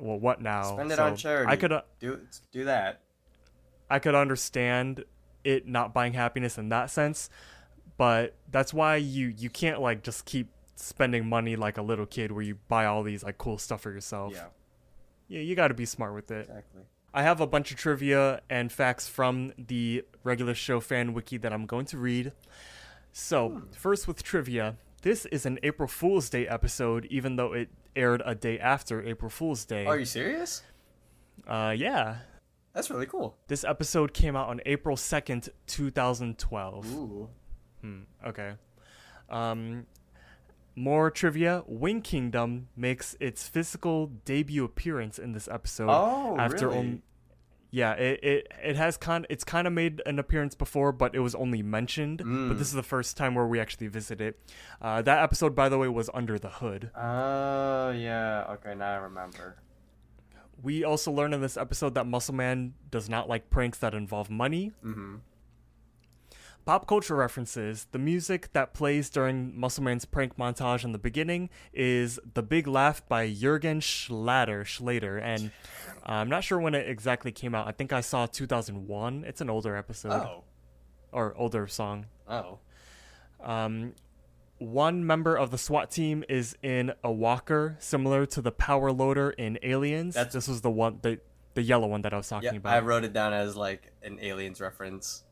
[0.00, 1.52] well what now Spend it So on charity.
[1.52, 2.18] i could uh, do
[2.50, 3.02] do that.
[3.88, 5.04] i could understand
[5.44, 7.30] it not buying happiness in that sense
[7.96, 12.32] but that's why you you can't like just keep spending money like a little kid
[12.32, 14.44] where you buy all these like cool stuff for yourself Yeah.
[15.28, 16.82] yeah you got to be smart with it Exactly.
[17.14, 21.50] I have a bunch of trivia and facts from the regular show fan wiki that
[21.50, 22.32] I'm going to read.
[23.18, 24.76] So, first with trivia.
[25.00, 29.30] This is an April Fool's Day episode, even though it aired a day after April
[29.30, 29.86] Fool's Day.
[29.86, 30.62] Are you serious?
[31.48, 32.18] Uh, yeah.
[32.74, 33.34] That's really cool.
[33.48, 36.94] This episode came out on April 2nd, 2012.
[36.94, 37.28] Ooh.
[37.80, 38.52] Hmm, okay.
[39.30, 39.86] Um,
[40.74, 41.64] more trivia.
[41.66, 45.88] Wing Kingdom makes its physical debut appearance in this episode.
[45.88, 47.00] Oh, after really?
[47.80, 48.38] Yeah, it, it
[48.70, 52.18] it has kind it's kind of made an appearance before, but it was only mentioned.
[52.18, 52.58] But Mm.
[52.58, 54.34] this is the first time where we actually visit it.
[54.80, 56.90] Uh, that episode, by the way, was Under the Hood.
[56.96, 58.46] Oh yeah.
[58.54, 59.56] Okay, now I remember.
[60.62, 64.30] We also learn in this episode that Muscle Man does not like pranks that involve
[64.30, 64.72] money.
[64.82, 65.16] Mm-hmm.
[66.66, 67.86] Pop culture references.
[67.92, 73.06] The music that plays during Muscleman's prank montage in the beginning is "The Big Laugh"
[73.08, 74.62] by Jürgen Schlatter.
[74.64, 75.50] Schlater, and
[76.04, 77.66] I'm not sure when it exactly came out.
[77.66, 79.24] I think I saw 2001.
[79.26, 80.44] It's an older episode Oh.
[81.12, 82.06] or older song.
[82.28, 82.58] Oh.
[83.40, 83.94] Um,
[84.58, 89.30] one member of the SWAT team is in a walker, similar to the power loader
[89.30, 90.14] in Aliens.
[90.14, 91.20] That's- this was the one, the
[91.54, 92.74] the yellow one that I was talking Yeah, about.
[92.74, 95.24] I wrote it down as like an aliens reference.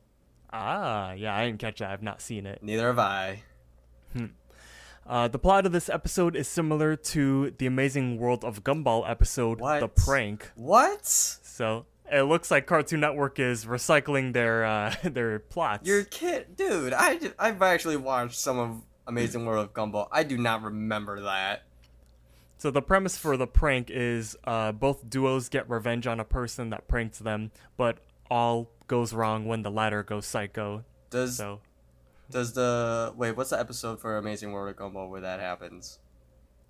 [0.55, 1.91] Ah, yeah, I didn't catch that.
[1.91, 2.61] I've not seen it.
[2.63, 3.43] Neither have I.
[5.07, 9.59] Uh, the plot of this episode is similar to the Amazing World of Gumball episode,
[9.59, 10.51] The Prank.
[10.55, 11.05] What?
[11.05, 15.87] So it looks like Cartoon Network is recycling their uh, their plots.
[15.87, 16.95] You're kid, dude.
[16.95, 20.09] I I've actually watched some of Amazing World of Gumball.
[20.11, 21.65] I do not remember that.
[22.57, 26.71] So the premise for the prank is uh, both duos get revenge on a person
[26.71, 27.99] that pranked them, but
[28.31, 30.85] all goes wrong when the latter goes psycho.
[31.11, 31.61] Does So
[32.31, 33.37] does the wait?
[33.37, 35.99] What's the episode for Amazing World of Gumball where that happens?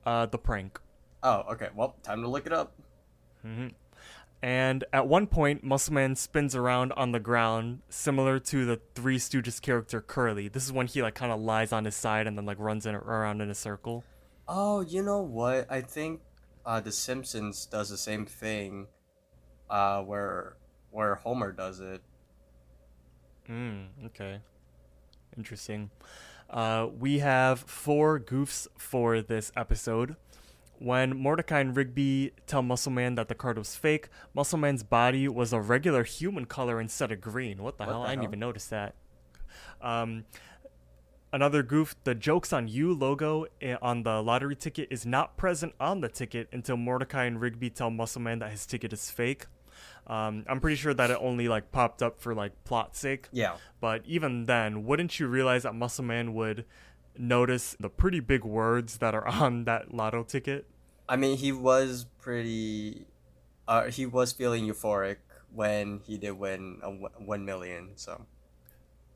[0.07, 0.81] uh, the prank.
[1.23, 1.69] Oh, okay.
[1.75, 2.75] Well, time to look it up.
[4.43, 9.61] And at one point, Muscleman spins around on the ground, similar to the Three Stooges
[9.61, 10.49] character Curly.
[10.49, 12.85] This is when he like kind of lies on his side and then like runs
[12.85, 14.05] in around in a circle.
[14.47, 15.67] Oh, you know what?
[15.71, 16.21] I think
[16.67, 18.89] uh, The Simpsons does the same thing,
[19.71, 20.57] uh, where
[20.95, 22.01] where Homer does it.
[23.51, 24.39] Mm, okay.
[25.37, 25.91] Interesting.
[26.49, 30.17] Uh, we have four goofs for this episode.
[30.79, 35.29] When Mordecai and Rigby tell Muscle Man that the card was fake, Muscle Man's body
[35.29, 37.63] was a regular human color instead of green.
[37.63, 38.03] What the What hell?
[38.03, 38.31] the I didn't hell?
[38.31, 38.95] even notice that.
[39.81, 40.25] Um,
[41.33, 43.47] another goof the Jokes on You logo
[43.83, 47.91] on the lottery ticket is not present on the ticket until Mordecai and Rigby tell
[47.91, 49.47] Muscleman that his ticket is fake.
[50.07, 53.29] Um, I'm pretty sure that it only like popped up for like plot sake.
[53.33, 53.57] Yeah.
[53.81, 56.65] But even then, wouldn't you realize that Muscle Man would
[57.17, 60.67] notice the pretty big words that are on that lotto ticket?
[61.09, 63.07] I mean, he was pretty.
[63.67, 65.17] Uh, he was feeling euphoric
[65.53, 67.93] when he did win a w- one million.
[67.97, 68.27] So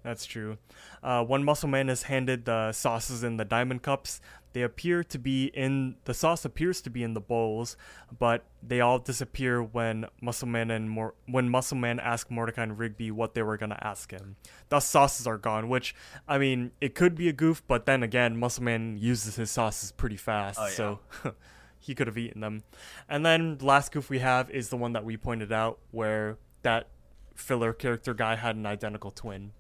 [0.03, 0.57] That's true.
[1.03, 4.21] Uh, when Muscle Man is handed the sauces in the diamond cups,
[4.53, 7.77] they appear to be in the sauce appears to be in the bowls,
[8.19, 12.79] but they all disappear when Muscle Man and Mor- when Muscle Man ask Mordecai and
[12.79, 14.37] Rigby what they were gonna ask him.
[14.71, 15.95] The sauces are gone, which
[16.27, 19.93] I mean, it could be a goof, but then again, Muscle Man uses his sauces
[19.93, 20.71] pretty fast, Oh, yeah.
[20.71, 21.01] so
[21.79, 22.63] he could have eaten them.
[23.09, 26.39] And then the last goof we have is the one that we pointed out, where
[26.63, 26.89] that
[27.35, 29.53] filler character guy had an identical twin.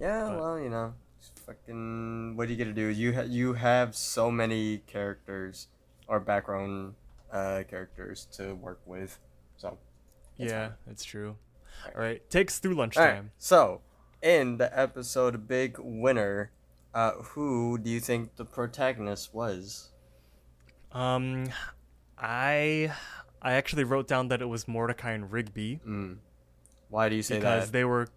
[0.00, 0.94] yeah, But- well, you know,
[1.46, 2.36] fucking.
[2.36, 2.86] What are you gonna do?
[2.88, 5.68] You ha- you have so many characters
[6.08, 6.94] or background
[7.32, 9.18] uh, characters to work with.
[9.56, 9.78] So
[10.36, 10.76] yeah, fine.
[10.90, 11.36] it's true.
[11.94, 12.80] All right, takes through All right.
[12.96, 13.30] lunchtime.
[13.38, 13.82] So,
[14.22, 16.50] in the episode Big Winner,
[16.94, 19.90] uh, who do you think the protagonist was?
[20.92, 21.46] Um,
[22.18, 22.92] I
[23.42, 26.18] I actually wrote down that it was Mordecai and Rigby Mm.
[26.88, 27.56] Why do you say because that?
[27.56, 28.08] Because they were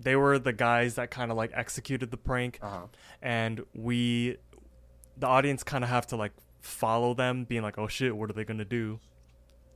[0.00, 2.86] they were the guys that kind of like executed the prank, uh-huh.
[3.22, 4.36] and we,
[5.16, 8.34] the audience, kind of have to like follow them, being like, oh shit, what are
[8.34, 9.00] they gonna do?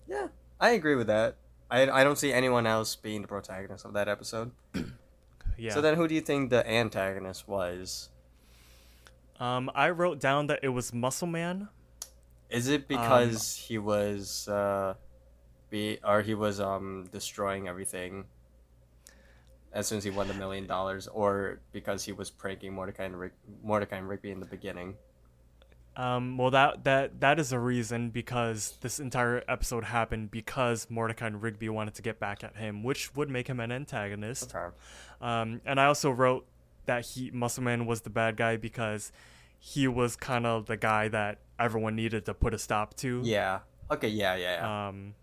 [0.08, 0.28] Yeah,
[0.60, 1.36] I agree with that.
[1.70, 4.52] I, I don't see anyone else being the protagonist of that episode.
[5.58, 5.74] Yeah.
[5.74, 8.08] So then, who do you think the antagonist was?
[9.42, 11.68] um, I wrote down that it was Muscle Man.
[12.48, 14.94] Is it because he was uh,
[15.68, 18.26] be or he was um destroying everything
[19.72, 23.18] as soon as he won the million dollars, or because he was pranking Mordecai and
[23.18, 23.32] Rick,
[23.62, 24.96] Mordecai and Rigby in the beginning?
[25.94, 31.26] Um, well, that that that is a reason because this entire episode happened because Mordecai
[31.26, 34.54] and Rigby wanted to get back at him, which would make him an antagonist.
[34.54, 34.74] Okay.
[35.20, 36.46] Um, and I also wrote
[36.86, 39.12] that he Muscleman was the bad guy because
[39.58, 43.20] he was kind of the guy that everyone needed to put a stop to.
[43.22, 43.60] Yeah.
[43.90, 44.08] Okay.
[44.08, 44.34] Yeah.
[44.36, 44.60] Yeah.
[44.62, 44.88] yeah.
[44.88, 45.14] Um,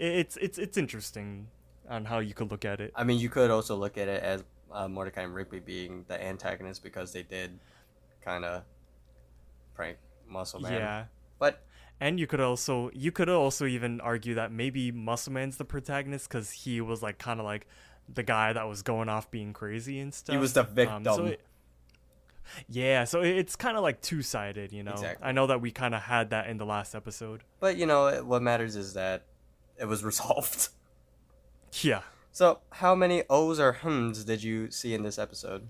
[0.00, 1.48] i- it's it's it's interesting
[1.88, 2.92] on how you could look at it.
[2.94, 6.22] I mean, you could also look at it as uh, Mordecai and Rigby being the
[6.22, 7.58] antagonist because they did
[8.24, 8.62] kind of
[9.74, 9.98] prank
[10.28, 10.72] Muscle Man.
[10.72, 11.04] Yeah.
[11.38, 11.62] But
[12.00, 16.28] And you could also you could also even argue that maybe Muscle Man's the protagonist
[16.28, 17.66] because he was like kind of like
[18.12, 20.34] the guy that was going off being crazy and stuff.
[20.34, 21.04] He was the Um, victim.
[21.04, 21.40] so it-
[22.68, 24.92] yeah, so it's kind of like two sided, you know.
[24.92, 25.26] Exactly.
[25.26, 27.42] I know that we kind of had that in the last episode.
[27.58, 29.24] but you know what matters is that
[29.78, 30.68] it was resolved.
[31.82, 32.02] Yeah.
[32.32, 35.68] So how many O's or hms did you see in this episode?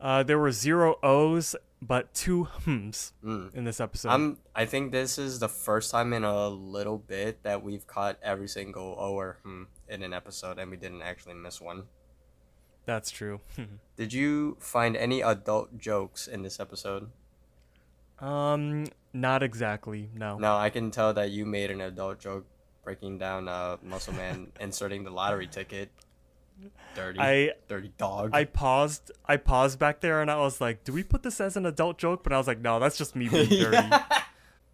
[0.00, 3.54] Uh, there were zero O's, but two hms Mm.
[3.54, 4.10] in this episode.
[4.10, 4.38] I'm.
[4.54, 8.48] I think this is the first time in a little bit that we've caught every
[8.48, 11.84] single O or hmm in an episode, and we didn't actually miss one.
[12.86, 13.40] That's true.
[13.96, 17.10] Did you find any adult jokes in this episode?
[18.20, 20.10] um, not exactly.
[20.14, 20.38] No.
[20.38, 22.46] No, I can tell that you made an adult joke
[22.84, 25.90] breaking down uh Muscle Man inserting the lottery ticket.
[26.94, 28.30] Dirty, I dirty dog.
[28.32, 29.10] I paused.
[29.26, 31.98] I paused back there, and I was like, "Do we put this as an adult
[31.98, 33.90] joke?" But I was like, "No, that's just me being dirty."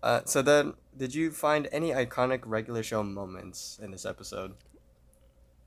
[0.02, 4.54] Uh, so then, did you find any iconic regular show moments in this episode?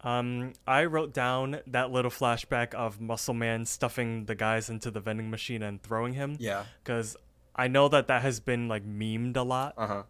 [0.01, 4.99] Um, I wrote down that little flashback of Muscle Man stuffing the guys into the
[4.99, 6.35] vending machine and throwing him.
[6.39, 6.65] Yeah.
[6.83, 7.15] Because
[7.55, 9.73] I know that that has been like memed a lot.
[9.77, 10.03] Uh huh.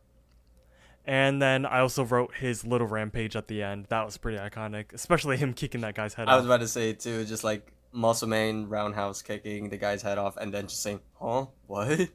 [1.06, 3.88] And then I also wrote his little rampage at the end.
[3.90, 6.34] That was pretty iconic, especially him kicking that guy's head off.
[6.34, 10.18] I was about to say too, just like Muscle Man roundhouse kicking the guy's head
[10.18, 11.90] off, and then just saying, "Huh, what?"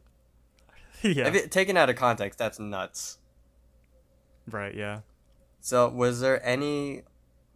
[1.02, 1.28] yeah.
[1.28, 3.18] If it, taken out of context, that's nuts.
[4.50, 4.74] right.
[4.74, 5.00] Yeah.
[5.60, 7.02] So, was there any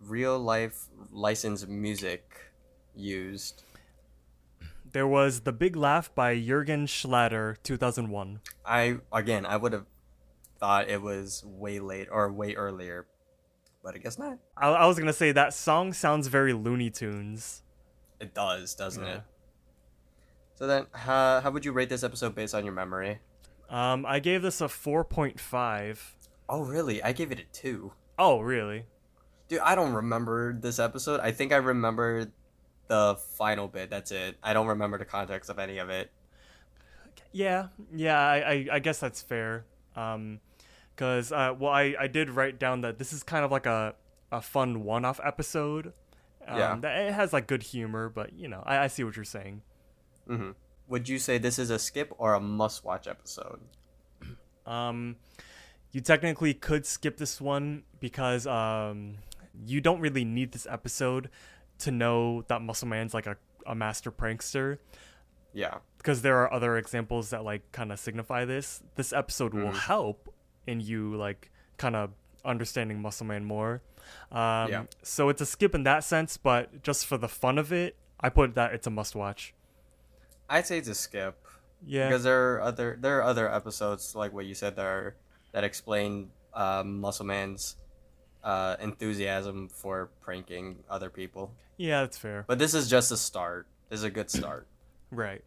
[0.01, 2.53] real life licensed music
[2.95, 3.63] used?
[4.93, 8.41] There was the big laugh by Jurgen Schlatter, 2001.
[8.67, 9.87] I again, I would have
[10.63, 13.05] thought it was way late or way earlier,
[13.83, 14.39] but I guess not.
[14.57, 17.65] I, I was gonna say that song sounds very Looney Tunes.
[18.21, 19.15] It does, doesn't Yeah.
[19.17, 19.23] it?
[20.55, 23.19] So then, how how would you rate this episode based on your memory?
[23.69, 25.99] Um, I gave this a 4.5.
[26.49, 27.03] Oh, really?
[27.03, 27.93] I gave it a two.
[28.17, 28.85] Oh, really?
[29.49, 31.19] Dude, I don't remember this episode.
[31.19, 32.31] I think I remember
[32.87, 33.91] the final bit.
[33.91, 34.37] That's it.
[34.45, 36.13] I don't remember the context of any of it.
[37.33, 39.65] Yeah, yeah, I, I, I guess that's fair.
[39.97, 40.39] Um,
[40.97, 43.95] cause uh, well, I, I did write down that this is kind of like a,
[44.31, 45.93] a fun one-off episode.
[46.47, 46.77] Um, Yeah.
[46.81, 49.63] That it has like good humor, but you know, I, I see what you're saying.
[50.27, 50.51] hmm
[50.89, 53.61] Would you say this is a skip or a must-watch episode?
[54.67, 55.17] Um,
[55.91, 59.15] you technically could skip this one because um,
[59.67, 61.29] you don't really need this episode
[61.81, 63.37] to know that Muscle Man's like a,
[63.67, 64.79] a master prankster.
[65.55, 65.79] Yeah.
[65.99, 68.83] because there are other examples that like kind of signify this.
[68.95, 69.79] This episode will Mhm.
[69.81, 70.32] help
[70.67, 72.11] in you like kind of
[72.45, 73.83] understanding Muscle Man more.
[74.31, 74.85] Um, Yeah.
[75.03, 78.29] So it's a skip in that sense, but just for the fun of it, I
[78.29, 79.55] put that it's a must watch.
[80.49, 81.39] I'd say it's a skip.
[81.85, 82.07] Yeah.
[82.09, 85.17] because there are other there are other episodes like what you said there
[85.51, 87.75] that explain um, Muscle Man's
[88.45, 91.53] uh, enthusiasm for pranking other people.
[91.79, 92.45] yeah, that's fair.
[92.47, 93.67] But this is just a start.
[93.89, 94.67] This is a good start.
[95.11, 95.43] Right.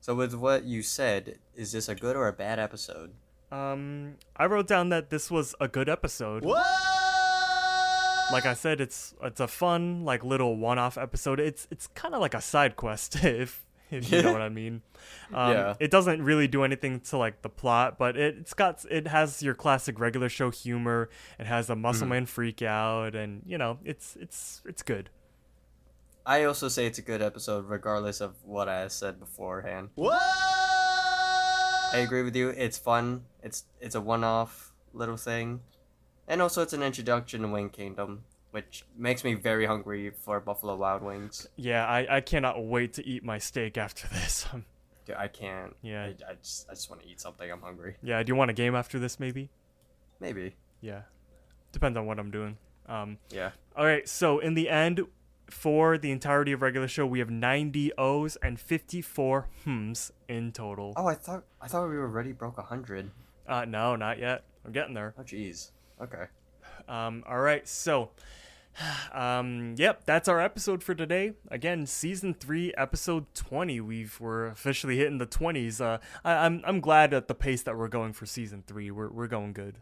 [0.00, 3.12] So with what you said, is this a good or a bad episode?
[3.50, 6.44] Um, I wrote down that this was a good episode.
[8.30, 11.40] Like I said, it's it's a fun like little one-off episode.
[11.40, 14.82] It's it's kind of like a side quest if if you know what I mean.
[15.32, 15.74] Um, Yeah.
[15.78, 19.42] It doesn't really do anything to like the plot, but it, it's got it has
[19.42, 21.08] your classic regular show humor.
[21.38, 22.10] It has a muscle Mm-hmm.
[22.10, 25.08] man freak out, and you know it's it's it's good.
[26.26, 29.90] I also say it's a good episode, regardless of what I said beforehand.
[31.92, 32.50] I agree with you.
[32.50, 33.24] It's fun.
[33.42, 35.60] It's it's a one-off little thing,
[36.26, 40.76] and also it's an introduction to Wing Kingdom, which makes me very hungry for Buffalo
[40.76, 41.48] Wild Wings.
[41.56, 44.46] Yeah, I, I cannot wait to eat my steak after this.
[45.06, 45.74] Dude, I can't.
[45.82, 46.04] Yeah.
[46.04, 47.50] I, I just I just want to eat something.
[47.50, 47.96] I'm hungry.
[48.02, 49.18] yeah, do you want a game after this?
[49.18, 49.48] Maybe.
[50.20, 50.56] Maybe.
[50.80, 51.02] Yeah,
[51.72, 52.56] depends on what I'm doing.
[52.86, 53.50] Um, Yeah.
[53.76, 55.00] All right, so in the end,
[55.50, 60.92] for the entirety of regular show, we have 90 O's and 54 hms in total.
[60.96, 63.10] Oh, I thought I thought we already broke hundred.
[63.46, 64.44] Uh, no, not yet.
[64.64, 65.14] I'm getting there.
[65.18, 65.70] Oh, jeez.
[66.02, 66.24] Okay.
[66.88, 68.10] Um, all right, so,
[69.12, 71.32] um, yep, that's our episode for today.
[71.50, 73.80] Again, season three, episode 20.
[73.80, 75.80] We've we're officially hitting the 20s.
[75.80, 78.90] Uh, I, I'm I'm glad at the pace that we're going for season three.
[78.90, 79.78] We're we're going good.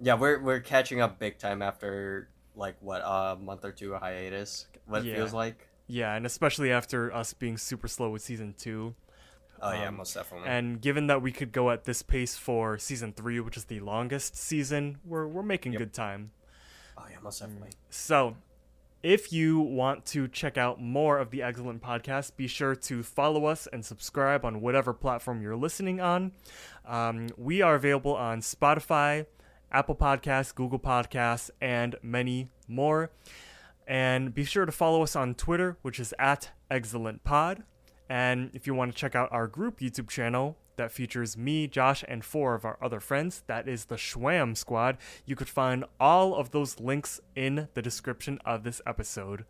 [0.00, 2.28] Yeah, we're we're catching up big time after
[2.58, 4.66] like what a month or two of hiatus.
[4.86, 5.12] What Yeah.
[5.12, 5.68] it feels like.
[5.86, 8.94] Yeah, and especially after us being super slow with season two.
[9.62, 10.48] Oh yeah, Um, most definitely.
[10.48, 13.80] And given that we could go at this pace for season three, which is the
[13.80, 15.78] longest season, we're we're making Yep.
[15.78, 16.32] good time.
[16.98, 17.70] oh yeah, most definitely.
[17.90, 18.36] So,
[19.02, 23.46] if you want to check out more of the Eggscellent Podcast, be sure to follow
[23.46, 26.32] us and subscribe on whatever platform you're listening on.
[26.84, 29.26] Um, we are available on Spotify,
[29.72, 33.10] Apple Podcasts, Google Podcasts, and many more.
[33.86, 37.62] And be sure to follow us on Twitter, which is at Eggscellent Pod.
[38.08, 42.04] And if you want to check out our group YouTube channel that features me, Josh,
[42.06, 44.96] and four of our other friends, that is the Shwwam Squad,
[45.26, 49.44] you could find all of those links in the description of this episode.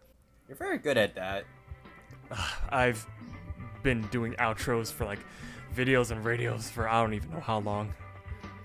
[0.48, 1.44] You're very good at that.
[2.70, 3.06] I've
[3.82, 5.20] been doing outros for like
[5.74, 7.94] videos and radios for I don't even know how long.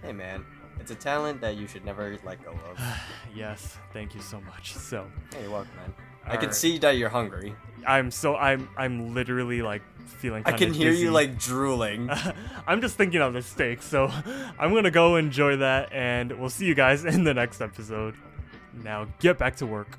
[0.02, 0.46] Hey man,
[0.84, 2.78] it's a talent that you should never let go of.
[3.36, 4.74] Yes, thank you so much.
[4.78, 5.94] So, hey, you're welcome, man.
[6.26, 6.56] I can Alright.
[6.56, 7.56] see that you're hungry.
[7.88, 10.44] I'm so I'm I'm literally like feeling.
[10.46, 11.04] I can hear dizzy.
[11.04, 12.10] you like drooling.
[12.68, 14.08] I'm just thinking of the steak, so
[14.60, 18.16] I'm gonna go enjoy that, and we'll see you guys in the next episode.
[18.84, 19.98] Now get back to work.